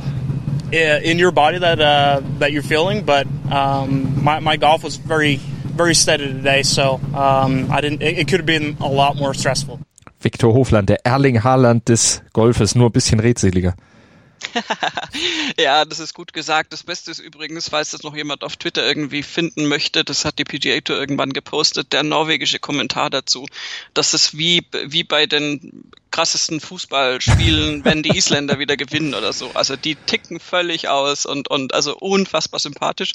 in 0.73 1.19
your 1.19 1.31
body 1.31 1.59
that 1.59 1.81
uh, 1.81 2.21
that 2.39 2.53
you're 2.53 2.63
feeling, 2.63 3.05
but 3.05 3.27
um, 3.51 4.23
my, 4.23 4.41
my 4.41 4.57
golf 4.57 4.85
was 4.85 4.97
very 4.97 5.37
very 5.37 5.95
steady 5.95 6.27
today, 6.27 6.63
so 6.63 7.01
um, 7.15 7.71
I 7.71 7.81
didn't. 7.81 8.03
It, 8.03 8.19
it 8.19 8.29
could 8.29 8.41
have 8.41 8.47
been 8.47 8.77
a 8.81 8.89
lot 8.89 9.17
more 9.17 9.35
stressful. 9.35 9.81
Viktor 10.21 10.49
Hofland, 10.49 10.87
der 10.87 10.99
Erling 11.05 11.43
Haaland 11.43 11.85
des 11.85 12.23
Golfes, 12.33 12.75
nur 12.75 12.89
ein 12.89 12.93
bisschen 12.93 13.21
redseliger. 13.21 13.75
ja, 15.59 15.85
das 15.85 15.99
ist 15.99 16.15
gut 16.15 16.33
gesagt. 16.33 16.73
Das 16.73 16.83
Beste 16.83 17.11
ist 17.11 17.19
übrigens, 17.19 17.69
falls 17.69 17.91
das 17.91 18.03
noch 18.03 18.17
jemand 18.17 18.45
auf 18.45 18.57
Twitter 18.57 18.87
irgendwie 18.87 19.23
finden 19.23 19.67
möchte, 19.67 20.05
das 20.05 20.25
hat 20.25 20.39
die 20.39 20.45
PGA 20.45 20.81
Tour 20.81 20.99
irgendwann 20.99 21.33
gepostet, 21.33 21.93
der 21.93 22.03
norwegische 22.03 22.59
Kommentar 22.59 23.11
dazu. 23.11 23.47
Das 23.95 24.15
ist 24.15 24.37
wie, 24.37 24.67
wie 24.87 25.05
bei 25.05 25.27
den 25.27 25.91
krassesten 26.15 26.61
Fußballspielen, 26.61 27.85
wenn 27.85 28.05
die 28.05 28.17
Isländer 28.17 28.61
wieder 28.61 28.77
gewinnen 28.77 29.15
oder 29.15 29.33
so. 29.33 29.51
Also 29.55 29.75
die 29.75 29.97
ticken 29.97 30.39
völlig 30.39 30.89
aus 30.89 31.27
und, 31.27 31.51
und 31.51 31.75
also 31.75 31.97
unfassbar 31.97 32.61
sympathisch. 32.61 33.15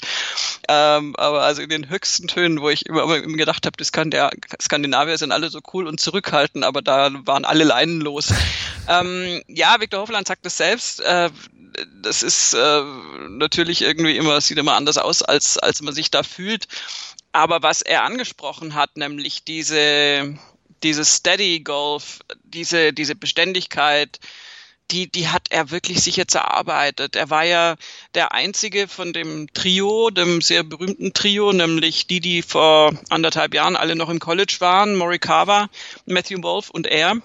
Ähm, 0.68 1.16
aber 1.16 1.40
also 1.40 1.62
in 1.62 1.70
den 1.70 1.88
höchsten 1.88 2.28
Tönen, 2.28 2.60
wo 2.60 2.68
ich 2.68 2.84
immer, 2.84 3.02
immer 3.02 3.36
gedacht 3.38 3.64
habe, 3.64 3.76
die 3.78 3.84
Skandinavier 3.84 5.16
sind 5.16 5.32
alle 5.32 5.48
so 5.48 5.60
cool 5.72 5.86
und 5.86 5.98
zurückhaltend, 5.98 6.62
aber 6.62 6.82
da 6.82 7.10
waren 7.24 7.46
alle 7.46 7.64
Leinen 7.64 8.02
los. 8.02 8.34
Ähm, 8.86 9.42
ja, 9.48 9.80
Viktor 9.80 10.02
Hofland 10.02 10.28
sagt 10.28 10.44
es 10.44 10.58
selbst. 10.58 11.00
Äh, 11.00 11.30
das 12.02 12.22
ist 12.22 12.52
äh, 12.52 12.82
natürlich 13.30 13.80
irgendwie 13.80 14.18
immer, 14.18 14.38
sieht 14.42 14.58
immer 14.58 14.74
anders 14.74 14.98
aus, 14.98 15.22
als, 15.22 15.56
als 15.56 15.80
man 15.80 15.94
sich 15.94 16.10
da 16.10 16.22
fühlt. 16.22 16.68
Aber 17.32 17.62
was 17.62 17.80
er 17.80 18.04
angesprochen 18.04 18.74
hat, 18.74 18.96
nämlich 18.96 19.44
diese, 19.44 20.36
dieses 20.82 21.16
Steady 21.16 21.60
Golf, 21.60 22.20
diese, 22.44 22.92
diese 22.92 23.14
Beständigkeit, 23.14 24.18
die, 24.90 25.10
die 25.10 25.28
hat 25.28 25.48
er 25.50 25.70
wirklich 25.70 26.02
sich 26.02 26.16
jetzt 26.16 26.34
erarbeitet. 26.34 27.16
Er 27.16 27.30
war 27.30 27.44
ja 27.44 27.76
der 28.14 28.32
einzige 28.32 28.88
von 28.88 29.12
dem 29.12 29.52
Trio, 29.52 30.10
dem 30.10 30.40
sehr 30.40 30.62
berühmten 30.64 31.12
Trio, 31.12 31.52
nämlich 31.52 32.06
die, 32.06 32.20
die 32.20 32.42
vor 32.42 32.92
anderthalb 33.08 33.54
Jahren 33.54 33.76
alle 33.76 33.94
noch 33.94 34.08
im 34.08 34.18
College 34.18 34.56
waren, 34.58 34.96
Morikawa, 34.96 35.68
Matthew 36.06 36.42
Wolf 36.42 36.70
und 36.70 36.86
er 36.86 37.16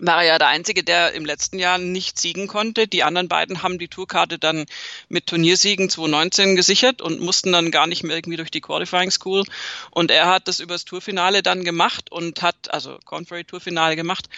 war 0.00 0.24
ja 0.24 0.38
der 0.38 0.48
Einzige, 0.48 0.82
der 0.82 1.12
im 1.12 1.24
letzten 1.24 1.58
Jahr 1.58 1.78
nicht 1.78 2.18
siegen 2.18 2.46
konnte. 2.46 2.88
Die 2.88 3.02
anderen 3.02 3.28
beiden 3.28 3.62
haben 3.62 3.78
die 3.78 3.88
Tourkarte 3.88 4.38
dann 4.38 4.66
mit 5.08 5.26
Turniersiegen 5.26 5.90
2019 5.90 6.56
gesichert 6.56 7.02
und 7.02 7.20
mussten 7.20 7.52
dann 7.52 7.70
gar 7.70 7.86
nicht 7.86 8.02
mehr 8.02 8.16
irgendwie 8.16 8.36
durch 8.36 8.50
die 8.50 8.60
Qualifying 8.60 9.10
School. 9.10 9.44
Und 9.90 10.10
er 10.10 10.26
hat 10.26 10.48
das 10.48 10.60
übers 10.60 10.84
Tourfinale 10.84 11.42
dann 11.42 11.64
gemacht 11.64 12.10
und 12.10 12.42
hat, 12.42 12.72
also 12.72 12.98
Conferry 13.04 13.44
Tourfinale 13.44 13.96
gemacht 13.96 14.28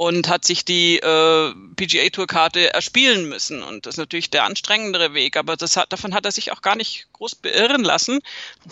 und 0.00 0.30
hat 0.30 0.46
sich 0.46 0.64
die 0.64 0.96
äh, 0.96 1.52
PGA 1.76 2.08
Tour 2.08 2.26
Karte 2.26 2.72
erspielen 2.72 3.28
müssen. 3.28 3.62
Und 3.62 3.84
das 3.84 3.96
ist 3.96 3.98
natürlich 3.98 4.30
der 4.30 4.44
anstrengendere 4.44 5.12
Weg, 5.12 5.36
aber 5.36 5.58
das 5.58 5.76
hat, 5.76 5.92
davon 5.92 6.14
hat 6.14 6.24
er 6.24 6.32
sich 6.32 6.52
auch 6.52 6.62
gar 6.62 6.74
nicht 6.74 7.08
groß 7.12 7.34
beirren 7.34 7.84
lassen, 7.84 8.20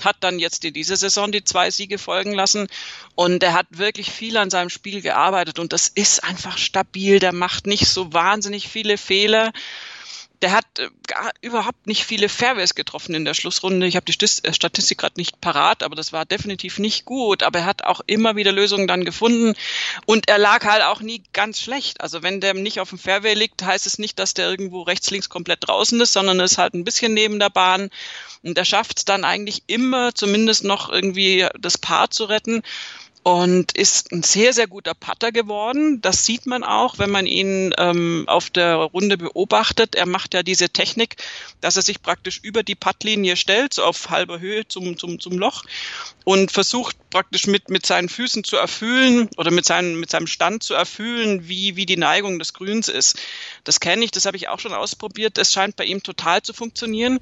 hat 0.02 0.16
dann 0.20 0.38
jetzt 0.38 0.64
in 0.64 0.72
dieser 0.72 0.96
Saison 0.96 1.30
die 1.30 1.44
zwei 1.44 1.70
Siege 1.70 1.98
folgen 1.98 2.32
lassen. 2.32 2.66
Und 3.14 3.42
er 3.42 3.52
hat 3.52 3.66
wirklich 3.68 4.10
viel 4.10 4.38
an 4.38 4.48
seinem 4.48 4.70
Spiel 4.70 5.02
gearbeitet. 5.02 5.58
Und 5.58 5.74
das 5.74 5.88
ist 5.88 6.24
einfach 6.24 6.56
stabil, 6.56 7.18
der 7.18 7.34
macht 7.34 7.66
nicht 7.66 7.88
so 7.88 8.10
wahnsinnig 8.14 8.66
viele 8.66 8.96
Fehler 8.96 9.52
der 10.42 10.52
hat 10.52 10.78
äh, 10.78 10.88
gar, 11.06 11.32
überhaupt 11.40 11.86
nicht 11.86 12.04
viele 12.04 12.28
Fairways 12.28 12.74
getroffen 12.74 13.14
in 13.14 13.24
der 13.24 13.34
Schlussrunde. 13.34 13.86
Ich 13.86 13.96
habe 13.96 14.10
die 14.10 14.24
äh, 14.24 14.52
Statistik 14.52 14.98
gerade 14.98 15.18
nicht 15.18 15.40
parat, 15.40 15.82
aber 15.82 15.96
das 15.96 16.12
war 16.12 16.24
definitiv 16.24 16.78
nicht 16.78 17.04
gut. 17.04 17.42
Aber 17.42 17.60
er 17.60 17.66
hat 17.66 17.82
auch 17.84 18.00
immer 18.06 18.36
wieder 18.36 18.52
Lösungen 18.52 18.86
dann 18.86 19.04
gefunden 19.04 19.54
und 20.06 20.28
er 20.28 20.38
lag 20.38 20.64
halt 20.64 20.82
auch 20.82 21.00
nie 21.00 21.22
ganz 21.32 21.60
schlecht. 21.60 22.00
Also 22.00 22.22
wenn 22.22 22.40
der 22.40 22.54
nicht 22.54 22.80
auf 22.80 22.90
dem 22.90 22.98
Fairway 22.98 23.34
liegt, 23.34 23.62
heißt 23.62 23.86
es 23.86 23.98
nicht, 23.98 24.18
dass 24.18 24.34
der 24.34 24.48
irgendwo 24.48 24.82
rechts, 24.82 25.10
links 25.10 25.28
komplett 25.28 25.66
draußen 25.66 26.00
ist, 26.00 26.12
sondern 26.12 26.40
ist 26.40 26.58
halt 26.58 26.74
ein 26.74 26.84
bisschen 26.84 27.14
neben 27.14 27.38
der 27.38 27.50
Bahn. 27.50 27.90
Und 28.42 28.56
er 28.56 28.64
schafft 28.64 28.98
es 28.98 29.04
dann 29.04 29.24
eigentlich 29.24 29.64
immer 29.66 30.14
zumindest 30.14 30.64
noch 30.64 30.88
irgendwie 30.90 31.46
das 31.58 31.78
Paar 31.78 32.10
zu 32.10 32.24
retten. 32.24 32.62
Und 33.22 33.72
ist 33.72 34.12
ein 34.12 34.22
sehr, 34.22 34.52
sehr 34.52 34.66
guter 34.66 34.94
Putter 34.94 35.32
geworden. 35.32 36.00
Das 36.00 36.24
sieht 36.24 36.46
man 36.46 36.64
auch, 36.64 36.98
wenn 36.98 37.10
man 37.10 37.26
ihn 37.26 37.74
ähm, 37.76 38.24
auf 38.26 38.50
der 38.50 38.76
Runde 38.76 39.18
beobachtet. 39.18 39.94
Er 39.94 40.06
macht 40.06 40.34
ja 40.34 40.42
diese 40.42 40.70
Technik, 40.70 41.16
dass 41.60 41.76
er 41.76 41.82
sich 41.82 42.02
praktisch 42.02 42.40
über 42.42 42.62
die 42.62 42.74
Puttlinie 42.74 43.36
stellt, 43.36 43.74
so 43.74 43.84
auf 43.84 44.10
halber 44.10 44.40
Höhe 44.40 44.66
zum, 44.68 44.96
zum, 44.96 45.20
zum 45.20 45.38
Loch 45.38 45.64
und 46.24 46.52
versucht 46.52 46.96
praktisch 47.10 47.46
mit, 47.46 47.70
mit 47.70 47.86
seinen 47.86 48.08
Füßen 48.08 48.44
zu 48.44 48.56
erfüllen 48.56 49.28
oder 49.36 49.50
mit, 49.50 49.64
seinen, 49.64 49.98
mit 49.98 50.10
seinem 50.10 50.26
Stand 50.26 50.62
zu 50.62 50.74
erfüllen, 50.74 51.48
wie, 51.48 51.76
wie 51.76 51.86
die 51.86 51.96
Neigung 51.96 52.38
des 52.38 52.52
Grüns 52.52 52.88
ist. 52.88 53.18
Das 53.64 53.80
kenne 53.80 54.04
ich, 54.04 54.10
das 54.10 54.26
habe 54.26 54.36
ich 54.36 54.48
auch 54.48 54.60
schon 54.60 54.74
ausprobiert. 54.74 55.38
Es 55.38 55.52
scheint 55.52 55.76
bei 55.76 55.84
ihm 55.84 56.02
total 56.02 56.42
zu 56.42 56.52
funktionieren. 56.52 57.18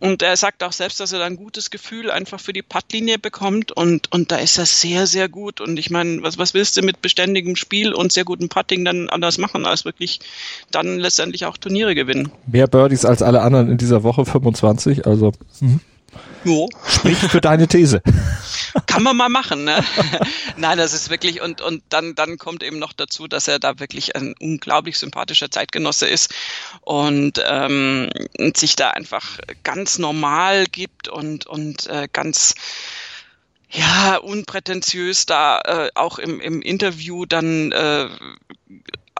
Und 0.00 0.22
er 0.22 0.36
sagt 0.36 0.62
auch 0.62 0.72
selbst, 0.72 0.98
dass 0.98 1.12
er 1.12 1.18
da 1.18 1.26
ein 1.26 1.36
gutes 1.36 1.70
Gefühl 1.70 2.10
einfach 2.10 2.40
für 2.40 2.52
die 2.52 2.62
Puttlinie 2.62 3.18
bekommt 3.18 3.70
und, 3.70 4.10
und 4.12 4.32
da 4.32 4.36
ist 4.36 4.56
er 4.56 4.64
sehr, 4.64 5.06
sehr 5.06 5.28
gut. 5.30 5.60
Und 5.60 5.78
ich 5.78 5.90
meine, 5.90 6.22
was, 6.22 6.38
was 6.38 6.54
willst 6.54 6.76
du 6.76 6.82
mit 6.82 7.02
beständigem 7.02 7.56
Spiel 7.56 7.92
und 7.92 8.12
sehr 8.12 8.24
gutem 8.24 8.48
Putting 8.48 8.84
dann 8.84 9.08
anders 9.08 9.38
machen, 9.38 9.64
als 9.64 9.84
wirklich 9.84 10.20
dann 10.70 10.98
letztendlich 10.98 11.46
auch 11.46 11.56
Turniere 11.56 11.94
gewinnen? 11.94 12.30
Mehr 12.46 12.66
Birdies 12.66 13.04
als 13.04 13.22
alle 13.22 13.42
anderen 13.42 13.70
in 13.70 13.78
dieser 13.78 14.02
Woche, 14.02 14.24
25, 14.24 15.06
also. 15.06 15.32
Mhm. 15.60 15.80
Jo. 16.44 16.68
Spricht 16.86 17.20
für 17.30 17.40
deine 17.40 17.68
These. 17.68 18.02
Kann 18.86 19.02
man 19.02 19.16
mal 19.16 19.28
machen, 19.28 19.64
ne? 19.64 19.84
Nein, 20.56 20.78
das 20.78 20.92
ist 20.92 21.10
wirklich, 21.10 21.42
und, 21.42 21.60
und 21.60 21.82
dann, 21.88 22.14
dann 22.14 22.38
kommt 22.38 22.62
eben 22.62 22.78
noch 22.78 22.92
dazu, 22.92 23.26
dass 23.26 23.48
er 23.48 23.58
da 23.58 23.78
wirklich 23.78 24.16
ein 24.16 24.34
unglaublich 24.40 24.98
sympathischer 24.98 25.50
Zeitgenosse 25.50 26.06
ist 26.06 26.32
und 26.82 27.42
ähm, 27.44 28.08
sich 28.56 28.76
da 28.76 28.90
einfach 28.90 29.38
ganz 29.64 29.98
normal 29.98 30.66
gibt 30.66 31.08
und, 31.08 31.46
und 31.46 31.86
äh, 31.88 32.08
ganz 32.12 32.54
ja, 33.70 34.16
unprätentiös 34.16 35.26
da 35.26 35.60
äh, 35.60 35.90
auch 35.94 36.18
im, 36.18 36.40
im 36.40 36.60
Interview 36.60 37.24
dann 37.24 37.72
äh, 37.72 38.08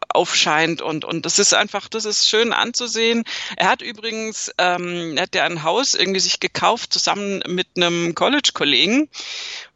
aufscheint 0.09 0.83
und 0.83 1.05
und 1.05 1.25
das 1.25 1.39
ist 1.39 1.55
einfach, 1.55 1.89
das 1.89 2.05
ist 2.05 2.29
schön 2.29 2.53
anzusehen. 2.53 3.25
Er 3.57 3.69
hat 3.69 3.81
übrigens, 3.81 4.53
ähm, 4.59 5.17
er 5.17 5.25
hat 5.25 5.35
ja 5.35 5.45
ein 5.45 5.63
Haus 5.63 5.95
irgendwie 5.95 6.21
sich 6.21 6.41
gekauft 6.41 6.93
zusammen 6.93 7.43
mit 7.47 7.69
einem 7.77 8.15
College-Kollegen 8.15 9.09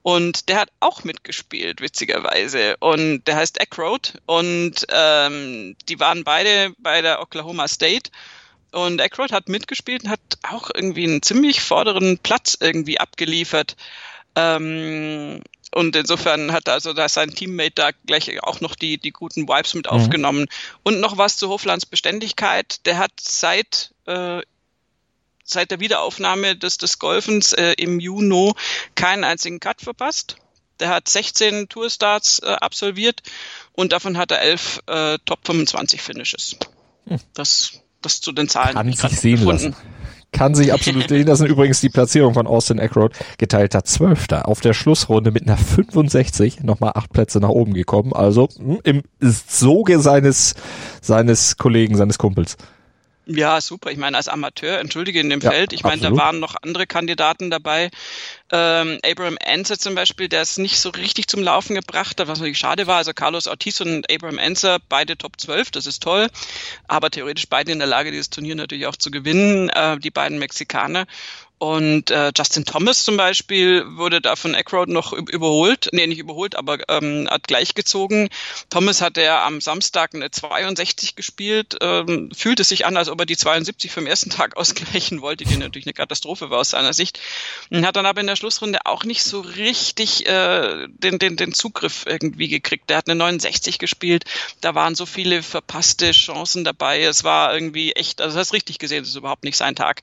und 0.03 0.49
der 0.49 0.59
hat 0.61 0.71
auch 0.81 1.05
mitgespielt, 1.05 1.81
witzigerweise. 1.81 2.77
Und 2.81 3.25
der 3.25 3.37
heißt 3.37 3.61
Eckroad 3.61 4.21
und 4.27 4.87
ähm, 4.91 5.77
die 5.89 6.01
waren 6.01 6.25
beide 6.25 6.75
bei 6.79 7.01
der 7.01 7.21
Oklahoma 7.23 7.69
State. 7.69 8.11
Und 8.73 9.01
Eckroyd 9.01 9.31
hat 9.31 9.49
mitgespielt 9.49 10.03
und 10.03 10.11
hat 10.11 10.21
auch 10.43 10.69
irgendwie 10.75 11.05
einen 11.05 11.23
ziemlich 11.23 11.61
vorderen 11.61 12.19
Platz 12.19 12.59
irgendwie 12.61 12.99
abgeliefert. 12.99 13.77
Ähm, 14.37 15.40
und 15.75 15.97
insofern 15.97 16.53
hat 16.53 16.68
also 16.68 16.92
da 16.92 17.09
sein 17.09 17.31
Teammate 17.31 17.73
da 17.75 17.90
gleich 18.07 18.42
auch 18.42 18.61
noch 18.61 18.77
die, 18.77 18.99
die 18.99 19.11
guten 19.11 19.49
Vibes 19.49 19.75
mit 19.75 19.87
mhm. 19.87 19.92
aufgenommen. 19.92 20.47
Und 20.85 21.01
noch 21.01 21.18
was 21.18 21.37
zu 21.37 21.49
Hoflands 21.49 21.87
Beständigkeit. 21.87 22.87
Der 22.87 22.99
hat 22.99 23.12
seit, 23.20 23.92
äh, 24.07 24.40
seit 25.42 25.73
der 25.73 25.81
Wiederaufnahme 25.81 26.57
des, 26.57 26.79
des 26.79 27.01
Golfens 27.01 27.53
äh, 27.53 27.73
im 27.73 27.99
Juni 27.99 28.53
keinen 28.94 29.25
einzigen 29.25 29.59
Cut 29.59 29.81
verpasst. 29.81 30.37
Der 30.79 30.90
hat 30.90 31.09
16 31.09 31.68
Tourstarts 31.68 32.40
äh, 32.40 32.47
absolviert 32.47 33.23
und 33.73 33.92
davon 33.92 34.16
hat 34.16 34.31
er 34.31 34.40
11 34.42 34.81
äh, 34.87 35.18
Top 35.25 35.40
25 35.44 36.03
Finishes. 36.03 36.57
Hm. 37.07 37.18
Das, 37.33 37.81
das 38.01 38.20
zu 38.20 38.33
den 38.33 38.49
Zahlen. 38.49 38.75
Kann 38.75 38.92
sich 38.92 39.20
sehen 39.20 39.40
gefunden. 39.40 39.70
lassen 39.70 39.94
kann 40.35 40.55
sich 40.55 40.75
absolut 40.75 41.09
sehen. 41.09 41.25
Das 41.25 41.38
sind 41.38 41.49
übrigens 41.49 41.81
die 41.81 41.88
Platzierung 41.88 42.35
von 42.35 42.47
Austin 42.47 42.79
Eckroad. 42.79 43.12
Geteilter 43.38 43.85
Zwölfter 43.85 44.47
auf 44.47 44.61
der 44.61 44.75
Schlussrunde 44.75 45.31
mit 45.31 45.44
einer 45.44 45.57
65 45.57 46.62
nochmal 46.62 46.92
acht 46.94 47.11
Plätze 47.11 47.40
nach 47.40 47.49
oben 47.49 47.73
gekommen. 47.73 48.12
Also 48.12 48.49
hm, 48.59 48.81
im 48.83 49.03
Soge 49.20 50.01
seines, 50.01 50.55
seines 51.01 51.57
Kollegen, 51.57 51.97
seines 51.97 52.18
Kumpels. 52.18 52.59
Ja, 53.27 53.61
super. 53.61 53.91
Ich 53.91 53.97
meine, 53.97 54.19
als 54.19 54.29
Amateur, 54.29 54.79
entschuldige 54.79 55.19
in 55.19 55.31
dem 55.31 55.41
ja, 55.41 55.51
Feld. 55.51 55.73
Ich 55.73 55.83
meine, 55.83 56.03
da 56.03 56.15
waren 56.15 56.41
noch 56.41 56.57
andere 56.61 56.87
Kandidaten 56.87 57.51
dabei. 57.51 57.91
Ähm, 58.53 58.99
Abraham 59.03 59.39
Anser 59.43 59.79
zum 59.79 59.95
Beispiel, 59.95 60.29
der 60.29 60.43
es 60.43 60.59
nicht 60.59 60.79
so 60.79 60.91
richtig 60.91 61.29
zum 61.29 61.43
Laufen 61.43 61.75
gebracht 61.75 62.21
hat, 62.21 62.29
was 62.29 62.39
natürlich 62.39 62.59
schade 62.59 62.87
war. 62.87 62.99
Also 62.99 63.15
Carlos 63.15 63.47
Ortiz 63.47 63.81
und 63.81 64.13
Abraham 64.13 64.39
Anser, 64.39 64.79
beide 64.91 65.17
Top 65.17 65.41
12, 65.41 65.71
das 65.71 65.87
ist 65.87 66.03
toll. 66.03 66.29
Aber 66.87 67.11
theoretisch 67.11 67.49
beide 67.49 67.73
in 67.73 67.79
der 67.79 67.89
Lage, 67.89 68.11
dieses 68.11 68.29
Turnier 68.29 68.57
natürlich 68.57 68.87
auch 68.87 68.97
zu 68.97 69.11
gewinnen, 69.11 69.71
äh, 69.71 69.99
die 69.99 70.11
beiden 70.11 70.39
Mexikaner. 70.39 71.07
Und 71.59 72.11
äh, 72.11 72.33
Justin 72.37 72.64
Thomas 72.64 73.05
zum 73.05 73.17
Beispiel 73.17 73.85
wurde 73.97 74.21
da 74.21 74.35
von 74.37 74.55
Eckroad 74.55 74.88
noch 74.88 75.12
überholt. 75.12 75.88
Nee, 75.93 76.07
nicht 76.07 76.19
überholt, 76.19 76.57
aber 76.57 76.79
ähm, 76.88 77.29
hat 77.31 77.47
gleichgezogen. 77.47 78.29
Thomas 78.71 79.01
hat 79.01 79.17
ja 79.17 79.47
am 79.47 79.61
Samstag 79.61 80.14
eine 80.14 80.31
62 80.31 81.14
gespielt, 81.14 81.77
ähm, 81.81 82.31
fühlte 82.37 82.64
sich 82.64 82.87
an, 82.87 82.97
als 82.97 83.09
ob 83.09 83.21
er 83.21 83.27
die 83.27 83.37
72 83.37 83.93
vom 83.93 84.07
ersten 84.07 84.31
Tag 84.31 84.57
ausgleichen 84.59 85.21
wollte, 85.21 85.45
die 85.45 85.57
natürlich 85.57 85.87
eine 85.87 85.95
Katastrophe 85.95 86.51
war 86.51 86.59
aus 86.59 86.71
seiner 86.71 86.93
Sicht. 86.93 87.21
Und 87.70 87.87
hat 87.87 87.96
dann 87.96 88.07
aber 88.07 88.20
in 88.20 88.27
der 88.27 88.37
Schlussrunde 88.37 88.81
auch 88.85 89.05
nicht 89.05 89.24
so 89.24 89.40
richtig 89.40 90.27
äh, 90.27 90.87
den, 90.88 91.18
den, 91.18 91.37
den 91.37 91.53
Zugriff 91.53 92.05
irgendwie 92.07 92.48
gekriegt. 92.48 92.90
Der 92.90 92.98
hat 92.98 93.09
eine 93.09 93.16
69 93.16 93.79
gespielt. 93.79 94.24
Da 94.61 94.74
waren 94.74 94.94
so 94.94 95.07
viele 95.07 95.42
verpasste 95.42 96.12
Chancen 96.12 96.64
dabei. 96.64 97.03
Es 97.03 97.24
war 97.24 97.55
irgendwie 97.55 97.92
echt, 97.92 98.20
also 98.20 98.37
das 98.37 98.48
hast 98.48 98.53
richtig 98.53 98.79
gesehen, 98.79 99.03
es 99.03 99.11
ist 99.11 99.16
überhaupt 99.16 99.44
nicht 99.44 99.57
sein 99.57 99.77
Tag. 99.77 100.03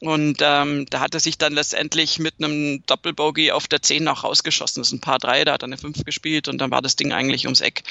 Und 0.00 0.38
ähm, 0.40 0.86
da 0.88 1.00
hat 1.00 1.12
er 1.12 1.20
sich 1.20 1.36
dann 1.36 1.52
letztendlich 1.52 2.18
mit 2.18 2.36
einem 2.38 2.82
Doppelbogey 2.86 3.52
auf 3.52 3.68
der 3.68 3.82
10 3.82 4.02
noch 4.02 4.24
rausgeschossen. 4.24 4.80
Das 4.80 4.88
ist 4.88 4.94
ein 4.94 5.02
paar 5.02 5.18
drei, 5.18 5.44
da 5.44 5.52
hat 5.52 5.62
er 5.62 5.66
eine 5.66 5.76
5 5.76 6.06
gespielt 6.06 6.48
und 6.48 6.56
dann 6.56 6.70
war 6.70 6.80
das 6.80 6.96
Ding 6.96 7.12
eigentlich 7.12 7.44
ums 7.44 7.60
Eck. 7.60 7.82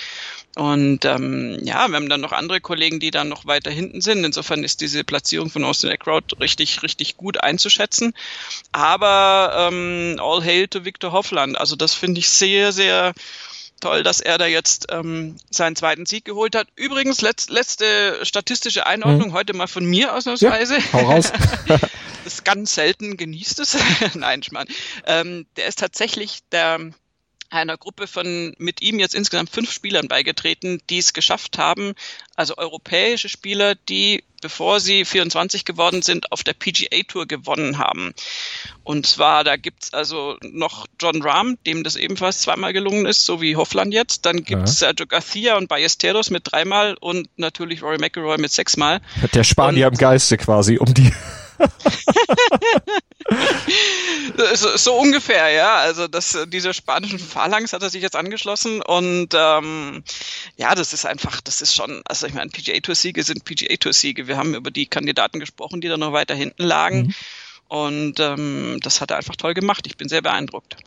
Und 0.56 1.06
ähm, 1.06 1.60
ja, 1.62 1.88
wir 1.88 1.96
haben 1.96 2.10
dann 2.10 2.22
noch 2.22 2.32
andere 2.32 2.62
Kollegen, 2.62 3.00
die 3.00 3.12
dann 3.12 3.30
noch 3.30 3.46
weiter 3.46 3.70
hinten 3.70 4.02
sind. 4.02 4.24
Insofern 4.24 4.64
ist 4.64 4.82
diese 4.82 5.04
Platzierung 5.04 5.52
von 5.52 5.64
Austin 5.64 5.92
Eckroyd 5.92 6.40
richtig, 6.40 6.82
richtig 6.82 7.16
gut 7.16 7.44
einzuschätzen. 7.44 8.16
Aber 8.72 8.89
ähm, 9.68 10.20
all 10.22 10.44
hail 10.44 10.68
to 10.68 10.86
Victor 10.86 11.12
Hoffland. 11.12 11.58
Also 11.58 11.76
das 11.76 11.94
finde 11.94 12.20
ich 12.20 12.30
sehr, 12.30 12.72
sehr 12.72 13.14
toll, 13.80 14.04
dass 14.04 14.20
er 14.20 14.38
da 14.38 14.46
jetzt 14.46 14.88
ähm, 14.90 15.38
seinen 15.50 15.76
zweiten 15.76 16.06
Sieg 16.06 16.26
geholt 16.26 16.56
hat. 16.56 16.68
Übrigens, 16.76 17.22
letzt, 17.22 17.50
letzte 17.50 18.20
statistische 18.24 18.86
Einordnung, 18.86 19.30
mhm. 19.30 19.34
heute 19.34 19.54
mal 19.54 19.68
von 19.68 19.86
mir 19.86 20.14
ausnahmsweise. 20.14 20.78
Ja, 20.78 20.94
hau 20.94 21.12
raus. 21.12 21.32
das 21.68 21.82
ist 22.26 22.46
ganz 22.46 22.74
selten, 22.74 23.18
genießt 23.18 23.60
es. 23.60 23.78
Nein, 24.16 24.42
meine, 24.52 24.70
ähm, 25.06 25.46
der 25.56 25.68
ist 25.68 25.80
tatsächlich 25.80 26.40
der 26.52 26.92
einer 27.50 27.78
Gruppe 27.78 28.08
von 28.08 28.54
mit 28.58 28.82
ihm 28.82 29.00
jetzt 29.00 29.16
insgesamt 29.16 29.50
fünf 29.50 29.72
Spielern 29.72 30.08
beigetreten, 30.08 30.82
die 30.90 31.00
es 31.00 31.14
geschafft 31.14 31.58
haben, 31.58 31.94
also 32.36 32.58
europäische 32.58 33.28
Spieler, 33.28 33.76
die, 33.76 34.24
bevor 34.42 34.80
sie 34.80 35.04
24 35.04 35.66
geworden 35.66 36.02
sind, 36.02 36.32
auf 36.32 36.44
der 36.44 36.54
PGA 36.54 37.04
Tour 37.08 37.26
gewonnen 37.26 37.78
haben. 37.78 38.14
Und 38.84 39.08
zwar, 39.08 39.44
da 39.44 39.56
gibt's 39.56 39.94
also 39.94 40.38
noch 40.42 40.86
John 41.00 41.22
Rahm, 41.22 41.58
dem 41.66 41.84
das 41.84 41.96
ebenfalls 41.96 42.40
zweimal 42.40 42.72
gelungen 42.72 43.06
ist, 43.06 43.26
so 43.26 43.42
wie 43.42 43.56
Hoffland 43.56 43.94
jetzt. 43.94 44.26
Dann 44.26 44.44
gibt's 44.44 44.80
ja. 44.80 44.88
Sergio 44.88 45.08
Garcia 45.08 45.58
und 45.58 45.68
Ballesteros 45.68 46.30
mit 46.30 46.44
dreimal 46.46 46.96
und 47.00 47.28
natürlich 47.38 47.82
Rory 47.82 47.98
McIlroy 47.98 48.38
mit 48.38 48.52
sechsmal. 48.52 49.02
Der 49.34 49.44
Spanier 49.44 49.88
und, 49.88 49.94
im 49.94 49.98
Geiste 49.98 50.38
quasi, 50.38 50.78
um 50.78 50.94
die 50.94 51.12
so, 54.56 54.78
so, 54.78 54.98
ungefähr, 54.98 55.50
ja. 55.50 55.76
Also 55.76 56.08
das, 56.08 56.38
diese 56.48 56.74
spanischen 56.74 57.20
Phalanx 57.20 57.74
hat 57.74 57.84
er 57.84 57.90
sich 57.90 58.02
jetzt 58.02 58.16
angeschlossen 58.16 58.82
und 58.82 59.30
ähm, 59.34 60.04
ja, 60.58 60.76
das 60.76 60.94
ist 60.94 61.06
einfach, 61.06 61.42
das 61.42 61.62
ist 61.62 61.76
schon, 61.76 62.02
also 62.06 62.28
ich 62.28 62.34
meine, 62.34 62.50
PGA 62.50 62.80
Tour 62.80 62.96
Siege 62.96 63.24
sind 63.24 63.46
PGA 63.46 63.76
Tour 63.78 63.94
Siege. 63.94 64.28
Wir 64.28 64.38
haben 64.38 64.56
über 64.56 64.72
die 64.72 64.86
Kandidaten 64.86 65.40
gesprochen, 65.40 65.82
die 65.82 65.90
da 65.90 65.98
noch 65.98 66.14
weiter 66.14 66.36
hinten 66.36 66.64
lagen. 66.64 67.02
Mhm. 67.02 67.16
Und 67.68 68.20
ähm, 68.20 68.80
das 68.82 69.00
hat 69.00 69.12
er 69.12 69.18
einfach 69.18 69.36
toll 69.36 69.54
gemacht. 69.54 69.86
Ich 69.86 69.96
bin 69.96 70.10
sehr 70.10 70.24
beeindruckt. 70.24 70.78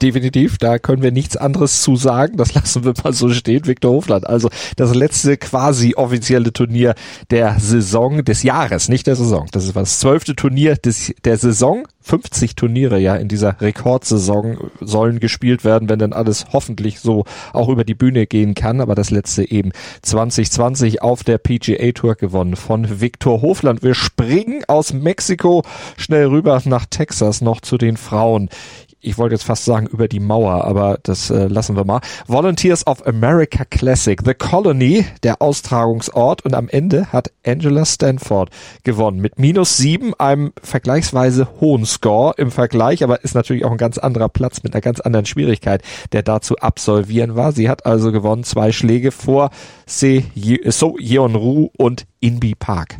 Definitiv, 0.00 0.58
da 0.58 0.78
können 0.78 1.02
wir 1.02 1.12
nichts 1.12 1.36
anderes 1.36 1.82
zu 1.82 1.96
sagen. 1.96 2.36
Das 2.36 2.54
lassen 2.54 2.84
wir 2.84 2.94
mal 3.02 3.12
so 3.12 3.28
stehen, 3.30 3.66
Viktor 3.66 3.92
Hofland. 3.92 4.26
Also 4.26 4.48
das 4.76 4.94
letzte 4.94 5.36
quasi 5.36 5.94
offizielle 5.94 6.52
Turnier 6.52 6.94
der 7.30 7.58
Saison 7.58 8.24
des 8.24 8.42
Jahres, 8.42 8.88
nicht 8.88 9.06
der 9.06 9.16
Saison. 9.16 9.46
Das 9.52 9.64
ist 9.64 9.76
das 9.76 9.98
zwölfte 9.98 10.34
Turnier 10.34 10.76
des, 10.76 11.12
der 11.24 11.36
Saison. 11.36 11.86
50 12.00 12.54
Turniere 12.54 12.98
ja 12.98 13.16
in 13.16 13.28
dieser 13.28 13.62
Rekordsaison 13.62 14.58
sollen 14.80 15.20
gespielt 15.20 15.64
werden, 15.64 15.88
wenn 15.88 15.98
dann 15.98 16.12
alles 16.12 16.44
hoffentlich 16.52 17.00
so 17.00 17.24
auch 17.54 17.70
über 17.70 17.82
die 17.82 17.94
Bühne 17.94 18.26
gehen 18.26 18.54
kann. 18.54 18.82
Aber 18.82 18.94
das 18.94 19.10
letzte 19.10 19.50
eben 19.50 19.72
2020 20.02 21.00
auf 21.00 21.24
der 21.24 21.38
PGA 21.38 21.92
Tour 21.92 22.14
gewonnen 22.14 22.56
von 22.56 23.00
Viktor 23.00 23.40
Hofland. 23.40 23.82
Wir 23.82 23.94
springen 23.94 24.64
aus 24.68 24.92
Mexiko 24.92 25.62
schnell 25.96 26.26
rüber 26.26 26.60
nach 26.66 26.84
Texas 26.84 27.40
noch 27.40 27.62
zu 27.62 27.78
den 27.78 27.96
Frauen 27.96 28.50
ich 29.04 29.18
wollte 29.18 29.34
jetzt 29.34 29.44
fast 29.44 29.64
sagen 29.64 29.86
über 29.86 30.08
die 30.08 30.20
Mauer, 30.20 30.64
aber 30.64 30.98
das 31.02 31.30
äh, 31.30 31.46
lassen 31.46 31.76
wir 31.76 31.84
mal. 31.84 32.00
Volunteers 32.26 32.86
of 32.86 33.06
America 33.06 33.64
Classic, 33.64 34.20
The 34.24 34.34
Colony, 34.34 35.04
der 35.22 35.42
Austragungsort 35.42 36.44
und 36.44 36.54
am 36.54 36.68
Ende 36.68 37.12
hat 37.12 37.30
Angela 37.46 37.84
Stanford 37.84 38.50
gewonnen 38.82 39.20
mit 39.20 39.38
minus 39.38 39.76
sieben, 39.76 40.14
einem 40.14 40.52
vergleichsweise 40.62 41.48
hohen 41.60 41.84
Score 41.84 42.34
im 42.36 42.50
Vergleich, 42.50 43.04
aber 43.04 43.22
ist 43.22 43.34
natürlich 43.34 43.64
auch 43.64 43.72
ein 43.72 43.78
ganz 43.78 43.98
anderer 43.98 44.28
Platz 44.28 44.62
mit 44.62 44.74
einer 44.74 44.80
ganz 44.80 45.00
anderen 45.00 45.26
Schwierigkeit, 45.26 45.82
der 46.12 46.22
da 46.22 46.40
zu 46.40 46.56
absolvieren 46.56 47.36
war. 47.36 47.52
Sie 47.52 47.68
hat 47.68 47.86
also 47.86 48.12
gewonnen, 48.12 48.44
zwei 48.44 48.72
Schläge 48.72 49.10
vor 49.10 49.50
Se 49.86 50.22
So 50.66 50.96
Yeon 50.98 51.34
Ru 51.34 51.68
und 51.76 52.06
Inbi 52.20 52.54
Park. 52.54 52.96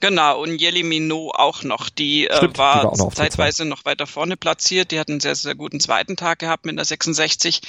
Genau, 0.00 0.42
und 0.42 0.60
Yeli 0.60 0.82
Minot 0.82 1.34
auch 1.34 1.62
noch. 1.62 1.88
Die, 1.88 2.28
äh, 2.28 2.36
Stimmt, 2.36 2.58
war, 2.58 2.80
die 2.80 2.86
war 2.86 2.96
noch 2.98 3.14
zeitweise 3.14 3.64
noch 3.64 3.84
weiter 3.84 4.06
vorne 4.06 4.36
platziert. 4.36 4.90
Die 4.90 4.98
hat 4.98 5.08
einen 5.08 5.20
sehr, 5.20 5.34
sehr 5.34 5.54
guten 5.54 5.80
zweiten 5.80 6.16
Tag 6.16 6.38
gehabt 6.38 6.66
mit 6.66 6.74
einer 6.74 6.84
66. 6.84 7.62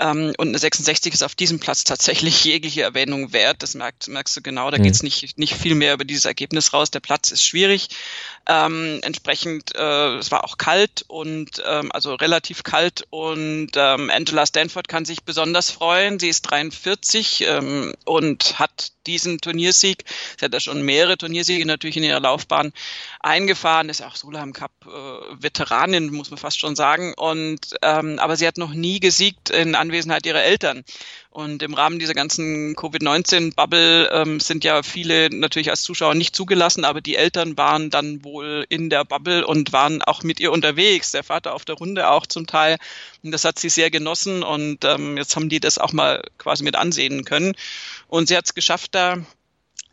Ähm, 0.00 0.32
und 0.38 0.48
eine 0.48 0.58
66 0.58 1.14
ist 1.14 1.22
auf 1.22 1.34
diesem 1.34 1.60
Platz 1.60 1.84
tatsächlich 1.84 2.44
jegliche 2.44 2.82
Erwähnung 2.82 3.32
wert. 3.32 3.62
Das 3.62 3.74
merkst, 3.74 4.08
merkst 4.08 4.36
du 4.36 4.42
genau. 4.42 4.70
Da 4.70 4.78
mhm. 4.78 4.82
geht's 4.82 5.02
nicht, 5.02 5.38
nicht 5.38 5.54
viel 5.54 5.76
mehr 5.76 5.94
über 5.94 6.04
dieses 6.04 6.24
Ergebnis 6.24 6.72
raus. 6.72 6.90
Der 6.90 7.00
Platz 7.00 7.30
ist 7.30 7.44
schwierig. 7.44 7.88
Ähm, 8.48 8.98
entsprechend, 9.02 9.76
äh, 9.76 10.16
es 10.16 10.32
war 10.32 10.44
auch 10.44 10.58
kalt 10.58 11.04
und 11.06 11.62
ähm, 11.64 11.92
also 11.92 12.14
relativ 12.14 12.64
kalt 12.64 13.06
und 13.10 13.70
ähm, 13.76 14.10
Angela 14.10 14.44
Stanford 14.44 14.88
kann 14.88 15.04
sich 15.04 15.22
besonders 15.22 15.70
freuen. 15.70 16.18
Sie 16.18 16.28
ist 16.28 16.42
43 16.42 17.44
ähm, 17.46 17.94
und 18.06 18.58
hat 18.58 18.92
diesen 19.06 19.40
Turniersieg, 19.40 20.04
sie 20.38 20.44
hat 20.44 20.52
ja 20.52 20.60
schon 20.60 20.82
mehrere 20.82 21.16
Turniersiege 21.16 21.59
natürlich 21.64 21.96
in 21.96 22.04
ihrer 22.04 22.20
Laufbahn 22.20 22.72
eingefahren, 23.20 23.88
ist 23.88 24.02
auch 24.02 24.16
Sulam 24.16 24.52
Cup 24.52 24.72
äh, 24.86 25.42
Veteranin, 25.42 26.12
muss 26.12 26.30
man 26.30 26.38
fast 26.38 26.58
schon 26.58 26.76
sagen. 26.76 27.14
Und 27.16 27.74
ähm, 27.82 28.18
aber 28.18 28.36
sie 28.36 28.46
hat 28.46 28.58
noch 28.58 28.72
nie 28.72 29.00
gesiegt 29.00 29.50
in 29.50 29.74
Anwesenheit 29.74 30.26
ihrer 30.26 30.42
Eltern. 30.42 30.84
Und 31.32 31.62
im 31.62 31.74
Rahmen 31.74 32.00
dieser 32.00 32.14
ganzen 32.14 32.74
Covid-19-Bubble 32.74 34.10
ähm, 34.12 34.40
sind 34.40 34.64
ja 34.64 34.82
viele 34.82 35.30
natürlich 35.30 35.70
als 35.70 35.82
Zuschauer 35.84 36.16
nicht 36.16 36.34
zugelassen, 36.34 36.84
aber 36.84 37.00
die 37.00 37.14
Eltern 37.14 37.56
waren 37.56 37.88
dann 37.88 38.24
wohl 38.24 38.66
in 38.68 38.90
der 38.90 39.04
Bubble 39.04 39.46
und 39.46 39.72
waren 39.72 40.02
auch 40.02 40.24
mit 40.24 40.40
ihr 40.40 40.50
unterwegs. 40.50 41.12
Der 41.12 41.22
Vater 41.22 41.54
auf 41.54 41.64
der 41.64 41.76
Runde 41.76 42.10
auch 42.10 42.26
zum 42.26 42.48
Teil. 42.48 42.78
Und 43.22 43.30
das 43.30 43.44
hat 43.44 43.60
sie 43.60 43.68
sehr 43.68 43.92
genossen 43.92 44.42
und 44.42 44.84
ähm, 44.84 45.16
jetzt 45.16 45.36
haben 45.36 45.48
die 45.48 45.60
das 45.60 45.78
auch 45.78 45.92
mal 45.92 46.20
quasi 46.38 46.64
mit 46.64 46.74
ansehen 46.74 47.24
können. 47.24 47.54
Und 48.08 48.26
sie 48.26 48.36
hat 48.36 48.46
es 48.46 48.54
geschafft, 48.54 48.96
da 48.96 49.18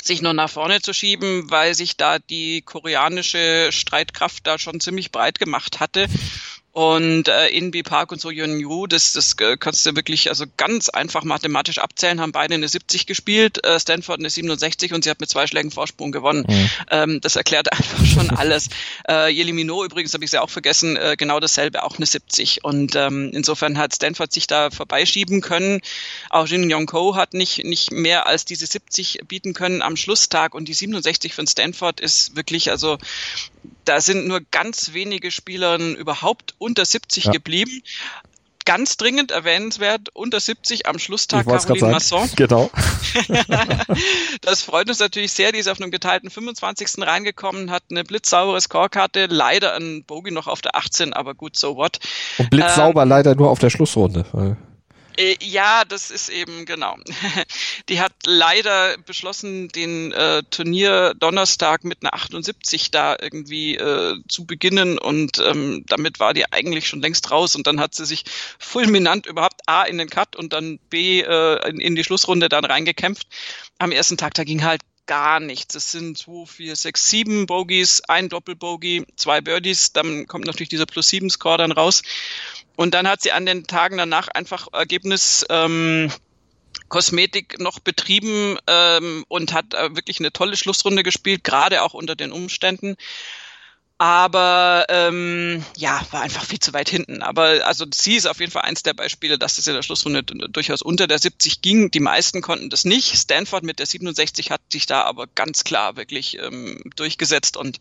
sich 0.01 0.21
noch 0.21 0.33
nach 0.33 0.49
vorne 0.49 0.81
zu 0.81 0.93
schieben, 0.93 1.49
weil 1.49 1.73
sich 1.73 1.97
da 1.97 2.19
die 2.19 2.61
koreanische 2.61 3.69
Streitkraft 3.71 4.45
da 4.45 4.57
schon 4.57 4.79
ziemlich 4.79 5.11
breit 5.11 5.39
gemacht 5.39 5.79
hatte. 5.79 6.07
Und 6.77 7.27
äh, 7.27 7.47
Inbi 7.47 7.81
Park 7.81 8.11
und 8.11 8.21
So 8.21 8.29
Yun 8.29 8.59
Yu, 8.59 8.85
das, 8.85 9.11
das 9.11 9.33
äh, 9.39 9.57
kannst 9.57 9.83
du 9.87 9.95
wirklich 9.95 10.29
also 10.29 10.45
ganz 10.57 10.89
einfach 10.89 11.23
mathematisch 11.23 11.79
abzählen, 11.79 12.21
haben 12.21 12.31
beide 12.31 12.53
eine 12.53 12.67
70 12.67 13.07
gespielt, 13.07 13.65
äh, 13.65 13.79
Stanford 13.79 14.19
eine 14.19 14.29
67 14.29 14.93
und 14.93 15.03
sie 15.03 15.09
hat 15.09 15.19
mit 15.19 15.27
zwei 15.27 15.47
Schlägen 15.47 15.71
Vorsprung 15.71 16.11
gewonnen. 16.11 16.45
Mhm. 16.47 16.69
Ähm, 16.91 17.21
das 17.21 17.35
erklärt 17.35 17.71
einfach 17.71 18.05
schon 18.05 18.29
alles. 18.29 18.69
äh, 19.09 19.27
Yelimino 19.27 19.83
übrigens, 19.83 20.13
habe 20.13 20.23
ich 20.23 20.29
sie 20.29 20.39
auch 20.39 20.51
vergessen, 20.51 20.97
äh, 20.97 21.15
genau 21.17 21.39
dasselbe, 21.39 21.81
auch 21.81 21.97
eine 21.97 22.05
70. 22.05 22.63
Und 22.63 22.95
ähm, 22.95 23.31
insofern 23.33 23.79
hat 23.79 23.95
Stanford 23.95 24.31
sich 24.31 24.45
da 24.45 24.69
vorbeischieben 24.69 25.41
können. 25.41 25.81
Auch 26.29 26.45
Jin 26.45 26.69
Yong 26.69 26.85
Ko 26.85 27.15
hat 27.15 27.33
nicht, 27.33 27.63
nicht 27.63 27.91
mehr 27.91 28.27
als 28.27 28.45
diese 28.45 28.67
70 28.67 29.21
bieten 29.27 29.55
können 29.55 29.81
am 29.81 29.97
Schlusstag. 29.97 30.53
Und 30.53 30.67
die 30.67 30.75
67 30.75 31.33
von 31.33 31.47
Stanford 31.47 31.99
ist 31.99 32.35
wirklich, 32.35 32.69
also 32.69 32.99
da 33.85 34.01
sind 34.01 34.27
nur 34.27 34.41
ganz 34.51 34.93
wenige 34.93 35.31
Spielerinnen 35.31 35.95
überhaupt 35.95 36.55
unter 36.57 36.85
70 36.85 37.25
ja. 37.25 37.31
geblieben. 37.31 37.83
Ganz 38.65 38.97
dringend 38.97 39.31
erwähnenswert, 39.31 40.09
unter 40.13 40.41
70 40.41 40.87
am 40.87 40.99
Schlusstag 40.99 41.45
Caroline 41.45 41.91
Masson. 41.91 42.29
Genau. 42.35 42.69
das 44.41 44.61
freut 44.61 44.89
uns 44.89 44.99
natürlich 44.99 45.31
sehr. 45.31 45.53
Die 45.53 45.59
ist 45.59 45.69
auf 45.69 45.79
einem 45.79 45.89
geteilten 45.89 46.29
25. 46.29 46.95
reingekommen, 46.97 47.71
hat 47.71 47.83
eine 47.89 48.03
blitzsaubere 48.03 48.59
Scorekarte, 48.59 49.27
leider 49.27 49.73
ein 49.75 50.03
Bogey 50.03 50.31
noch 50.31 50.47
auf 50.47 50.61
der 50.61 50.75
18, 50.75 51.13
aber 51.13 51.33
gut, 51.33 51.55
so 51.57 51.77
what. 51.77 51.99
Und 52.37 52.49
blitzsauber 52.49 53.03
ähm, 53.03 53.09
leider 53.09 53.35
nur 53.35 53.49
auf 53.49 53.59
der 53.59 53.69
Schlussrunde. 53.69 54.57
Äh, 55.17 55.35
ja, 55.41 55.83
das 55.83 56.11
ist 56.11 56.29
eben 56.29 56.65
genau. 56.65 56.95
Die 57.89 57.99
hat 57.99 58.13
leider 58.25 58.97
beschlossen, 58.99 59.67
den 59.69 60.11
äh, 60.11 60.43
Turnier 60.49 61.13
Donnerstag 61.15 61.83
mit 61.83 61.99
einer 62.01 62.13
78 62.13 62.91
da 62.91 63.17
irgendwie 63.19 63.75
äh, 63.75 64.15
zu 64.27 64.45
beginnen 64.45 64.97
und 64.99 65.39
ähm, 65.39 65.83
damit 65.87 66.19
war 66.19 66.33
die 66.33 66.51
eigentlich 66.51 66.87
schon 66.87 67.01
längst 67.01 67.31
raus 67.31 67.55
und 67.55 67.67
dann 67.67 67.79
hat 67.79 67.95
sie 67.95 68.05
sich 68.05 68.25
fulminant 68.59 69.25
überhaupt 69.25 69.61
A 69.65 69.83
in 69.83 69.97
den 69.97 70.09
Cut 70.09 70.35
und 70.35 70.53
dann 70.53 70.79
B 70.89 71.21
äh, 71.21 71.69
in, 71.69 71.79
in 71.79 71.95
die 71.95 72.03
Schlussrunde 72.03 72.47
dann 72.47 72.65
reingekämpft. 72.65 73.27
Am 73.79 73.91
ersten 73.91 74.17
Tag, 74.17 74.35
da 74.35 74.43
ging 74.43 74.63
halt 74.63 74.81
gar 75.07 75.39
nichts. 75.39 75.73
Es 75.75 75.91
sind 75.91 76.17
2, 76.17 76.45
4, 76.45 76.75
6, 76.75 77.09
7 77.09 77.45
Bogies, 77.47 78.01
ein 78.07 78.29
Doppelbogey, 78.29 79.05
zwei 79.15 79.41
Birdies, 79.41 79.93
dann 79.93 80.27
kommt 80.27 80.45
natürlich 80.45 80.69
dieser 80.69 80.85
Plus 80.85 81.09
7 81.09 81.29
Score 81.29 81.57
dann 81.57 81.71
raus. 81.71 82.03
Und 82.75 82.93
dann 82.93 83.07
hat 83.07 83.21
sie 83.21 83.31
an 83.31 83.45
den 83.45 83.65
Tagen 83.65 83.97
danach 83.97 84.27
einfach 84.27 84.67
Ergebnis 84.71 85.45
ähm, 85.49 86.11
Kosmetik 86.89 87.59
noch 87.59 87.79
betrieben 87.79 88.57
ähm, 88.67 89.25
und 89.27 89.53
hat 89.53 89.73
äh, 89.73 89.95
wirklich 89.95 90.19
eine 90.19 90.31
tolle 90.31 90.55
Schlussrunde 90.55 91.03
gespielt, 91.03 91.43
gerade 91.43 91.81
auch 91.81 91.93
unter 91.93 92.15
den 92.15 92.31
Umständen. 92.31 92.95
Aber 93.99 94.85
ähm, 94.89 95.63
ja, 95.75 95.99
war 96.11 96.21
einfach 96.21 96.45
viel 96.45 96.59
zu 96.59 96.71
weit 96.73 96.87
hinten. 96.87 97.23
Aber 97.23 97.65
also 97.65 97.85
sie 97.91 98.15
ist 98.15 98.27
auf 98.27 98.39
jeden 98.39 98.51
Fall 98.51 98.61
eins 98.61 98.83
der 98.83 98.93
Beispiele, 98.93 99.39
dass 99.39 99.57
es 99.57 99.65
in 99.65 99.73
der 99.73 99.81
Schlussrunde 99.81 100.23
durchaus 100.23 100.83
unter 100.83 101.07
der 101.07 101.17
70 101.17 101.61
ging. 101.63 101.89
Die 101.89 101.99
meisten 101.99 102.41
konnten 102.41 102.69
das 102.69 102.85
nicht. 102.85 103.17
Stanford 103.17 103.63
mit 103.63 103.79
der 103.79 103.87
67 103.87 104.51
hat 104.51 104.61
sich 104.71 104.85
da 104.85 105.01
aber 105.01 105.25
ganz 105.33 105.63
klar 105.63 105.97
wirklich 105.97 106.37
ähm, 106.39 106.83
durchgesetzt 106.95 107.57
und 107.57 107.79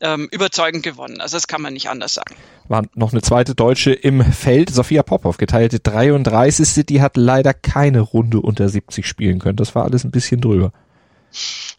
ähm, 0.00 0.28
überzeugend 0.30 0.82
gewonnen. 0.82 1.20
Also 1.22 1.36
das 1.36 1.48
kann 1.48 1.62
man 1.62 1.72
nicht 1.72 1.88
anders 1.88 2.14
sagen. 2.14 2.34
War 2.68 2.84
noch 2.94 3.12
eine 3.12 3.22
zweite 3.22 3.54
Deutsche 3.54 3.92
im 3.92 4.22
Feld, 4.32 4.68
Sophia 4.68 5.02
Popov, 5.02 5.38
geteilte 5.38 5.80
33. 5.80 6.84
Die 6.84 7.00
hat 7.00 7.16
leider 7.16 7.54
keine 7.54 8.00
Runde 8.00 8.40
unter 8.40 8.68
70 8.68 9.06
spielen 9.06 9.38
können. 9.38 9.56
Das 9.56 9.74
war 9.74 9.84
alles 9.84 10.04
ein 10.04 10.10
bisschen 10.10 10.42
drüber. 10.42 10.72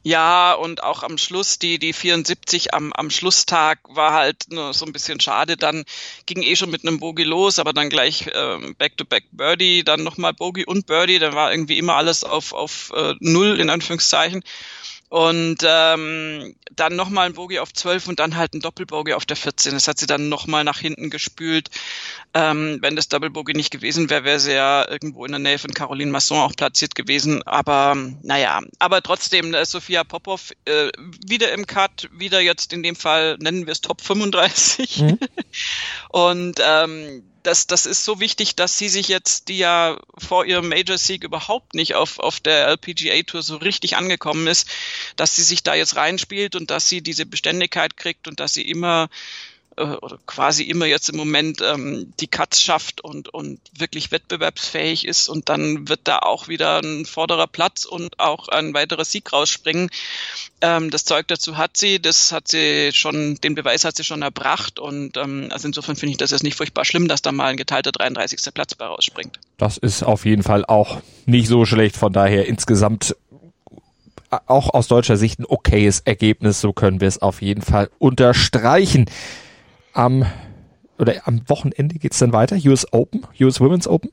Ja, 0.03 0.53
und 0.53 0.83
auch 0.83 1.03
am 1.03 1.17
Schluss, 1.17 1.59
die, 1.59 1.77
die 1.77 1.93
74 1.93 2.73
am, 2.73 2.93
am 2.93 3.09
Schlusstag 3.09 3.79
war 3.89 4.13
halt 4.13 4.45
nur 4.49 4.73
so 4.73 4.85
ein 4.85 4.93
bisschen 4.93 5.19
schade. 5.19 5.57
Dann 5.57 5.83
ging 6.25 6.41
eh 6.41 6.55
schon 6.55 6.69
mit 6.69 6.83
einem 6.83 6.99
Bogey 6.99 7.23
los, 7.23 7.59
aber 7.59 7.73
dann 7.73 7.89
gleich 7.89 8.29
ähm, 8.33 8.75
Back-to-Back 8.77 9.25
Birdie, 9.31 9.83
dann 9.83 10.03
nochmal 10.03 10.33
Bogey 10.33 10.65
und 10.65 10.85
Birdie. 10.87 11.19
Dann 11.19 11.33
war 11.33 11.51
irgendwie 11.51 11.77
immer 11.77 11.95
alles 11.95 12.23
auf, 12.23 12.53
auf 12.53 12.91
äh, 12.95 13.15
Null 13.19 13.59
in 13.59 13.69
Anführungszeichen. 13.69 14.43
Und 15.09 15.57
ähm, 15.63 16.55
dann 16.71 16.95
nochmal 16.95 17.25
ein 17.25 17.33
Bogey 17.33 17.57
auf 17.57 17.73
12 17.73 18.07
und 18.07 18.19
dann 18.19 18.37
halt 18.37 18.53
ein 18.53 18.59
Doppelbogey 18.59 19.13
auf 19.13 19.25
der 19.25 19.37
14. 19.37 19.73
Das 19.73 19.87
hat 19.87 19.97
sie 19.97 20.05
dann 20.05 20.29
nochmal 20.29 20.63
nach 20.63 20.79
hinten 20.79 21.09
gespült. 21.09 21.69
Ähm, 22.35 22.77
wenn 22.81 22.95
das 22.95 23.09
Double 23.09 23.31
nicht 23.53 23.71
gewesen 23.71 24.11
wäre, 24.11 24.23
wäre 24.23 24.39
sie 24.39 24.53
ja 24.53 24.87
irgendwo 24.87 25.25
in 25.25 25.31
der 25.31 25.39
Nähe 25.39 25.57
von 25.57 25.73
Caroline 25.73 26.11
Masson 26.11 26.37
auch 26.37 26.55
platziert 26.55 26.93
gewesen. 26.93 27.41
Aber 27.43 27.95
naja, 28.21 28.61
aber 28.77 29.01
trotzdem, 29.01 29.51
da 29.51 29.61
ist 29.61 29.71
Sophia 29.71 30.03
Popov 30.03 30.51
äh, 30.65 30.91
wieder 31.25 31.51
im 31.53 31.65
Cut, 31.65 32.07
wieder 32.13 32.39
jetzt 32.39 32.71
in 32.71 32.83
dem 32.83 32.95
Fall 32.95 33.37
nennen 33.39 33.65
wir 33.65 33.71
es 33.71 33.81
Top 33.81 34.01
35. 34.01 35.01
Mhm. 35.01 35.19
und 36.09 36.61
ähm, 36.63 37.23
das, 37.43 37.67
das 37.67 37.85
ist 37.85 38.05
so 38.05 38.19
wichtig, 38.19 38.55
dass 38.55 38.77
sie 38.77 38.89
sich 38.89 39.07
jetzt, 39.07 39.47
die 39.47 39.57
ja 39.57 39.99
vor 40.17 40.45
ihrem 40.45 40.69
Major-Sieg 40.69 41.23
überhaupt 41.23 41.73
nicht 41.73 41.95
auf, 41.95 42.19
auf 42.19 42.39
der 42.39 42.67
LPGA-Tour 42.67 43.41
so 43.41 43.57
richtig 43.57 43.95
angekommen 43.95 44.47
ist, 44.47 44.69
dass 45.15 45.35
sie 45.35 45.43
sich 45.43 45.63
da 45.63 45.75
jetzt 45.75 45.95
reinspielt 45.95 46.55
und 46.55 46.71
dass 46.71 46.89
sie 46.89 47.01
diese 47.01 47.25
Beständigkeit 47.25 47.97
kriegt 47.97 48.27
und 48.27 48.39
dass 48.39 48.53
sie 48.53 48.67
immer 48.69 49.09
äh, 49.79 49.95
oder 50.01 50.19
quasi 50.25 50.63
immer 50.63 50.85
jetzt 50.85 51.09
im 51.09 51.15
Moment 51.15 51.61
ähm, 51.61 52.13
die 52.19 52.27
Cuts 52.27 52.61
schafft 52.61 53.01
und, 53.01 53.33
und 53.33 53.59
wirklich 53.77 54.11
wettbewerbsfähig 54.11 55.07
ist 55.07 55.29
und 55.29 55.49
dann 55.49 55.87
wird 55.87 56.01
da 56.03 56.19
auch 56.19 56.47
wieder 56.47 56.79
ein 56.79 57.05
vorderer 57.05 57.47
Platz 57.47 57.85
und 57.85 58.19
auch 58.19 58.49
ein 58.49 58.73
weiterer 58.73 59.05
Sieg 59.05 59.31
rausspringen. 59.31 59.89
Ähm, 60.61 60.91
das 60.91 61.05
Zeug 61.05 61.27
dazu 61.29 61.57
hat 61.57 61.77
sie, 61.77 62.01
das 62.01 62.31
hat 62.31 62.49
sie 62.49 62.91
schon, 62.93 63.35
den 63.35 63.55
Beweis 63.55 63.85
hat 63.85 63.95
sie 63.95 64.03
schon 64.03 64.21
erbracht 64.21 64.79
und 64.79 65.17
ähm, 65.17 65.47
also 65.51 65.67
insofern 65.67 65.95
finde 65.95 66.11
ich 66.11 66.17
das 66.17 66.31
jetzt 66.31 66.43
nicht 66.43 66.57
furchtbar 66.57 66.85
schlimm, 66.85 67.07
dass 67.07 67.21
da 67.21 67.31
mal 67.31 67.47
ein 67.47 67.57
geteilter 67.57 67.91
33. 67.91 68.53
Platz 68.53 68.75
bei 68.75 68.85
rausspringt. 68.85 69.39
Das 69.57 69.77
ist 69.77 70.03
auf 70.03 70.25
jeden 70.25 70.43
Fall 70.43 70.65
auch 70.65 71.01
nicht 71.25 71.47
so 71.47 71.65
schlecht, 71.65 71.95
von 71.95 72.11
daher 72.11 72.45
insgesamt 72.47 73.15
auch 74.45 74.73
aus 74.75 74.87
deutscher 74.87 75.17
Sicht 75.17 75.39
ein 75.39 75.45
okayes 75.45 76.01
Ergebnis, 76.01 76.61
so 76.61 76.71
können 76.71 77.01
wir 77.01 77.07
es 77.07 77.19
auf 77.19 77.41
jeden 77.41 77.63
Fall 77.63 77.89
unterstreichen 77.97 79.09
am 79.99 80.25
oder 80.97 81.27
am 81.27 81.47
Wochenende 81.47 81.95
geht's 81.99 82.19
dann 82.19 82.33
weiter, 82.33 82.57
US 82.65 82.91
Open, 82.91 83.25
US 83.39 83.59
Women's 83.59 83.87
Open. 83.87 84.11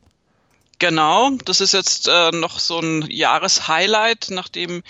Genau, 0.78 1.30
das 1.44 1.60
ist 1.60 1.72
jetzt 1.72 2.06
äh, 2.06 2.30
noch 2.32 2.58
so 2.58 2.80
ein 2.80 3.06
Jahreshighlight, 3.08 4.26
nachdem 4.30 4.82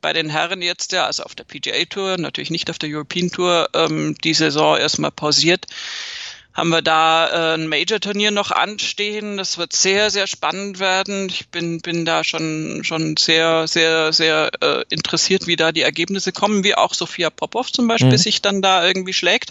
bei 0.00 0.12
den 0.12 0.30
Herren 0.30 0.62
jetzt 0.62 0.92
ja, 0.92 1.06
also 1.06 1.24
auf 1.24 1.34
der 1.34 1.44
PGA 1.44 1.84
Tour, 1.86 2.18
natürlich 2.18 2.50
nicht 2.50 2.70
auf 2.70 2.78
der 2.78 2.88
European 2.90 3.30
Tour, 3.30 3.68
ähm, 3.74 4.14
die 4.22 4.34
Saison 4.34 4.76
erstmal 4.76 5.10
pausiert 5.10 5.66
haben 6.54 6.68
wir 6.68 6.82
da 6.82 7.26
äh, 7.26 7.54
ein 7.54 7.66
Major-Turnier 7.66 8.30
noch 8.30 8.52
anstehen. 8.52 9.36
Das 9.36 9.58
wird 9.58 9.72
sehr, 9.72 10.10
sehr 10.10 10.28
spannend 10.28 10.78
werden. 10.78 11.28
Ich 11.28 11.48
bin, 11.48 11.80
bin 11.80 12.04
da 12.04 12.22
schon, 12.22 12.82
schon 12.84 13.16
sehr, 13.16 13.66
sehr, 13.66 14.12
sehr 14.12 14.50
äh, 14.60 14.84
interessiert, 14.88 15.48
wie 15.48 15.56
da 15.56 15.72
die 15.72 15.82
Ergebnisse 15.82 16.30
kommen, 16.30 16.62
wie 16.62 16.76
auch 16.76 16.94
Sophia 16.94 17.30
Popov 17.30 17.72
zum 17.72 17.88
Beispiel 17.88 18.12
mhm. 18.12 18.18
sich 18.18 18.40
dann 18.40 18.62
da 18.62 18.86
irgendwie 18.86 19.12
schlägt. 19.12 19.50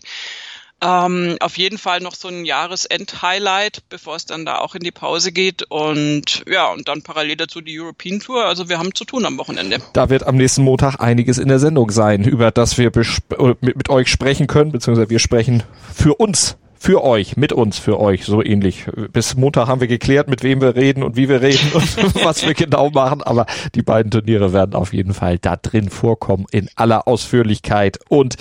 Ähm, 0.82 1.38
auf 1.40 1.58
jeden 1.58 1.78
Fall 1.78 2.02
noch 2.02 2.16
so 2.16 2.28
ein 2.28 2.46
Jahresend-Highlight, 2.46 3.84
bevor 3.90 4.16
es 4.16 4.26
dann 4.26 4.46
da 4.46 4.58
auch 4.58 4.76
in 4.76 4.82
die 4.82 4.92
Pause 4.92 5.32
geht. 5.32 5.64
Und 5.64 6.44
ja, 6.48 6.72
und 6.72 6.88
dann 6.88 7.04
parallel 7.04 7.38
dazu 7.38 7.62
die 7.62 7.80
European 7.80 8.20
Tour. 8.20 8.46
Also 8.46 8.70
wir 8.70 8.80
haben 8.80 8.94
zu 8.94 9.06
tun 9.06 9.26
am 9.26 9.38
Wochenende. 9.38 9.78
Da 9.94 10.10
wird 10.10 10.28
am 10.28 10.36
nächsten 10.36 10.64
Montag 10.64 11.00
einiges 11.00 11.38
in 11.38 11.48
der 11.48 11.60
Sendung 11.60 11.90
sein, 11.92 12.24
über 12.24 12.52
das 12.52 12.78
wir 12.78 12.92
mit, 13.62 13.78
mit 13.78 13.90
euch 13.90 14.10
sprechen 14.10 14.48
können, 14.48 14.72
beziehungsweise 14.72 15.10
wir 15.10 15.20
sprechen 15.20 15.64
für 15.94 16.16
uns 16.16 16.58
für 16.84 17.02
euch, 17.02 17.38
mit 17.38 17.54
uns, 17.54 17.80
für 17.80 17.98
euch, 17.98 18.26
so 18.26 18.44
ähnlich. 18.44 18.88
Bis 19.14 19.38
Montag 19.38 19.70
haben 19.70 19.80
wir 19.80 19.88
geklärt, 19.88 20.28
mit 20.28 20.44
wem 20.44 20.60
wir 20.60 20.76
reden 20.76 21.02
und 21.02 21.16
wie 21.16 21.30
wir 21.30 21.42
reden 21.42 21.72
und 21.74 21.96
was 22.26 22.46
wir 22.46 22.54
genau 22.54 22.90
machen, 22.90 23.24
aber 23.24 23.46
die 23.74 23.82
beiden 23.82 24.12
Turniere 24.12 24.52
werden 24.52 24.76
auf 24.76 24.92
jeden 24.92 25.14
Fall 25.14 25.38
da 25.38 25.56
drin 25.56 25.90
vorkommen 25.90 26.46
in 26.52 26.68
aller 26.76 27.08
Ausführlichkeit 27.08 28.00
und 28.10 28.36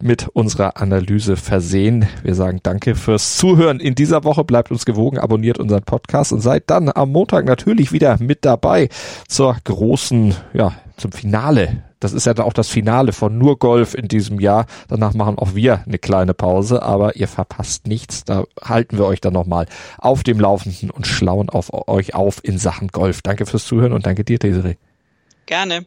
mit 0.00 0.26
unserer 0.28 0.78
Analyse 0.78 1.36
versehen. 1.36 2.06
Wir 2.22 2.34
sagen 2.34 2.60
danke 2.62 2.94
fürs 2.94 3.36
Zuhören 3.36 3.78
in 3.78 3.94
dieser 3.94 4.24
Woche. 4.24 4.42
Bleibt 4.42 4.70
uns 4.70 4.86
gewogen, 4.86 5.18
abonniert 5.18 5.58
unseren 5.58 5.82
Podcast 5.82 6.32
und 6.32 6.40
seid 6.40 6.70
dann 6.70 6.90
am 6.94 7.12
Montag 7.12 7.44
natürlich 7.44 7.92
wieder 7.92 8.16
mit 8.20 8.46
dabei 8.46 8.88
zur 9.28 9.54
großen, 9.64 10.34
ja, 10.54 10.72
zum 10.96 11.12
Finale 11.12 11.82
das 12.02 12.12
ist 12.12 12.26
ja 12.26 12.36
auch 12.38 12.52
das 12.52 12.68
Finale 12.68 13.12
von 13.12 13.38
nur 13.38 13.58
Golf 13.58 13.94
in 13.94 14.08
diesem 14.08 14.40
Jahr. 14.40 14.66
Danach 14.88 15.14
machen 15.14 15.38
auch 15.38 15.54
wir 15.54 15.84
eine 15.86 15.98
kleine 15.98 16.34
Pause, 16.34 16.82
aber 16.82 17.16
ihr 17.16 17.28
verpasst 17.28 17.86
nichts. 17.86 18.24
Da 18.24 18.44
halten 18.60 18.98
wir 18.98 19.06
euch 19.06 19.20
dann 19.20 19.32
nochmal 19.32 19.66
auf 19.98 20.24
dem 20.24 20.40
Laufenden 20.40 20.90
und 20.90 21.06
schlauen 21.06 21.48
auf 21.48 21.70
euch 21.88 22.14
auf 22.14 22.40
in 22.42 22.58
Sachen 22.58 22.88
Golf. 22.88 23.22
Danke 23.22 23.46
fürs 23.46 23.66
Zuhören 23.66 23.92
und 23.92 24.04
danke 24.04 24.24
dir, 24.24 24.38
Desiree. 24.38 24.76
Gerne. 25.46 25.86